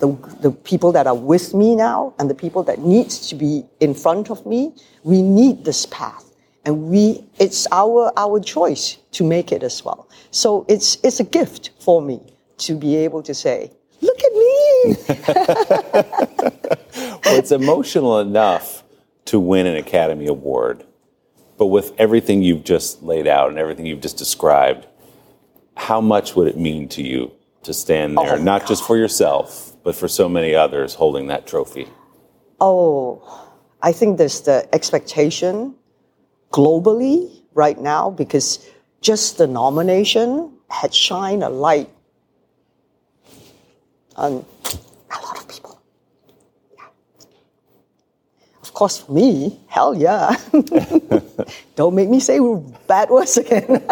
the, 0.00 0.08
the 0.40 0.50
people 0.50 0.90
that 0.90 1.06
are 1.06 1.14
with 1.14 1.54
me 1.54 1.76
now 1.76 2.12
and 2.18 2.28
the 2.28 2.34
people 2.34 2.64
that 2.64 2.80
needs 2.80 3.28
to 3.28 3.36
be 3.36 3.64
in 3.78 3.94
front 3.94 4.28
of 4.28 4.44
me, 4.44 4.74
we 5.04 5.22
need 5.22 5.64
this 5.64 5.86
path. 5.86 6.29
And 6.64 6.90
we, 6.90 7.24
it's 7.38 7.66
our, 7.72 8.12
our 8.16 8.40
choice 8.40 8.98
to 9.12 9.24
make 9.24 9.50
it 9.50 9.62
as 9.62 9.84
well. 9.84 10.08
So 10.30 10.66
it's, 10.68 10.98
it's 11.02 11.20
a 11.20 11.24
gift 11.24 11.70
for 11.80 12.02
me 12.02 12.20
to 12.58 12.76
be 12.76 12.96
able 12.96 13.22
to 13.22 13.34
say, 13.34 13.72
look 14.00 14.18
at 14.18 14.32
me. 14.32 14.96
well, 17.24 17.38
it's 17.38 17.50
emotional 17.50 18.20
enough 18.20 18.84
to 19.26 19.40
win 19.40 19.66
an 19.66 19.76
Academy 19.76 20.26
Award, 20.26 20.84
but 21.56 21.66
with 21.66 21.94
everything 21.98 22.42
you've 22.42 22.64
just 22.64 23.02
laid 23.02 23.26
out 23.26 23.48
and 23.48 23.58
everything 23.58 23.86
you've 23.86 24.00
just 24.00 24.18
described, 24.18 24.86
how 25.76 26.00
much 26.00 26.36
would 26.36 26.46
it 26.46 26.58
mean 26.58 26.88
to 26.88 27.02
you 27.02 27.32
to 27.62 27.72
stand 27.72 28.16
there, 28.16 28.34
oh, 28.34 28.42
not 28.42 28.62
God. 28.62 28.68
just 28.68 28.86
for 28.86 28.96
yourself, 28.96 29.76
but 29.82 29.94
for 29.94 30.08
so 30.08 30.28
many 30.28 30.54
others 30.54 30.94
holding 30.94 31.28
that 31.28 31.46
trophy? 31.46 31.88
Oh, 32.60 33.48
I 33.82 33.92
think 33.92 34.18
there's 34.18 34.42
the 34.42 34.68
expectation 34.74 35.74
globally 36.52 37.30
right 37.54 37.78
now 37.78 38.10
because 38.10 38.68
just 39.00 39.38
the 39.38 39.46
nomination 39.46 40.52
had 40.68 40.94
shined 40.94 41.42
a 41.42 41.48
light 41.48 41.88
on 44.16 44.44
a 45.10 45.20
lot 45.22 45.38
of 45.38 45.48
people. 45.48 45.80
Yeah. 46.76 46.84
Of 48.62 48.74
course, 48.74 48.98
for 48.98 49.12
me, 49.12 49.60
hell 49.68 49.94
yeah. 49.94 50.36
Don't 51.76 51.94
make 51.94 52.08
me 52.08 52.20
say 52.20 52.38
bad 52.86 53.10
words 53.10 53.36
again. 53.36 53.66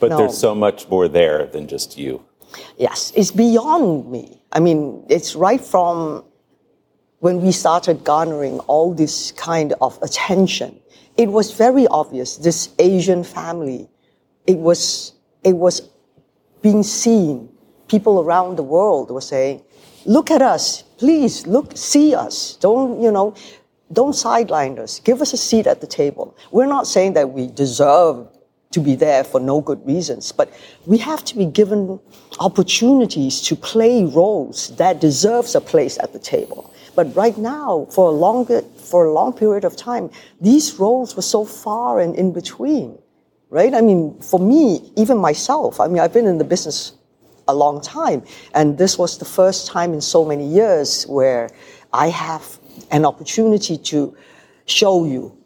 but 0.00 0.08
no. 0.08 0.16
there's 0.16 0.38
so 0.38 0.54
much 0.54 0.88
more 0.88 1.08
there 1.08 1.46
than 1.46 1.68
just 1.68 1.98
you. 1.98 2.24
Yes, 2.78 3.12
it's 3.14 3.30
beyond 3.30 4.10
me. 4.10 4.42
I 4.52 4.60
mean, 4.60 5.04
it's 5.08 5.34
right 5.34 5.60
from 5.60 6.24
when 7.22 7.40
we 7.40 7.52
started 7.52 8.02
garnering 8.02 8.58
all 8.66 8.92
this 8.92 9.30
kind 9.32 9.74
of 9.80 9.96
attention. 10.02 10.76
It 11.16 11.28
was 11.28 11.52
very 11.52 11.86
obvious. 11.86 12.36
This 12.36 12.70
Asian 12.80 13.22
family, 13.22 13.88
it 14.48 14.58
was 14.58 15.12
it 15.44 15.52
was 15.52 15.88
being 16.62 16.82
seen. 16.82 17.48
People 17.86 18.20
around 18.22 18.56
the 18.56 18.64
world 18.64 19.12
were 19.12 19.20
saying, 19.20 19.62
look 20.04 20.32
at 20.32 20.42
us, 20.42 20.82
please, 20.98 21.46
look, 21.46 21.76
see 21.76 22.12
us. 22.12 22.56
Don't, 22.56 23.00
you 23.00 23.12
know, 23.12 23.34
don't 23.92 24.14
sideline 24.14 24.80
us. 24.80 24.98
Give 24.98 25.22
us 25.22 25.32
a 25.32 25.36
seat 25.36 25.68
at 25.68 25.80
the 25.80 25.86
table. 25.86 26.36
We're 26.50 26.66
not 26.66 26.88
saying 26.88 27.12
that 27.12 27.30
we 27.30 27.46
deserve 27.46 28.26
to 28.72 28.80
be 28.80 28.96
there 28.96 29.22
for 29.22 29.38
no 29.38 29.60
good 29.60 29.86
reasons, 29.86 30.32
but 30.32 30.52
we 30.86 30.98
have 30.98 31.24
to 31.26 31.36
be 31.36 31.46
given 31.46 32.00
opportunities 32.40 33.42
to 33.42 33.54
play 33.54 34.04
roles 34.04 34.74
that 34.76 35.00
deserves 35.00 35.54
a 35.54 35.60
place 35.60 35.98
at 35.98 36.12
the 36.12 36.18
table. 36.18 36.71
But 36.94 37.14
right 37.16 37.36
now, 37.38 37.86
for 37.90 38.08
a 38.08 38.12
longer, 38.12 38.62
for 38.76 39.06
a 39.06 39.12
long 39.12 39.32
period 39.32 39.64
of 39.64 39.76
time, 39.76 40.10
these 40.40 40.78
roles 40.78 41.16
were 41.16 41.22
so 41.22 41.44
far 41.44 42.00
and 42.00 42.14
in 42.14 42.32
between 42.32 42.98
right? 43.52 43.74
I 43.74 43.82
mean, 43.82 44.18
for 44.20 44.40
me, 44.40 44.90
even 44.96 45.18
myself, 45.18 45.78
I 45.78 45.86
mean, 45.86 45.98
I've 45.98 46.14
been 46.14 46.26
in 46.26 46.38
the 46.38 46.44
business 46.44 46.94
a 47.46 47.54
long 47.54 47.82
time, 47.82 48.22
and 48.54 48.78
this 48.78 48.96
was 48.96 49.18
the 49.18 49.26
first 49.26 49.66
time 49.66 49.92
in 49.92 50.00
so 50.00 50.24
many 50.24 50.46
years 50.46 51.04
where 51.04 51.50
I 51.92 52.08
have 52.08 52.58
an 52.90 53.04
opportunity 53.04 53.76
to 53.76 54.16
show 54.64 55.04
you. 55.04 55.36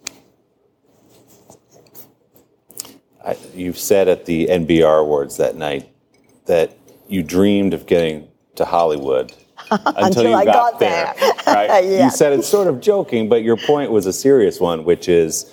I, 3.25 3.37
you 3.55 3.73
said 3.73 4.07
at 4.07 4.25
the 4.25 4.47
NBR 4.47 5.01
Awards 5.01 5.37
that 5.39 5.57
night 5.57 5.89
that 6.45 6.79
you 7.09 7.25
dreamed 7.25 7.75
of 7.75 7.87
getting 7.87 8.29
to 8.55 8.65
Hollywood 8.65 9.33
until, 9.71 10.05
until 10.05 10.23
you 10.31 10.35
I 10.35 10.45
got, 10.45 10.73
got 10.73 10.81
there. 10.81 11.15
there. 11.19 11.33
Right? 11.47 11.85
yeah. 11.85 12.05
You 12.05 12.11
said 12.11 12.33
it's 12.33 12.49
sort 12.49 12.67
of 12.67 12.81
joking, 12.81 13.29
but 13.29 13.43
your 13.43 13.57
point 13.57 13.91
was 13.91 14.07
a 14.07 14.13
serious 14.13 14.61
one, 14.61 14.85
which 14.85 15.09
is 15.09 15.53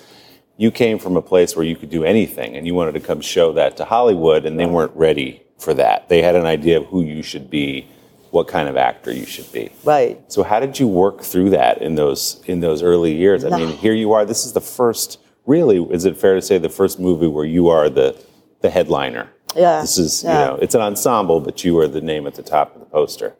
you 0.56 0.70
came 0.70 0.98
from 0.98 1.16
a 1.16 1.22
place 1.22 1.56
where 1.56 1.64
you 1.64 1.76
could 1.76 1.90
do 1.90 2.04
anything 2.04 2.56
and 2.56 2.66
you 2.66 2.74
wanted 2.74 2.92
to 2.92 3.00
come 3.00 3.20
show 3.20 3.52
that 3.52 3.76
to 3.78 3.84
Hollywood 3.84 4.44
and 4.44 4.58
they 4.58 4.66
weren't 4.66 4.94
ready 4.94 5.42
for 5.58 5.74
that. 5.74 6.08
They 6.08 6.22
had 6.22 6.36
an 6.36 6.46
idea 6.46 6.78
of 6.78 6.86
who 6.86 7.02
you 7.02 7.22
should 7.22 7.50
be, 7.50 7.88
what 8.30 8.48
kind 8.48 8.68
of 8.68 8.76
actor 8.76 9.12
you 9.12 9.26
should 9.26 9.50
be. 9.52 9.70
Right. 9.84 10.20
So 10.30 10.42
how 10.42 10.60
did 10.60 10.78
you 10.78 10.88
work 10.88 11.22
through 11.22 11.50
that 11.50 11.80
in 11.80 11.94
those 11.94 12.42
in 12.46 12.60
those 12.60 12.82
early 12.82 13.14
years? 13.14 13.44
I 13.44 13.56
mean, 13.56 13.76
here 13.76 13.94
you 13.94 14.12
are. 14.12 14.24
This 14.24 14.44
is 14.44 14.52
the 14.52 14.60
first 14.60 15.18
really, 15.46 15.82
is 15.92 16.04
it 16.04 16.16
fair 16.16 16.34
to 16.34 16.42
say 16.42 16.58
the 16.58 16.68
first 16.68 16.98
movie 16.98 17.26
where 17.26 17.44
you 17.44 17.68
are 17.68 17.88
the 17.88 18.16
the 18.60 18.70
headliner? 18.70 19.30
Yeah. 19.54 19.82
This 19.82 19.98
is, 19.98 20.24
yeah. 20.24 20.32
you 20.32 20.46
know, 20.46 20.58
it's 20.60 20.74
an 20.74 20.80
ensemble, 20.80 21.40
but 21.40 21.64
you 21.64 21.78
are 21.78 21.86
the 21.86 22.00
name 22.00 22.26
at 22.26 22.34
the 22.34 22.42
top 22.42 22.74
of 22.74 22.80
the 22.80 22.86
poster. 22.86 23.34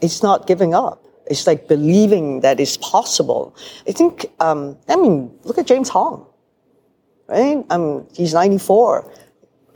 It's 0.00 0.22
not 0.22 0.46
giving 0.46 0.74
up 0.74 1.04
It's 1.30 1.46
like 1.46 1.68
believing 1.68 2.40
that 2.40 2.58
it's 2.58 2.76
possible. 2.76 3.54
I 3.86 3.92
think, 3.92 4.26
um, 4.40 4.76
I 4.88 4.96
mean, 4.96 5.30
look 5.44 5.58
at 5.58 5.66
James 5.66 5.88
Hong, 5.88 6.26
right? 7.28 7.64
Um, 7.70 8.06
he's 8.12 8.34
94. 8.34 9.06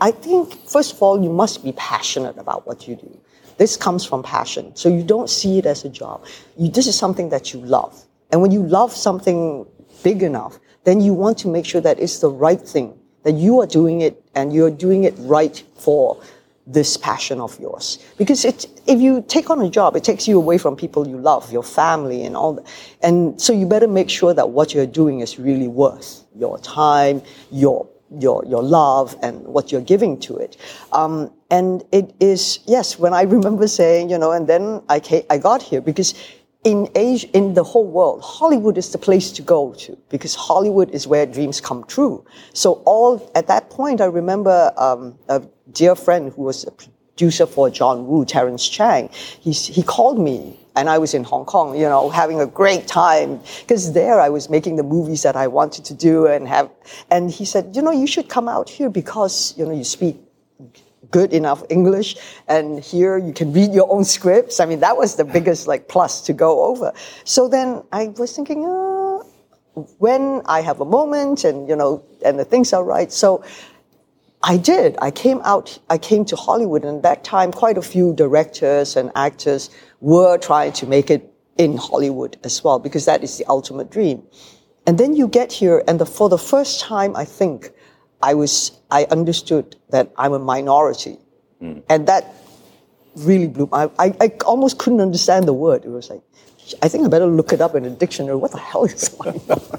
I 0.01 0.11
think, 0.11 0.53
first 0.69 0.93
of 0.95 1.03
all, 1.03 1.23
you 1.23 1.31
must 1.31 1.63
be 1.63 1.73
passionate 1.73 2.37
about 2.39 2.67
what 2.67 2.89
you 2.89 2.97
do. 2.97 3.21
This 3.57 3.77
comes 3.77 4.05
from 4.05 4.25
passion. 4.25 4.75
So 4.75 4.89
you 4.89 5.05
don't 5.05 5.31
see 5.31 5.59
it 5.59 5.67
as 5.67 5.85
a 5.85 5.89
job. 5.89 6.25
You, 6.57 6.69
this 6.69 6.89
is 6.89 6.99
something 6.99 7.29
that 7.29 7.53
you 7.53 7.61
love. 7.61 7.95
And 8.33 8.43
when 8.43 8.51
you 8.51 8.63
love 8.67 8.93
something 8.93 9.65
big 10.03 10.25
enough, 10.25 10.59
then 10.83 11.01
you 11.01 11.15
want 11.15 11.39
to 11.39 11.49
make 11.49 11.65
sure 11.65 11.81
that 11.81 12.01
it's 12.01 12.19
the 12.19 12.31
right 12.31 12.61
thing, 12.61 12.99
that 13.23 13.35
you 13.35 13.61
are 13.61 13.67
doing 13.67 14.01
it 14.01 14.21
and 14.35 14.53
you're 14.53 14.73
doing 14.73 15.05
it 15.05 15.15
right 15.19 15.63
for 15.77 16.21
this 16.67 16.97
passion 16.97 17.41
of 17.41 17.59
yours. 17.61 17.99
Because 18.17 18.45
it, 18.45 18.67
if 18.87 19.01
you 19.01 19.25
take 19.29 19.51
on 19.51 19.61
a 19.61 19.69
job, 19.69 19.97
it 19.97 20.05
takes 20.05 20.27
you 20.27 20.37
away 20.39 20.59
from 20.59 20.77
people 20.77 21.07
you 21.07 21.19
love, 21.19 21.53
your 21.53 21.63
family 21.63 22.25
and 22.25 22.37
all 22.37 22.55
that. 22.55 22.67
And 23.03 23.41
so 23.41 23.53
you 23.53 23.67
better 23.67 23.89
make 23.89 24.09
sure 24.09 24.33
that 24.33 24.51
what 24.51 24.75
you're 24.75 24.87
doing 24.87 25.21
is 25.21 25.39
really 25.39 25.69
worth 25.69 26.25
your 26.35 26.59
time, 26.59 27.23
your 27.51 27.89
your 28.21 28.45
your 28.47 28.63
love 28.63 29.17
and 29.23 29.45
what 29.45 29.73
you're 29.73 29.81
giving 29.81 30.19
to 30.21 30.37
it. 30.37 30.57
Um, 30.93 31.33
and 31.51 31.83
it 31.93 32.15
is 32.21 32.61
yes. 32.67 32.99
When 32.99 33.13
I 33.13 33.23
remember 33.37 33.69
saying, 33.69 34.11
you 34.11 34.19
know, 34.19 34.33
and 34.33 34.47
then 34.47 34.83
I 34.89 35.01
came, 35.01 35.25
I 35.31 35.39
got 35.39 35.63
here 35.63 35.81
because 35.81 36.15
in 36.65 36.89
Asia, 36.95 37.29
in 37.37 37.53
the 37.53 37.63
whole 37.63 37.87
world, 37.87 38.23
Hollywood 38.23 38.79
is 38.79 38.91
the 38.91 38.99
place 38.99 39.31
to 39.33 39.43
go 39.43 39.75
to 39.75 39.99
because 40.09 40.35
Hollywood 40.35 40.91
is 40.91 41.07
where 41.07 41.27
dreams 41.27 41.61
come 41.61 41.85
true. 41.85 42.25
So 42.55 42.83
all 42.87 43.31
at 43.35 43.47
that 43.49 43.69
point, 43.69 44.01
I 44.01 44.07
remember 44.07 44.73
um, 44.79 45.19
dear 45.73 45.95
friend 45.95 46.33
who 46.33 46.43
was 46.43 46.65
a 46.65 46.71
producer 46.71 47.47
for 47.47 47.71
John 47.71 48.07
Woo, 48.07 48.25
Terence 48.25 48.69
Chang. 48.69 49.09
He 49.13 49.53
he 49.53 49.83
called 49.83 50.19
me 50.19 50.59
and 50.77 50.89
I 50.89 50.99
was 50.99 51.15
in 51.15 51.25
Hong 51.25 51.45
Kong, 51.45 51.77
you 51.79 51.89
know, 51.89 52.11
having 52.11 52.41
a 52.41 52.47
great 52.47 52.87
time 52.87 53.41
because 53.61 53.93
there 53.93 54.21
I 54.21 54.29
was 54.29 54.51
making 54.51 54.77
the 54.77 54.83
movies 54.83 55.23
that 55.23 55.37
I 55.37 55.47
wanted 55.47 55.85
to 55.87 55.95
do 55.95 56.27
and 56.27 56.49
have. 56.49 56.71
And 57.11 57.31
he 57.31 57.45
said, 57.45 57.77
you 57.77 57.83
know, 57.83 57.93
you 57.93 58.07
should 58.07 58.29
come 58.29 58.49
out 58.49 58.69
here 58.69 58.91
because 58.91 59.55
you 59.57 59.65
know 59.65 59.73
you 59.73 59.85
speak 59.85 60.17
good 61.11 61.33
enough 61.33 61.63
English, 61.71 62.17
and 62.49 62.81
here 62.81 63.19
you 63.19 63.33
can 63.33 63.53
read 63.53 63.73
your 63.73 63.91
own 63.91 64.05
scripts. 64.05 64.59
I 64.59 64.67
mean, 64.67 64.81
that 64.81 64.97
was 64.97 65.15
the 65.17 65.25
biggest 65.25 65.69
like 65.69 65.89
plus 65.89 66.21
to 66.23 66.33
go 66.33 66.65
over. 66.65 66.93
So 67.23 67.49
then 67.49 67.85
I 67.93 68.09
was 68.09 68.35
thinking, 68.35 68.67
uh, 68.67 69.23
when 69.99 70.43
I 70.47 70.61
have 70.61 70.81
a 70.81 70.85
moment, 70.85 71.45
and 71.45 71.69
you 71.69 71.77
know, 71.77 72.03
and 72.25 72.39
the 72.39 72.45
things 72.45 72.73
are 72.73 72.85
right, 72.85 73.13
so. 73.13 73.45
I 74.47 74.59
did. 74.59 74.97
I 75.01 75.11
came 75.11 75.41
out, 75.43 75.79
I 75.89 75.97
came 75.97 76.27
to 76.27 76.37
Hollywood, 76.37 76.85
and 76.85 76.99
at 76.99 77.03
that 77.03 77.25
time, 77.25 77.51
quite 77.51 77.79
a 77.79 77.83
few 77.83 78.13
directors 78.13 78.95
and 78.95 79.11
actors 79.15 79.71
were 80.01 80.37
trying 80.37 80.73
to 80.75 80.87
make 80.87 81.11
it 81.11 81.33
in 81.57 81.79
Hollywood 81.79 82.37
as 82.45 82.63
well, 82.63 82.79
because 82.79 83.07
that 83.07 83.25
is 83.25 83.39
the 83.39 83.47
ultimate 83.49 83.91
dream. 83.91 84.23
And 84.87 84.99
then 84.99 85.17
you 85.17 85.29
get 85.29 85.51
here, 85.51 85.83
and 85.89 85.99
the, 85.99 86.05
for 86.05 86.29
the 86.29 86.37
first 86.37 86.81
time, 86.81 87.17
I 87.17 87.25
think, 87.25 87.71
I 88.23 88.35
was, 88.35 88.79
I 88.91 89.05
understood 89.05 89.77
that 89.91 90.13
I'm 90.19 90.35
a 90.35 90.39
minority. 90.39 91.19
Mm. 91.63 91.83
And 91.89 92.07
that 92.07 92.35
really 93.17 93.47
blew 93.47 93.67
my, 93.73 93.91
I, 93.99 94.15
I 94.21 94.33
almost 94.45 94.79
couldn't 94.79 95.01
understand 95.01 95.49
the 95.49 95.55
word. 95.55 95.85
It 95.85 95.91
was 95.91 96.11
like, 96.11 96.23
I 96.83 96.89
think 96.89 97.05
I 97.05 97.09
better 97.09 97.27
look 97.27 97.53
it 97.53 97.61
up 97.61 97.75
in 97.75 97.85
a 97.85 97.91
dictionary. 97.91 98.37
What 98.37 98.53
the 98.53 98.59
hell 98.59 98.85
is 98.85 99.17
minority? 99.25 99.79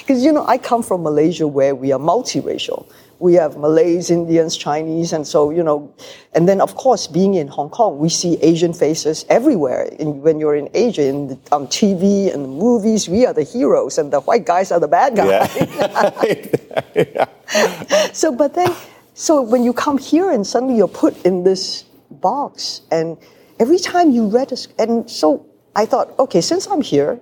Because, 0.00 0.24
you 0.24 0.32
know, 0.32 0.46
I 0.46 0.58
come 0.58 0.82
from 0.82 1.02
Malaysia 1.02 1.46
where 1.46 1.74
we 1.74 1.92
are 1.92 1.98
multiracial 1.98 2.86
we 3.18 3.34
have 3.34 3.56
Malays, 3.56 4.10
Indians, 4.10 4.56
Chinese, 4.56 5.12
and 5.12 5.26
so, 5.26 5.50
you 5.50 5.62
know, 5.62 5.92
and 6.34 6.48
then 6.48 6.60
of 6.60 6.74
course, 6.74 7.06
being 7.06 7.34
in 7.34 7.48
Hong 7.48 7.70
Kong, 7.70 7.98
we 7.98 8.08
see 8.08 8.36
Asian 8.42 8.72
faces 8.74 9.24
everywhere. 9.28 9.84
In, 9.98 10.20
when 10.20 10.38
you're 10.40 10.56
in 10.56 10.68
Asia, 10.74 11.04
in 11.04 11.28
the, 11.28 11.34
um, 11.52 11.62
on 11.62 11.66
TV 11.68 12.32
and 12.32 12.44
the 12.44 12.48
movies, 12.48 13.08
we 13.08 13.24
are 13.24 13.32
the 13.32 13.42
heroes 13.42 13.98
and 13.98 14.12
the 14.12 14.20
white 14.20 14.44
guys 14.44 14.72
are 14.72 14.80
the 14.80 14.88
bad 14.88 15.16
guys. 15.16 15.56
Yeah. 15.56 16.50
yeah. 16.94 18.10
so, 18.12 18.30
but 18.30 18.54
then, 18.54 18.72
so 19.14 19.40
when 19.40 19.64
you 19.64 19.72
come 19.72 19.98
here 19.98 20.30
and 20.30 20.46
suddenly 20.46 20.76
you're 20.76 20.88
put 20.88 21.16
in 21.24 21.44
this 21.44 21.84
box, 22.10 22.82
and 22.90 23.16
every 23.58 23.78
time 23.78 24.10
you 24.10 24.26
read 24.26 24.52
a, 24.52 24.56
and 24.78 25.08
so 25.08 25.46
I 25.76 25.86
thought, 25.86 26.16
okay, 26.18 26.40
since 26.40 26.66
I'm 26.66 26.80
here, 26.80 27.20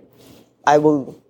I 0.67 0.79
will 0.79 1.23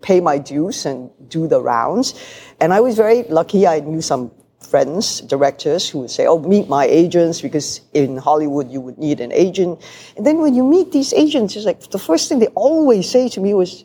pay 0.00 0.20
my 0.20 0.38
dues 0.38 0.86
and 0.86 1.10
do 1.28 1.48
the 1.48 1.60
rounds. 1.60 2.14
And 2.60 2.72
I 2.72 2.80
was 2.80 2.94
very 2.94 3.24
lucky. 3.24 3.66
I 3.66 3.80
knew 3.80 4.00
some 4.02 4.30
friends, 4.60 5.20
directors, 5.20 5.88
who 5.88 6.00
would 6.00 6.10
say, 6.10 6.26
"Oh, 6.26 6.38
meet 6.38 6.68
my 6.68 6.84
agents," 6.86 7.40
because 7.40 7.80
in 7.92 8.16
Hollywood 8.16 8.70
you 8.70 8.80
would 8.80 8.98
need 8.98 9.20
an 9.20 9.32
agent. 9.32 9.80
And 10.16 10.26
then 10.26 10.38
when 10.38 10.54
you 10.54 10.64
meet 10.64 10.92
these 10.92 11.12
agents, 11.12 11.56
it's 11.56 11.66
like 11.66 11.80
the 11.90 11.98
first 11.98 12.28
thing 12.28 12.38
they 12.38 12.52
always 12.54 13.08
say 13.08 13.28
to 13.28 13.40
me 13.40 13.54
was, 13.54 13.84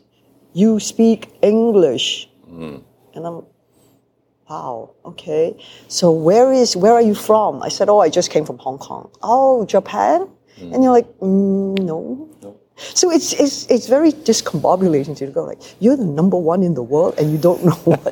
"You 0.52 0.80
speak 0.80 1.32
English," 1.42 2.28
mm. 2.48 2.82
and 3.14 3.26
I'm. 3.26 3.44
Wow. 4.48 4.90
Okay. 5.04 5.54
So 5.86 6.10
where 6.10 6.52
is 6.52 6.76
where 6.76 6.92
are 6.92 7.06
you 7.10 7.14
from? 7.14 7.62
I 7.62 7.68
said, 7.68 7.88
oh, 7.88 8.00
I 8.00 8.08
just 8.08 8.30
came 8.30 8.44
from 8.44 8.58
Hong 8.58 8.78
Kong. 8.78 9.08
Oh, 9.22 9.64
Japan. 9.64 10.26
Mm. 10.60 10.74
And 10.74 10.84
you're 10.84 10.92
like, 10.92 11.08
mm, 11.18 11.78
no. 11.78 12.28
no. 12.42 12.60
So 12.76 13.10
it's, 13.10 13.32
it's, 13.34 13.66
it's 13.66 13.86
very 13.86 14.12
discombobulating 14.12 15.16
to 15.18 15.26
go 15.26 15.44
like, 15.44 15.60
you're 15.80 15.96
the 15.96 16.04
number 16.04 16.36
one 16.36 16.62
in 16.62 16.74
the 16.74 16.82
world 16.82 17.14
and 17.18 17.30
you 17.30 17.38
don't 17.38 17.64
know 17.64 17.74
what. 17.84 18.02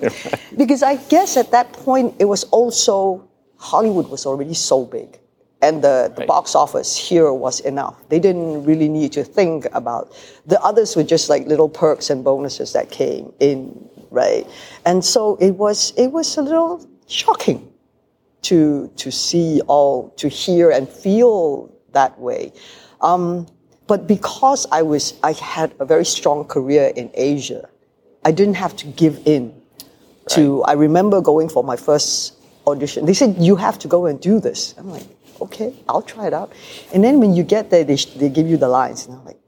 because 0.56 0.82
I 0.82 0.96
guess 1.08 1.36
at 1.36 1.50
that 1.52 1.72
point, 1.72 2.14
it 2.18 2.26
was 2.26 2.44
also, 2.44 3.26
Hollywood 3.56 4.08
was 4.08 4.26
already 4.26 4.54
so 4.54 4.84
big. 4.84 5.18
And 5.60 5.82
the, 5.82 6.12
the 6.14 6.20
right. 6.20 6.28
box 6.28 6.54
office 6.54 6.96
here 6.96 7.32
was 7.32 7.60
enough. 7.60 7.96
They 8.10 8.20
didn't 8.20 8.64
really 8.64 8.88
need 8.88 9.10
to 9.12 9.24
think 9.24 9.66
about, 9.72 10.14
the 10.46 10.60
others 10.62 10.94
were 10.94 11.02
just 11.02 11.28
like 11.28 11.46
little 11.46 11.68
perks 11.68 12.10
and 12.10 12.22
bonuses 12.22 12.72
that 12.74 12.90
came 12.90 13.32
in, 13.40 13.88
right? 14.10 14.46
And 14.86 15.04
so 15.04 15.36
it 15.36 15.52
was, 15.52 15.92
it 15.96 16.12
was 16.12 16.36
a 16.36 16.42
little 16.42 16.86
shocking 17.08 17.72
to, 18.42 18.88
to 18.96 19.10
see 19.10 19.60
all, 19.66 20.10
to 20.10 20.28
hear 20.28 20.70
and 20.70 20.88
feel 20.88 21.72
that 21.98 22.18
way. 22.28 22.52
Um, 23.00 23.46
but 23.90 24.06
because 24.06 24.66
I 24.78 24.82
was, 24.92 25.04
I 25.22 25.32
had 25.32 25.68
a 25.80 25.86
very 25.92 26.04
strong 26.04 26.44
career 26.54 26.92
in 27.00 27.10
Asia, 27.14 27.62
I 28.28 28.30
didn't 28.38 28.58
have 28.64 28.74
to 28.82 28.86
give 29.02 29.16
in 29.24 29.44
to. 30.34 30.62
I 30.72 30.74
remember 30.86 31.18
going 31.32 31.48
for 31.48 31.62
my 31.64 31.78
first 31.88 32.12
audition. 32.66 33.06
They 33.06 33.14
said, 33.22 33.30
you 33.48 33.56
have 33.56 33.76
to 33.84 33.88
go 33.88 34.00
and 34.06 34.20
do 34.30 34.34
this. 34.48 34.60
I'm 34.78 34.90
like, 34.90 35.08
okay, 35.40 35.70
I'll 35.88 36.06
try 36.14 36.26
it 36.26 36.34
out. 36.40 36.52
And 36.92 37.02
then 37.02 37.14
when 37.22 37.32
you 37.34 37.42
get 37.42 37.70
there, 37.70 37.84
they, 37.90 37.96
they 38.20 38.28
give 38.28 38.46
you 38.52 38.58
the 38.64 38.68
lines. 38.68 39.06
And 39.06 39.16
I'm 39.16 39.24
like, 39.24 39.40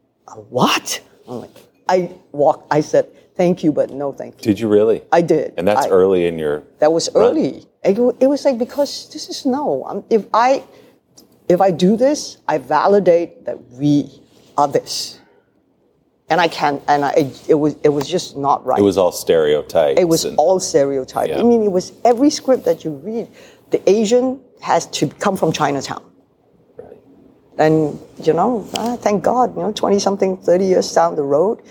what? 0.58 0.86
I'm 1.28 1.40
like, 1.44 1.56
I 1.88 1.96
walk. 2.32 2.66
I 2.70 2.80
said, 2.80 3.04
thank 3.36 3.62
you, 3.64 3.72
but 3.72 3.90
no 3.90 4.12
thank 4.12 4.32
you. 4.38 4.42
Did 4.48 4.58
you 4.60 4.68
really? 4.68 5.02
I 5.12 5.20
did. 5.34 5.54
And 5.58 5.68
that's 5.68 5.86
I, 5.86 5.90
early 5.90 6.26
in 6.26 6.38
your. 6.38 6.62
That 6.78 6.92
was 6.92 7.10
run. 7.14 7.24
early. 7.24 7.66
It, 7.82 7.98
it, 8.24 8.28
was 8.32 8.44
like, 8.44 8.58
because 8.58 9.10
this 9.12 9.28
is 9.28 9.44
no. 9.44 9.84
I'm, 9.88 10.04
if 10.08 10.22
I, 10.32 10.64
if 11.50 11.60
I 11.60 11.72
do 11.72 11.96
this, 11.96 12.38
I 12.46 12.58
validate 12.58 13.44
that 13.44 13.60
we 13.72 14.08
are 14.56 14.68
this. 14.68 15.18
And 16.28 16.40
I 16.40 16.46
can't, 16.46 16.80
and 16.86 17.04
I, 17.04 17.32
it, 17.48 17.56
was, 17.56 17.74
it 17.82 17.88
was 17.88 18.08
just 18.08 18.36
not 18.36 18.64
right. 18.64 18.78
It 18.78 18.82
was 18.82 18.96
all 18.96 19.10
stereotypes. 19.10 20.00
It 20.00 20.04
was 20.04 20.24
and, 20.24 20.38
all 20.38 20.60
stereotypes. 20.60 21.30
Yeah. 21.30 21.40
I 21.40 21.42
mean, 21.42 21.64
it 21.64 21.72
was 21.72 21.92
every 22.04 22.30
script 22.30 22.64
that 22.66 22.84
you 22.84 22.92
read, 22.92 23.26
the 23.70 23.90
Asian 23.90 24.40
has 24.62 24.86
to 24.86 25.08
come 25.08 25.36
from 25.36 25.50
Chinatown. 25.50 26.04
Right. 26.76 26.96
And, 27.58 27.98
you 28.22 28.32
know, 28.32 28.68
ah, 28.76 28.96
thank 28.96 29.24
God, 29.24 29.56
you 29.56 29.62
know, 29.62 29.72
20 29.72 29.98
something, 29.98 30.36
30 30.36 30.64
years 30.64 30.92
down 30.94 31.16
the 31.16 31.24
road, 31.24 31.62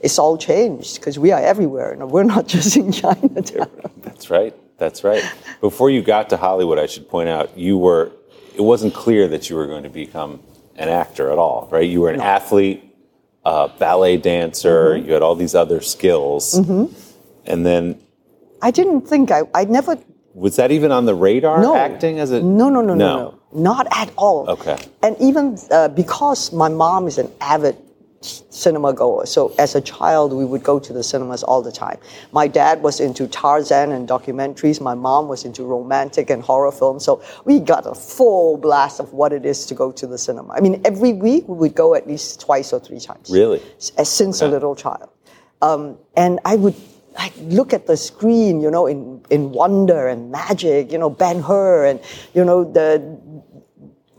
it's 0.00 0.18
all 0.18 0.38
changed 0.38 0.94
because 0.96 1.18
we 1.18 1.30
are 1.32 1.40
everywhere 1.40 1.92
and 1.92 2.10
we're 2.10 2.24
not 2.24 2.46
just 2.56 2.74
in 2.74 2.90
Chinatown. 2.90 3.68
That's 3.98 4.30
right. 4.30 4.54
That's 4.78 5.04
right. 5.04 5.22
Before 5.60 5.90
you 5.90 6.00
got 6.00 6.30
to 6.30 6.38
Hollywood, 6.38 6.78
I 6.78 6.86
should 6.86 7.06
point 7.06 7.28
out, 7.28 7.56
you 7.58 7.76
were, 7.76 8.12
it 8.56 8.62
wasn't 8.62 8.94
clear 8.94 9.28
that 9.28 9.50
you 9.50 9.56
were 9.56 9.66
going 9.66 9.82
to 9.82 9.90
become 9.90 10.40
an 10.76 10.88
actor 10.88 11.30
at 11.30 11.38
all, 11.38 11.68
right? 11.70 11.88
You 11.88 12.00
were 12.02 12.10
an 12.10 12.18
no. 12.18 12.24
athlete, 12.24 12.82
a 13.44 13.68
ballet 13.68 14.16
dancer, 14.16 14.94
mm-hmm. 14.94 15.06
you 15.06 15.12
had 15.12 15.22
all 15.22 15.34
these 15.34 15.54
other 15.54 15.80
skills. 15.80 16.54
Mm-hmm. 16.58 16.94
And 17.44 17.66
then. 17.66 18.00
I 18.62 18.70
didn't 18.70 19.02
think 19.02 19.30
I, 19.30 19.42
I 19.54 19.64
never. 19.64 19.98
Was 20.34 20.56
that 20.56 20.70
even 20.70 20.92
on 20.92 21.06
the 21.06 21.14
radar, 21.14 21.62
no. 21.62 21.76
acting 21.76 22.18
as 22.18 22.30
a. 22.30 22.42
No, 22.42 22.68
no, 22.68 22.80
no, 22.80 22.94
no, 22.94 22.94
no, 22.94 23.16
no. 23.16 23.40
Not 23.52 23.86
at 23.92 24.12
all. 24.16 24.48
Okay. 24.50 24.78
And 25.02 25.16
even 25.20 25.58
uh, 25.70 25.88
because 25.88 26.52
my 26.52 26.68
mom 26.68 27.06
is 27.06 27.18
an 27.18 27.30
avid 27.40 27.76
cinema 28.20 28.92
goer. 28.92 29.26
So 29.26 29.54
as 29.58 29.74
a 29.74 29.80
child, 29.80 30.32
we 30.32 30.44
would 30.44 30.62
go 30.62 30.78
to 30.78 30.92
the 30.92 31.02
cinemas 31.02 31.42
all 31.42 31.62
the 31.62 31.72
time. 31.72 31.98
My 32.32 32.48
dad 32.48 32.82
was 32.82 33.00
into 33.00 33.26
Tarzan 33.28 33.92
and 33.92 34.08
documentaries. 34.08 34.80
My 34.80 34.94
mom 34.94 35.28
was 35.28 35.44
into 35.44 35.64
romantic 35.64 36.30
and 36.30 36.42
horror 36.42 36.72
films. 36.72 37.04
So 37.04 37.22
we 37.44 37.60
got 37.60 37.86
a 37.86 37.94
full 37.94 38.56
blast 38.56 39.00
of 39.00 39.12
what 39.12 39.32
it 39.32 39.44
is 39.44 39.66
to 39.66 39.74
go 39.74 39.92
to 39.92 40.06
the 40.06 40.18
cinema. 40.18 40.54
I 40.54 40.60
mean, 40.60 40.80
every 40.84 41.12
week 41.12 41.46
we 41.48 41.54
would 41.54 41.74
go 41.74 41.94
at 41.94 42.06
least 42.06 42.40
twice 42.40 42.72
or 42.72 42.80
three 42.80 43.00
times. 43.00 43.30
Really? 43.30 43.62
Since 43.78 44.42
a 44.42 44.48
little 44.48 44.74
child. 44.74 45.08
Um, 45.62 45.98
and 46.16 46.38
I 46.44 46.56
would 46.56 46.74
I 47.18 47.32
look 47.40 47.72
at 47.72 47.86
the 47.86 47.96
screen, 47.96 48.60
you 48.60 48.70
know, 48.70 48.86
in, 48.86 49.22
in 49.30 49.50
wonder 49.50 50.06
and 50.06 50.30
magic, 50.30 50.92
you 50.92 50.98
know, 50.98 51.08
Ben 51.08 51.40
Hur 51.40 51.86
and, 51.86 52.00
you 52.34 52.44
know, 52.44 52.64
the 52.64 53.15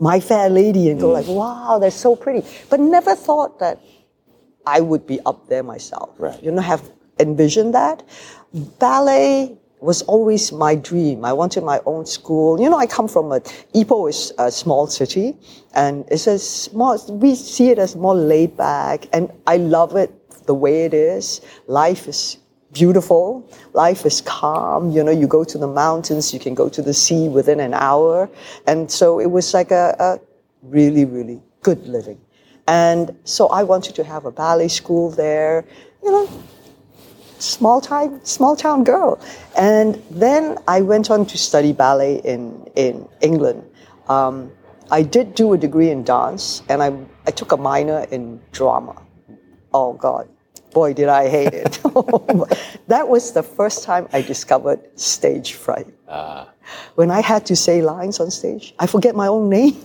My 0.00 0.20
Fair 0.20 0.48
Lady 0.48 0.90
and 0.90 1.00
go 1.00 1.08
mm. 1.08 1.14
like, 1.14 1.26
wow, 1.26 1.78
they're 1.78 1.90
so 1.90 2.14
pretty. 2.14 2.46
But 2.70 2.80
never 2.80 3.14
thought 3.14 3.58
that 3.58 3.80
I 4.66 4.80
would 4.80 5.06
be 5.06 5.20
up 5.26 5.48
there 5.48 5.62
myself. 5.62 6.10
Right. 6.18 6.42
You 6.42 6.50
know, 6.50 6.62
have 6.62 6.90
envisioned 7.18 7.74
that. 7.74 8.02
Ballet 8.78 9.56
was 9.80 10.02
always 10.02 10.52
my 10.52 10.74
dream. 10.74 11.24
I 11.24 11.32
wanted 11.32 11.64
my 11.64 11.80
own 11.86 12.06
school. 12.06 12.60
You 12.60 12.68
know, 12.70 12.78
I 12.78 12.86
come 12.86 13.08
from 13.08 13.32
a 13.32 13.40
Ipoh 13.74 14.10
is 14.10 14.32
a 14.38 14.50
small 14.50 14.86
city, 14.86 15.36
and 15.74 16.04
it's 16.10 16.26
a 16.26 16.38
small. 16.38 16.98
We 17.08 17.34
see 17.34 17.70
it 17.70 17.78
as 17.78 17.94
more 17.94 18.14
laid 18.14 18.56
back, 18.56 19.06
and 19.12 19.30
I 19.46 19.56
love 19.56 19.96
it 19.96 20.12
the 20.46 20.54
way 20.54 20.84
it 20.84 20.94
is. 20.94 21.40
Life 21.66 22.08
is 22.08 22.38
beautiful. 22.72 23.48
Life 23.72 24.04
is 24.06 24.20
calm. 24.20 24.90
You 24.90 25.02
know, 25.04 25.10
you 25.10 25.26
go 25.26 25.44
to 25.44 25.58
the 25.58 25.66
mountains, 25.66 26.32
you 26.32 26.40
can 26.40 26.54
go 26.54 26.68
to 26.68 26.82
the 26.82 26.94
sea 26.94 27.28
within 27.28 27.60
an 27.60 27.74
hour, 27.74 28.28
and 28.66 28.90
so 28.90 29.18
it 29.20 29.30
was 29.30 29.54
like 29.54 29.70
a, 29.70 29.96
a 29.98 30.20
really, 30.62 31.04
really 31.04 31.40
good 31.62 31.86
living. 31.86 32.20
And 32.66 33.16
so 33.24 33.48
I 33.48 33.62
wanted 33.62 33.94
to 33.94 34.04
have 34.04 34.26
a 34.26 34.30
ballet 34.30 34.68
school 34.68 35.10
there. 35.10 35.64
You 36.02 36.12
know, 36.12 36.28
small 37.38 37.80
time, 37.80 38.20
small 38.24 38.56
town 38.56 38.84
girl. 38.84 39.20
And 39.56 40.02
then 40.10 40.58
I 40.68 40.80
went 40.80 41.10
on 41.10 41.26
to 41.26 41.38
study 41.38 41.72
ballet 41.72 42.20
in, 42.24 42.68
in 42.76 43.08
England. 43.20 43.64
Um, 44.08 44.52
I 44.90 45.02
did 45.02 45.34
do 45.34 45.52
a 45.52 45.58
degree 45.58 45.90
in 45.90 46.02
dance, 46.02 46.62
and 46.68 46.82
I, 46.82 46.96
I 47.26 47.30
took 47.30 47.52
a 47.52 47.56
minor 47.56 48.06
in 48.10 48.40
drama. 48.52 49.02
Oh, 49.72 49.92
God. 49.94 50.28
Boy, 50.72 50.92
did 50.92 51.08
I 51.08 51.28
hate 51.28 51.54
it. 51.54 51.80
that 52.88 53.08
was 53.08 53.32
the 53.32 53.42
first 53.42 53.84
time 53.84 54.08
I 54.12 54.20
discovered 54.22 54.80
stage 54.98 55.54
fright. 55.54 55.86
When 56.96 57.10
I 57.10 57.20
had 57.20 57.46
to 57.46 57.56
say 57.56 57.80
lines 57.82 58.20
on 58.20 58.30
stage, 58.30 58.74
I 58.78 58.86
forget 58.86 59.14
my 59.14 59.26
own 59.26 59.48
name. 59.48 59.76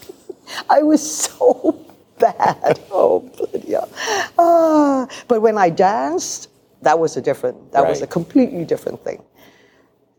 I 0.70 0.82
was 0.82 1.02
so 1.24 1.84
bad. 2.18 2.80
Oh, 2.90 3.20
bloody 3.36 3.72
hell. 3.72 3.88
Ah, 4.38 5.06
but 5.28 5.42
when 5.42 5.58
I 5.58 5.68
danced, 5.68 6.48
that 6.82 6.98
was 6.98 7.16
a 7.16 7.20
different, 7.20 7.72
that 7.72 7.86
was 7.86 8.02
a 8.02 8.06
completely 8.06 8.64
different 8.64 9.02
thing. 9.02 9.22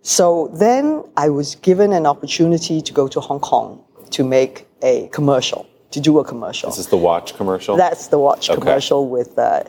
So 0.02 0.50
then 0.54 1.04
I 1.18 1.30
was 1.30 1.56
given 1.56 1.94
an 1.94 2.06
opportunity 2.06 2.82
to 2.82 2.94
go 2.94 3.08
to 3.08 3.20
Hong 3.20 3.40
Kong 3.40 3.84
to 4.12 4.24
make 4.24 4.68
a 4.84 5.08
commercial, 5.08 5.66
to 5.92 6.00
do 6.00 6.20
a 6.20 6.24
commercial. 6.24 6.70
This 6.70 6.80
Is 6.80 6.88
the 6.88 6.98
watch 6.98 7.36
commercial? 7.36 7.76
That's 7.76 8.08
the 8.08 8.20
watch 8.20 8.50
Okay. 8.50 8.60
commercial 8.60 9.08
with 9.08 9.38
uh, 9.40 9.64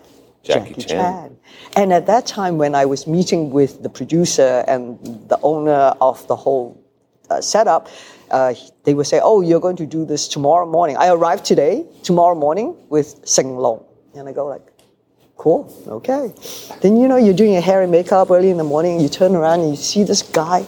Jackie 0.47 0.75
Jackie, 0.75 0.83
Chan. 0.83 0.89
Chan. 0.89 1.37
And 1.77 1.93
at 1.93 2.07
that 2.07 2.27
time, 2.27 2.59
when 2.59 2.75
I 2.75 2.87
was 2.87 3.07
meeting 3.07 3.51
with 3.51 3.83
the 3.83 3.89
producer 3.89 4.65
and 4.69 4.99
the 5.29 5.39
owner 5.43 5.95
of 6.01 6.27
the 6.29 6.37
whole 6.37 6.83
uh, 7.31 7.41
setup, 7.41 7.89
uh, 8.31 8.55
they 8.85 8.95
would 8.95 9.07
say, 9.07 9.21
"Oh, 9.23 9.41
you're 9.41 9.61
going 9.61 9.77
to 9.77 9.87
do 9.87 10.05
this 10.05 10.29
tomorrow 10.29 10.67
morning." 10.67 10.97
I 10.97 11.09
arrived 11.09 11.45
today, 11.45 11.85
tomorrow 12.03 12.35
morning 12.35 12.77
with 12.89 13.27
Sing 13.27 13.57
Long, 13.57 13.85
and 14.15 14.29
I 14.29 14.33
go 14.33 14.47
like, 14.47 14.67
"Cool, 15.37 15.73
okay." 15.89 16.33
Then 16.81 16.97
you 16.97 17.09
know 17.09 17.17
you're 17.17 17.35
doing 17.35 17.53
your 17.53 17.63
hair 17.63 17.83
and 17.83 17.91
makeup 17.91 18.31
early 18.31 18.51
in 18.51 18.57
the 18.57 18.65
morning. 18.65 19.01
You 19.01 19.09
turn 19.09 19.35
around 19.35 19.61
and 19.61 19.71
you 19.71 19.77
see 19.77 20.05
this 20.05 20.23
guy 20.23 20.67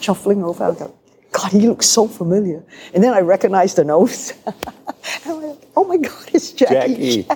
shuffling 0.00 0.42
over. 0.44 0.64
I 0.64 0.74
go, 0.74 0.94
God, 1.32 1.52
he 1.52 1.66
looks 1.68 1.86
so 1.86 2.08
familiar. 2.08 2.62
And 2.94 3.02
then 3.04 3.12
I 3.14 3.20
recognize 3.20 3.74
the 3.74 3.84
nose. 3.84 4.32
and 4.46 4.54
I'm 5.26 5.42
like, 5.42 5.58
oh 5.76 5.84
my 5.84 5.96
God, 5.96 6.30
it's 6.32 6.52
Jackie. 6.52 7.24
Jackie. 7.24 7.28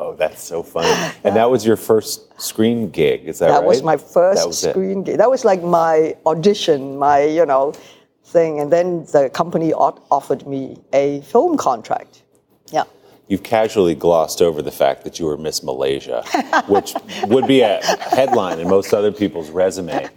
Oh, 0.00 0.14
that's 0.14 0.42
so 0.42 0.62
funny. 0.62 0.88
And 1.24 1.36
that 1.36 1.50
was 1.50 1.66
your 1.66 1.76
first 1.76 2.40
screen 2.40 2.90
gig, 2.90 3.28
is 3.28 3.38
that, 3.38 3.48
That 3.48 3.52
right? 3.52 3.60
That 3.60 3.66
was 3.68 3.82
my 3.82 3.98
first 3.98 4.46
was 4.46 4.64
it. 4.64 4.70
screen 4.70 5.02
gig. 5.02 5.18
That 5.18 5.30
was 5.30 5.44
like 5.44 5.62
my 5.62 6.16
audition, 6.24 6.96
my, 6.96 7.20
you 7.24 7.44
know, 7.44 7.74
thing. 8.24 8.60
And 8.60 8.72
then 8.72 9.04
the 9.12 9.28
company 9.28 9.74
offered 9.74 10.46
me 10.46 10.78
a 10.94 11.20
film 11.20 11.58
contract. 11.58 12.22
Yeah. 12.72 12.84
You've 13.30 13.44
casually 13.44 13.94
glossed 13.94 14.42
over 14.42 14.60
the 14.60 14.72
fact 14.72 15.04
that 15.04 15.20
you 15.20 15.26
were 15.26 15.36
Miss 15.36 15.62
Malaysia, 15.62 16.24
which 16.66 16.94
would 17.28 17.46
be 17.46 17.60
a 17.60 17.80
headline 18.10 18.58
in 18.58 18.68
most 18.68 18.92
other 18.92 19.12
people's 19.12 19.50
resume. 19.50 20.08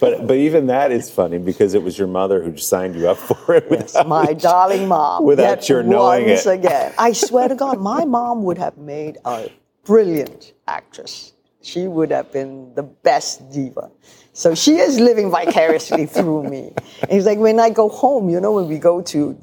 But 0.00 0.26
but 0.26 0.36
even 0.38 0.66
that 0.68 0.90
is 0.92 1.10
funny 1.10 1.36
because 1.36 1.74
it 1.74 1.82
was 1.82 1.98
your 1.98 2.08
mother 2.08 2.42
who 2.42 2.56
signed 2.56 2.96
you 2.96 3.10
up 3.10 3.18
for 3.18 3.56
it. 3.56 3.66
Yes, 3.70 3.94
my 4.06 4.32
darling 4.32 4.88
mom. 4.88 5.24
without 5.32 5.58
Yet 5.58 5.68
your 5.68 5.82
knowing 5.82 6.26
once 6.26 6.46
it. 6.46 6.54
again. 6.54 6.94
I 6.98 7.12
swear 7.12 7.48
to 7.48 7.54
God, 7.54 7.78
my 7.80 8.06
mom 8.06 8.44
would 8.44 8.56
have 8.56 8.78
made 8.78 9.18
a 9.26 9.50
brilliant 9.84 10.54
actress. 10.66 11.34
She 11.60 11.86
would 11.86 12.10
have 12.10 12.32
been 12.32 12.74
the 12.74 12.82
best 12.82 13.50
diva. 13.52 13.90
So 14.32 14.54
she 14.54 14.76
is 14.78 14.98
living 14.98 15.30
vicariously 15.30 16.06
through 16.06 16.44
me. 16.44 16.72
And 17.02 17.12
it's 17.12 17.26
like 17.26 17.38
when 17.38 17.60
I 17.60 17.68
go 17.68 17.90
home, 17.90 18.30
you 18.30 18.40
know, 18.40 18.52
when 18.52 18.68
we 18.68 18.78
go 18.78 19.02
to 19.02 19.38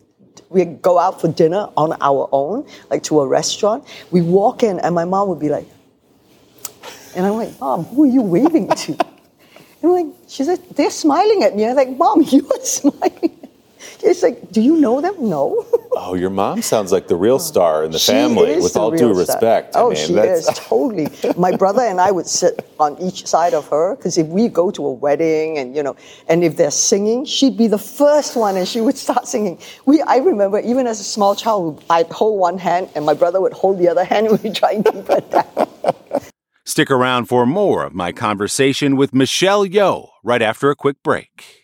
we 0.50 0.66
go 0.66 0.98
out 1.00 1.22
for 1.22 1.28
dinner 1.28 1.70
on 1.78 1.94
our 2.02 2.28
own, 2.32 2.68
like 2.90 3.04
to 3.04 3.22
a 3.22 3.28
restaurant, 3.28 3.86
we 4.12 4.22
walk 4.22 4.64
in 4.64 4.80
and 4.80 4.96
my 4.96 5.06
mom 5.06 5.30
would 5.30 5.40
be 5.40 5.50
like, 5.50 5.68
and 7.16 7.26
I'm 7.26 7.36
like, 7.36 7.60
Mom, 7.60 7.86
who 7.86 8.04
are 8.04 8.08
you 8.08 8.22
waving 8.22 8.70
to? 8.70 8.98
And 9.82 9.94
I'm 9.94 10.08
like, 10.08 10.16
she 10.28 10.44
said, 10.44 10.60
they're 10.76 10.90
smiling 10.92 11.44
at 11.44 11.56
me. 11.56 11.66
I'm 11.66 11.74
like, 11.74 11.90
Mom, 11.96 12.22
you 12.28 12.46
are 12.52 12.66
smiling. 12.66 13.39
She's 14.00 14.22
like, 14.24 14.52
do 14.52 14.62
you 14.62 14.78
know 14.78 15.02
them? 15.02 15.16
No. 15.30 15.66
Oh, 16.02 16.14
your 16.14 16.30
mom 16.30 16.62
sounds 16.62 16.92
like 16.94 17.08
the 17.08 17.16
real 17.16 17.36
oh. 17.36 17.40
star 17.40 17.84
in 17.84 17.92
the 17.92 18.00
She 18.00 18.12
family, 18.14 18.52
is 18.52 18.64
with 18.64 18.74
the 18.74 18.80
all 18.80 18.92
real 18.92 19.14
due 19.14 19.24
star. 19.26 19.36
respect. 19.36 19.76
I 19.76 19.80
Oh, 19.82 19.90
mean, 19.90 19.98
she 20.08 20.14
that's- 20.14 20.48
is 20.48 20.56
totally. 20.56 21.10
My 21.36 21.54
brother 21.58 21.82
and 21.82 22.00
I 22.00 22.12
would 22.12 22.28
sit 22.28 22.66
on 22.80 22.96
each 23.02 23.26
side 23.28 23.54
of 23.54 23.68
her 23.68 23.96
because 23.98 24.18
if 24.18 24.28
we 24.28 24.48
go 24.48 24.72
to 24.72 24.86
a 24.86 24.94
wedding 24.94 25.58
and 25.58 25.76
you 25.76 25.84
know, 25.84 25.96
and 26.30 26.44
if 26.44 26.56
they're 26.56 26.72
singing, 26.72 27.26
she'd 27.26 27.58
be 27.58 27.68
the 27.68 27.78
first 27.80 28.36
one 28.38 28.56
and 28.56 28.66
she 28.68 28.80
would 28.80 28.98
start 28.98 29.28
singing. 29.28 29.58
We, 29.86 30.02
I 30.04 30.18
remember, 30.18 30.60
even 30.60 30.88
as 30.88 31.02
a 31.02 31.04
small 31.04 31.36
child, 31.36 31.84
I'd 31.90 32.08
hold 32.08 32.40
one 32.40 32.60
hand 32.60 32.90
and 32.96 33.04
my 33.06 33.16
brother 33.16 33.42
would 33.42 33.54
hold 33.54 33.78
the 33.80 33.90
other 33.90 34.06
hand 34.06 34.28
and 34.28 34.42
we'd 34.42 34.56
try 34.56 34.74
and 34.74 34.86
keep 34.86 35.08
her 35.08 35.20
down. 35.22 35.68
Stick 36.66 36.92
around 36.92 37.26
for 37.26 37.46
more 37.46 37.84
of 37.84 37.94
my 37.94 38.12
conversation 38.14 38.96
with 38.96 39.14
Michelle 39.14 39.66
Yeoh 39.66 40.10
right 40.24 40.42
after 40.42 40.70
a 40.70 40.76
quick 40.76 41.02
break. 41.04 41.64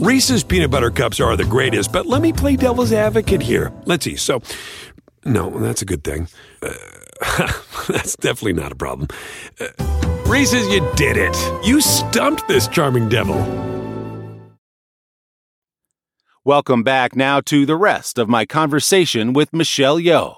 Reese's 0.00 0.42
peanut 0.42 0.70
butter 0.70 0.90
cups 0.90 1.20
are 1.20 1.36
the 1.36 1.44
greatest, 1.44 1.92
but 1.92 2.06
let 2.06 2.22
me 2.22 2.32
play 2.32 2.56
devil's 2.56 2.90
advocate 2.90 3.42
here. 3.42 3.70
Let's 3.84 4.06
see. 4.06 4.16
So, 4.16 4.40
no, 5.26 5.50
that's 5.58 5.82
a 5.82 5.84
good 5.84 6.02
thing. 6.02 6.26
Uh, 6.62 6.72
that's 7.86 8.16
definitely 8.16 8.54
not 8.54 8.72
a 8.72 8.76
problem. 8.76 9.08
Uh, 9.60 9.66
Reese's, 10.24 10.66
you 10.68 10.80
did 10.96 11.18
it. 11.18 11.36
You 11.62 11.82
stumped 11.82 12.48
this 12.48 12.66
charming 12.66 13.10
devil. 13.10 13.36
Welcome 16.46 16.82
back 16.82 17.14
now 17.14 17.42
to 17.42 17.66
the 17.66 17.76
rest 17.76 18.16
of 18.16 18.26
my 18.26 18.46
conversation 18.46 19.34
with 19.34 19.52
Michelle 19.52 19.98
Yeoh. 19.98 20.34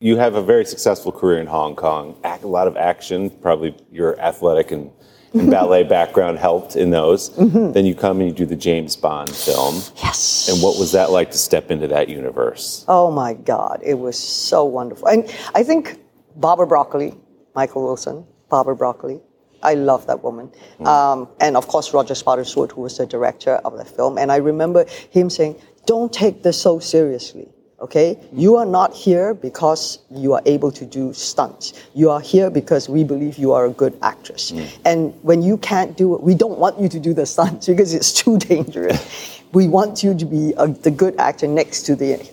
you 0.00 0.16
have 0.16 0.36
a 0.36 0.42
very 0.42 0.64
successful 0.64 1.12
career 1.12 1.38
in 1.38 1.46
Hong 1.48 1.76
Kong. 1.76 2.16
Act, 2.24 2.44
a 2.44 2.48
lot 2.48 2.66
of 2.66 2.78
action. 2.78 3.28
Probably 3.28 3.76
you're 3.92 4.18
athletic 4.18 4.70
and, 4.70 4.84
and 4.84 4.94
ballet 5.50 5.82
background 5.82 6.38
helped 6.38 6.76
in 6.76 6.90
those. 6.90 7.34
Then 7.36 7.84
you 7.84 7.94
come 7.94 8.20
and 8.20 8.28
you 8.28 8.34
do 8.34 8.46
the 8.46 8.56
James 8.56 8.94
Bond 8.94 9.30
film. 9.30 9.74
Yes. 9.96 10.48
And 10.48 10.62
what 10.62 10.78
was 10.78 10.92
that 10.92 11.10
like 11.10 11.32
to 11.32 11.38
step 11.38 11.70
into 11.72 11.88
that 11.88 12.08
universe? 12.08 12.84
Oh 12.86 13.10
my 13.10 13.34
God, 13.34 13.80
it 13.84 13.94
was 13.94 14.16
so 14.18 14.64
wonderful. 14.64 15.08
And 15.08 15.28
I 15.54 15.64
think 15.64 15.98
Barbara 16.36 16.68
Broccoli, 16.68 17.14
Michael 17.54 17.82
Wilson, 17.84 18.24
Barbara 18.48 18.76
Broccoli, 18.76 19.20
I 19.64 19.74
love 19.74 20.06
that 20.06 20.22
woman. 20.22 20.52
Um, 20.84 21.28
and 21.40 21.56
of 21.56 21.66
course, 21.66 21.92
Roger 21.94 22.14
Spottiswoode, 22.14 22.72
who 22.72 22.82
was 22.82 22.98
the 22.98 23.06
director 23.06 23.54
of 23.64 23.76
the 23.78 23.84
film. 23.84 24.18
And 24.18 24.30
I 24.30 24.36
remember 24.36 24.84
him 25.10 25.30
saying, 25.30 25.56
don't 25.86 26.12
take 26.12 26.42
this 26.42 26.60
so 26.60 26.78
seriously. 26.78 27.48
Okay, 27.84 28.18
you 28.32 28.56
are 28.56 28.64
not 28.64 28.94
here 28.94 29.34
because 29.34 29.98
you 30.10 30.32
are 30.32 30.40
able 30.46 30.72
to 30.72 30.86
do 30.86 31.12
stunts. 31.12 31.74
You 31.92 32.08
are 32.08 32.18
here 32.18 32.48
because 32.48 32.88
we 32.88 33.04
believe 33.04 33.36
you 33.36 33.52
are 33.52 33.66
a 33.66 33.70
good 33.70 33.94
actress. 34.00 34.52
Mm. 34.52 34.78
And 34.86 35.14
when 35.22 35.42
you 35.42 35.58
can't 35.58 35.94
do 35.94 36.14
it, 36.14 36.22
we 36.22 36.34
don't 36.34 36.58
want 36.58 36.80
you 36.80 36.88
to 36.88 36.98
do 36.98 37.12
the 37.12 37.26
stunts 37.34 37.66
because 37.66 37.92
it's 37.92 38.10
too 38.10 38.38
dangerous. 38.38 39.42
we 39.52 39.68
want 39.68 40.02
you 40.02 40.14
to 40.14 40.24
be 40.24 40.54
a, 40.56 40.66
the 40.66 40.90
good 40.90 41.14
actor 41.18 41.46
next 41.46 41.82
to 41.82 41.94
the 41.94 42.26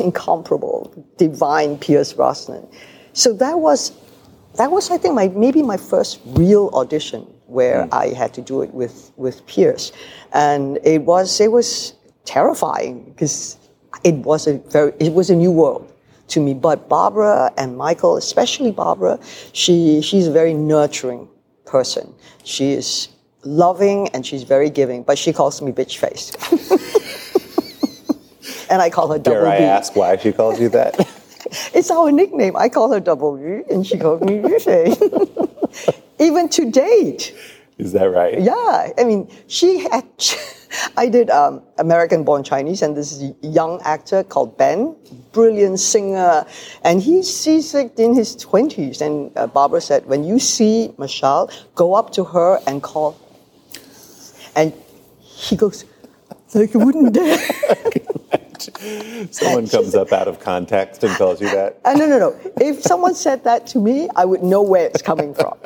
incomparable, 0.00 0.92
divine 1.18 1.78
Pierce 1.78 2.12
Brosnan. 2.12 2.66
So 3.12 3.32
that 3.34 3.60
was, 3.60 3.92
that 4.56 4.72
was 4.72 4.90
I 4.90 4.98
think 4.98 5.14
my 5.14 5.28
maybe 5.28 5.62
my 5.62 5.76
first 5.76 6.18
real 6.24 6.68
audition 6.74 7.20
where 7.46 7.84
mm. 7.84 7.92
I 7.92 8.08
had 8.08 8.34
to 8.34 8.40
do 8.40 8.62
it 8.62 8.74
with 8.74 9.12
with 9.16 9.46
Pierce, 9.46 9.92
and 10.32 10.80
it 10.82 11.02
was 11.02 11.40
it 11.40 11.52
was 11.52 11.94
terrifying 12.24 13.04
because 13.04 13.56
it 14.04 14.14
was 14.16 14.46
a 14.46 14.58
very 14.70 14.92
it 14.98 15.12
was 15.12 15.30
a 15.30 15.36
new 15.36 15.50
world 15.50 15.90
to 16.28 16.40
me. 16.40 16.54
But 16.54 16.88
Barbara 16.88 17.52
and 17.56 17.76
Michael, 17.76 18.16
especially 18.16 18.72
Barbara, 18.72 19.18
she 19.52 20.00
she's 20.02 20.26
a 20.26 20.32
very 20.32 20.54
nurturing 20.54 21.28
person. 21.66 22.12
She 22.44 22.72
is 22.72 23.08
loving 23.44 24.08
and 24.08 24.26
she's 24.26 24.42
very 24.42 24.70
giving, 24.70 25.02
but 25.02 25.18
she 25.18 25.32
calls 25.32 25.60
me 25.62 25.72
bitch 25.72 25.96
face. 25.98 26.32
and 28.70 28.82
I 28.82 28.90
call 28.90 29.10
her 29.12 29.18
double 29.18 29.40
Dare 29.40 29.48
I 29.48 29.58
B. 29.58 29.64
ask 29.64 29.96
why 29.96 30.16
she 30.16 30.32
calls 30.32 30.60
you 30.60 30.68
that? 30.70 31.06
It's 31.74 31.90
our 31.90 32.12
nickname. 32.12 32.54
I 32.54 32.68
call 32.68 32.92
her 32.92 33.00
double 33.00 33.36
B, 33.36 33.62
and 33.72 33.84
she 33.84 33.98
calls 33.98 34.20
me 34.20 34.38
bitch 34.38 34.62
face. 34.62 34.96
Even 36.20 36.48
to 36.50 36.70
date. 36.70 37.34
Is 37.80 37.92
that 37.92 38.12
right? 38.12 38.38
Yeah, 38.38 38.92
I 38.98 39.04
mean, 39.04 39.26
she 39.48 39.78
had. 39.78 40.04
I 40.96 41.08
did 41.08 41.30
um, 41.30 41.62
American 41.78 42.24
Born 42.24 42.44
Chinese, 42.44 42.82
and 42.82 42.94
this 42.94 43.10
is 43.10 43.34
young 43.40 43.80
actor 43.82 44.22
called 44.22 44.56
Ben, 44.58 44.94
brilliant 45.32 45.80
singer, 45.80 46.44
and 46.84 47.00
he's 47.00 47.46
like 47.74 47.98
in 47.98 48.14
his 48.14 48.36
twenties. 48.36 49.00
And 49.00 49.32
uh, 49.36 49.46
Barbara 49.46 49.80
said, 49.80 50.04
when 50.06 50.24
you 50.24 50.38
see 50.38 50.92
Michelle, 50.98 51.50
go 51.74 51.94
up 51.94 52.12
to 52.12 52.24
her 52.24 52.60
and 52.66 52.82
call, 52.82 53.18
and 54.54 54.74
he 55.18 55.56
goes, 55.56 55.86
like 56.54 56.76
I 56.76 56.78
wouldn't 56.84 57.14
dare. 57.14 57.38
Someone 59.32 59.66
comes 59.68 59.94
up 59.94 60.12
out 60.12 60.28
of 60.28 60.40
context 60.40 61.02
and 61.04 61.14
tells 61.16 61.40
you 61.40 61.48
that. 61.50 61.78
Uh, 61.84 61.94
no, 61.94 62.06
no, 62.06 62.18
no. 62.18 62.36
If 62.60 62.82
someone 62.82 63.14
said 63.14 63.44
that 63.44 63.66
to 63.68 63.78
me, 63.78 64.08
I 64.16 64.24
would 64.24 64.42
know 64.42 64.62
where 64.62 64.86
it's 64.86 65.02
coming 65.02 65.34
from. 65.34 65.56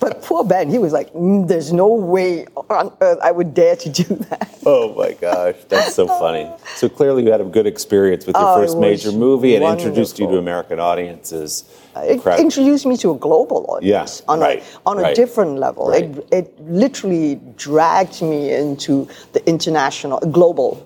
But 0.00 0.22
poor 0.22 0.44
Ben, 0.44 0.70
he 0.70 0.78
was 0.78 0.92
like, 0.92 1.12
mm, 1.12 1.46
"There's 1.46 1.72
no 1.72 1.88
way 1.88 2.46
on 2.70 2.90
earth 3.02 3.18
I 3.22 3.30
would 3.32 3.52
dare 3.54 3.76
to 3.76 3.88
do 3.90 4.04
that." 4.30 4.58
Oh 4.66 4.94
my 4.94 5.12
gosh, 5.12 5.56
that's 5.68 5.94
so 5.94 6.06
funny. 6.06 6.50
So 6.76 6.88
clearly, 6.88 7.24
you 7.24 7.30
had 7.32 7.40
a 7.42 7.44
good 7.44 7.66
experience 7.66 8.26
with 8.26 8.34
your 8.36 8.48
Oh, 8.48 8.54
first 8.56 8.78
major 8.78 9.12
movie 9.12 9.54
and 9.56 9.64
introduced 9.64 10.18
you 10.18 10.26
to. 10.28 10.38
American 10.38 10.80
audiences. 10.80 11.64
It 11.96 12.22
Crowd- 12.22 12.40
introduced 12.40 12.86
me 12.86 12.96
to 12.98 13.10
a 13.12 13.14
global 13.14 13.66
audience 13.68 14.22
Yeah, 14.24 14.32
on 14.32 14.40
right, 14.40 14.60
a 14.62 14.88
on 14.88 14.98
a 14.98 15.02
right, 15.02 15.14
different 15.14 15.58
level. 15.58 15.88
right. 15.90 16.04
It 16.04 16.26
it 16.32 16.60
literally 16.68 17.40
dragged 17.56 18.22
me 18.22 18.52
into 18.54 19.06
the 19.32 19.46
international, 19.48 20.18
global, 20.20 20.84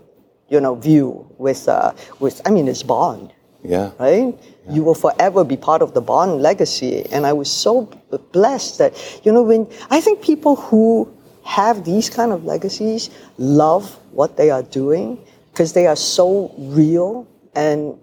you 0.49 0.61
know, 0.61 0.75
view 0.75 1.25
with 1.39 1.68
uh, 1.68 1.93
with. 2.20 2.41
I 2.47 2.51
mean, 2.51 2.68
it's 2.68 2.82
Bond. 2.82 3.32
yeah. 3.62 3.91
right? 3.99 4.34
You 4.70 4.82
will 4.82 4.95
forever 4.95 5.45
be 5.45 5.57
part 5.57 5.82
of 5.82 5.95
the 5.95 6.01
Bond 6.01 6.43
legacy. 6.43 7.07
And 7.11 7.26
I 7.26 7.32
was 7.32 7.51
so 7.51 7.86
blessed 8.32 8.78
that, 8.78 9.20
you 9.24 9.32
know, 9.32 9.43
when 9.43 9.66
I 9.91 10.01
think 10.01 10.22
people 10.22 10.57
who 10.57 11.12
have 11.45 11.84
these 11.84 12.11
kind 12.11 12.32
of 12.32 12.45
legacies 12.45 13.11
love 13.39 13.99
what 14.12 14.36
they 14.36 14.51
are 14.51 14.62
doing 14.62 15.18
because 15.51 15.72
they 15.72 15.86
are 15.86 15.97
so 15.97 16.55
real 16.59 17.26
and 17.55 17.99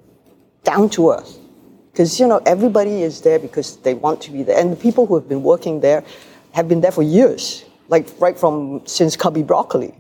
down 0.64 0.90
to 0.90 1.12
earth. 1.12 1.38
Because, 1.92 2.20
you 2.20 2.28
know, 2.28 2.42
everybody 2.46 3.04
is 3.04 3.22
there 3.22 3.40
because 3.40 3.78
they 3.78 3.94
want 3.94 4.22
to 4.22 4.32
be 4.32 4.44
there. 4.44 4.58
And 4.60 4.72
the 4.72 4.76
people 4.76 5.06
who 5.06 5.16
have 5.16 5.30
been 5.30 5.44
working 5.44 5.80
there 5.80 6.04
have 6.52 6.68
been 6.68 6.82
there 6.82 6.92
for 6.92 7.04
years, 7.04 7.64
like 7.88 8.08
right 8.20 8.38
from 8.38 8.82
since 8.86 9.16
Cubby 9.16 9.44
Broccoli. 9.44 9.94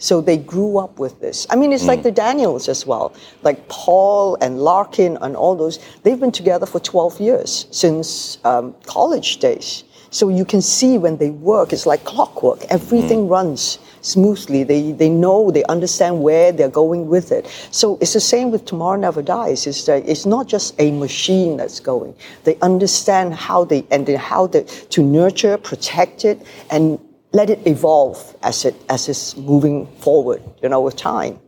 So 0.00 0.20
they 0.20 0.38
grew 0.38 0.78
up 0.78 0.98
with 0.98 1.20
this. 1.20 1.46
I 1.50 1.56
mean, 1.56 1.72
it's 1.72 1.84
like 1.84 2.02
the 2.02 2.10
Daniels 2.10 2.68
as 2.68 2.86
well. 2.86 3.14
Like 3.42 3.68
Paul 3.68 4.36
and 4.40 4.58
Larkin 4.58 5.18
and 5.20 5.36
all 5.36 5.54
those, 5.54 5.78
they've 6.02 6.18
been 6.18 6.32
together 6.32 6.66
for 6.66 6.80
12 6.80 7.20
years 7.20 7.66
since 7.70 8.38
um, 8.44 8.74
college 8.86 9.36
days. 9.36 9.84
So 10.12 10.28
you 10.28 10.44
can 10.44 10.60
see 10.60 10.98
when 10.98 11.18
they 11.18 11.30
work, 11.30 11.72
it's 11.72 11.86
like 11.86 12.02
clockwork. 12.04 12.64
Everything 12.64 13.28
runs 13.28 13.78
smoothly. 14.00 14.64
They, 14.64 14.90
they 14.90 15.08
know, 15.08 15.50
they 15.52 15.62
understand 15.64 16.22
where 16.22 16.50
they're 16.50 16.68
going 16.68 17.06
with 17.06 17.30
it. 17.30 17.46
So 17.70 17.96
it's 18.00 18.14
the 18.14 18.20
same 18.20 18.50
with 18.50 18.64
Tomorrow 18.64 18.98
Never 18.98 19.22
Dies. 19.22 19.66
It's, 19.66 19.84
that 19.84 20.08
it's 20.08 20.26
not 20.26 20.48
just 20.48 20.74
a 20.80 20.90
machine 20.90 21.58
that's 21.58 21.78
going. 21.78 22.14
They 22.42 22.56
understand 22.56 23.34
how 23.34 23.64
they, 23.64 23.86
and 23.90 24.08
how 24.08 24.48
they, 24.48 24.64
to 24.64 25.02
nurture, 25.02 25.58
protect 25.58 26.24
it, 26.24 26.44
and 26.70 26.98
let 27.32 27.50
it 27.50 27.60
evolve 27.66 28.36
as 28.42 28.64
it 28.64 28.74
as 28.88 29.08
it's 29.08 29.36
moving 29.36 29.86
forward, 29.98 30.42
you 30.62 30.68
know, 30.68 30.80
with 30.80 30.96
time. 30.96 31.38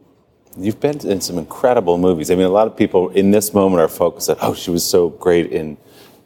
You've 0.56 0.80
been 0.80 0.98
in 1.06 1.20
some 1.20 1.38
incredible 1.38 1.96
movies. 1.96 2.30
I 2.30 2.34
mean, 2.34 2.44
a 2.46 2.50
lot 2.50 2.66
of 2.66 2.76
people 2.76 3.08
in 3.10 3.30
this 3.30 3.54
moment 3.54 3.80
are 3.80 3.88
focused 3.88 4.28
on, 4.28 4.36
oh, 4.42 4.54
she 4.54 4.70
was 4.70 4.84
so 4.84 5.08
great 5.08 5.50
in 5.50 5.78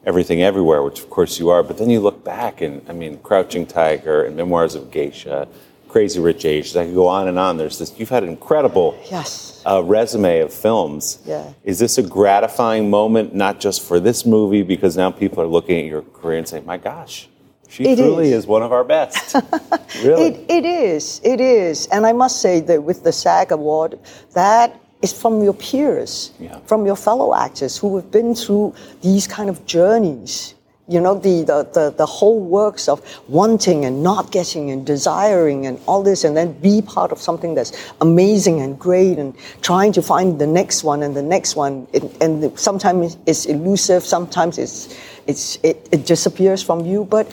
Everything 0.04 0.42
Everywhere, 0.42 0.82
which 0.82 0.98
of 1.00 1.08
course 1.10 1.38
you 1.38 1.48
are. 1.50 1.62
But 1.62 1.78
then 1.78 1.90
you 1.90 2.00
look 2.00 2.24
back 2.24 2.60
and, 2.60 2.82
I 2.88 2.92
mean, 2.92 3.18
Crouching 3.18 3.66
Tiger 3.66 4.24
and 4.24 4.36
Memoirs 4.36 4.74
of 4.74 4.90
Geisha, 4.90 5.46
Crazy 5.88 6.18
Rich 6.20 6.44
Asians. 6.44 6.76
I 6.76 6.86
could 6.86 6.94
go 6.94 7.06
on 7.06 7.28
and 7.28 7.38
on. 7.38 7.56
There's 7.56 7.78
this. 7.78 7.96
You've 7.98 8.08
had 8.08 8.24
an 8.24 8.28
incredible 8.30 8.98
Yes. 9.10 9.62
uh, 9.64 9.82
resume 9.84 10.40
of 10.40 10.52
films. 10.52 11.20
Yeah. 11.24 11.52
Is 11.62 11.78
this 11.78 11.96
a 11.96 12.02
gratifying 12.02 12.90
moment, 12.90 13.32
not 13.34 13.60
just 13.60 13.80
for 13.80 14.00
this 14.00 14.26
movie, 14.26 14.62
because 14.62 14.96
now 14.96 15.10
people 15.12 15.40
are 15.42 15.46
looking 15.46 15.78
at 15.78 15.86
your 15.86 16.02
career 16.02 16.38
and 16.38 16.48
saying, 16.48 16.66
my 16.66 16.76
gosh, 16.78 17.28
she 17.68 17.84
It 17.84 17.96
truly 17.96 18.28
is. 18.28 18.44
is. 18.44 18.46
one 18.46 18.62
of 18.62 18.72
our 18.72 18.84
best. 18.84 19.34
really? 20.04 20.26
It, 20.26 20.50
it 20.50 20.64
is, 20.64 21.20
it 21.24 21.40
is. 21.40 21.86
And 21.88 22.06
I 22.06 22.12
must 22.12 22.40
say 22.40 22.60
that 22.60 22.82
with 22.82 23.02
the 23.04 23.12
SAG 23.12 23.52
Award, 23.52 23.98
that 24.34 24.78
is 25.02 25.12
from 25.12 25.42
your 25.42 25.54
peers, 25.54 26.32
Yeah. 26.40 26.58
from 26.66 26.86
your 26.86 26.96
fellow 26.96 27.34
actors 27.34 27.76
who 27.76 27.96
have 27.96 28.10
been 28.10 28.34
through 28.34 28.74
these 29.02 29.26
kind 29.26 29.50
of 29.50 29.64
journeys. 29.66 30.54
You 30.88 31.00
know, 31.00 31.14
the, 31.18 31.42
the, 31.42 31.68
the, 31.74 31.94
the 31.96 32.06
whole 32.06 32.38
works 32.38 32.88
of 32.88 33.02
wanting 33.28 33.84
and 33.84 34.04
not 34.04 34.30
getting 34.30 34.70
and 34.70 34.86
desiring 34.86 35.66
and 35.66 35.80
all 35.86 36.04
this, 36.04 36.22
and 36.22 36.36
then 36.36 36.52
be 36.60 36.80
part 36.80 37.10
of 37.10 37.18
something 37.20 37.56
that's 37.56 37.72
amazing 38.00 38.60
and 38.60 38.78
great 38.78 39.18
and 39.18 39.34
trying 39.62 39.92
to 39.94 40.00
find 40.02 40.38
the 40.38 40.46
next 40.46 40.84
one 40.84 41.02
and 41.02 41.16
the 41.16 41.22
next 41.24 41.56
one. 41.56 41.88
It, 41.92 42.04
and 42.22 42.56
sometimes 42.56 43.18
it's 43.26 43.46
elusive, 43.46 44.04
sometimes 44.04 44.58
it's, 44.58 44.96
it's, 45.26 45.58
it, 45.64 45.88
it 45.90 46.06
disappears 46.06 46.62
from 46.62 46.86
you, 46.86 47.04
but 47.04 47.26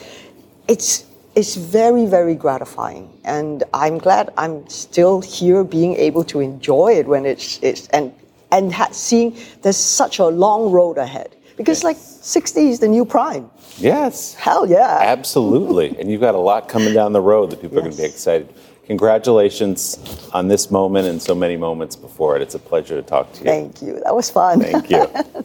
it's 0.68 1.04
it's 1.34 1.56
very 1.56 2.06
very 2.06 2.34
gratifying 2.34 3.10
and 3.24 3.64
i'm 3.74 3.98
glad 3.98 4.32
i'm 4.36 4.66
still 4.68 5.20
here 5.20 5.64
being 5.64 5.94
able 5.96 6.24
to 6.24 6.40
enjoy 6.40 6.92
it 6.92 7.06
when 7.06 7.26
it's, 7.26 7.58
it's 7.62 7.88
and 7.88 8.12
and 8.52 8.72
ha- 8.72 8.88
seeing 8.92 9.36
there's 9.62 9.76
such 9.76 10.18
a 10.18 10.24
long 10.26 10.70
road 10.70 10.96
ahead 10.96 11.34
because 11.56 11.84
like 11.84 11.96
60 11.98 12.68
is 12.68 12.78
the 12.78 12.88
new 12.88 13.04
prime 13.04 13.50
yes. 13.78 14.34
hell 14.34 14.68
yeah 14.68 14.98
Absolutely. 15.02 15.96
and 15.98 16.10
you've 16.10 16.20
got 16.20 16.34
a 16.34 16.38
lot 16.38 16.68
coming 16.68 16.94
down 16.94 17.12
the 17.12 17.20
road 17.20 17.50
that 17.50 17.60
people 17.60 17.78
are 17.78 17.82
going 17.82 17.92
to 17.92 17.98
be 17.98 18.04
excited. 18.08 18.52
Congratulations 18.86 19.98
on 20.32 20.48
this 20.48 20.70
moment 20.70 21.08
and 21.08 21.20
so 21.20 21.34
many 21.34 21.56
moments 21.56 21.96
before 21.96 22.36
it. 22.36 22.42
It's 22.42 22.54
a 22.54 22.58
pleasure 22.58 22.96
to 22.96 23.02
talk 23.02 23.32
to 23.32 23.38
you. 23.40 23.44
thank 23.44 23.82
you 23.82 24.00
that 24.04 24.14
was 24.14 24.30
fun 24.30 24.60
Thank 24.60 24.90
you. 24.90 25.06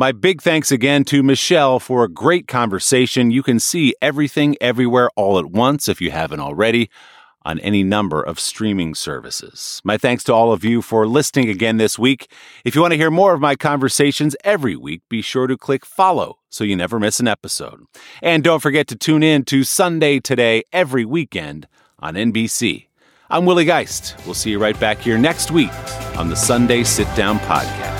My 0.00 0.12
big 0.12 0.40
thanks 0.40 0.72
again 0.72 1.04
to 1.04 1.22
Michelle 1.22 1.78
for 1.78 2.04
a 2.04 2.08
great 2.08 2.48
conversation. 2.48 3.30
You 3.30 3.42
can 3.42 3.60
see 3.60 3.94
everything 4.00 4.56
everywhere 4.58 5.10
all 5.14 5.38
at 5.38 5.50
once 5.50 5.90
if 5.90 6.00
you 6.00 6.10
haven't 6.10 6.40
already 6.40 6.88
on 7.42 7.58
any 7.58 7.82
number 7.82 8.22
of 8.22 8.40
streaming 8.40 8.94
services. 8.94 9.82
My 9.84 9.98
thanks 9.98 10.24
to 10.24 10.32
all 10.32 10.52
of 10.52 10.64
you 10.64 10.80
for 10.80 11.06
listening 11.06 11.50
again 11.50 11.76
this 11.76 11.98
week. 11.98 12.32
If 12.64 12.74
you 12.74 12.80
want 12.80 12.92
to 12.92 12.96
hear 12.96 13.10
more 13.10 13.34
of 13.34 13.42
my 13.42 13.56
conversations 13.56 14.34
every 14.42 14.74
week, 14.74 15.02
be 15.10 15.20
sure 15.20 15.46
to 15.46 15.58
click 15.58 15.84
follow 15.84 16.38
so 16.48 16.64
you 16.64 16.76
never 16.76 16.98
miss 16.98 17.20
an 17.20 17.28
episode. 17.28 17.84
And 18.22 18.42
don't 18.42 18.60
forget 18.60 18.86
to 18.88 18.96
tune 18.96 19.22
in 19.22 19.44
to 19.44 19.64
Sunday 19.64 20.18
Today 20.18 20.62
every 20.72 21.04
weekend 21.04 21.68
on 21.98 22.14
NBC. 22.14 22.86
I'm 23.28 23.44
Willie 23.44 23.66
Geist. 23.66 24.16
We'll 24.24 24.32
see 24.32 24.50
you 24.50 24.58
right 24.58 24.80
back 24.80 24.96
here 24.96 25.18
next 25.18 25.50
week 25.50 25.74
on 26.16 26.30
the 26.30 26.36
Sunday 26.36 26.84
Sit 26.84 27.14
Down 27.14 27.38
Podcast. 27.40 27.99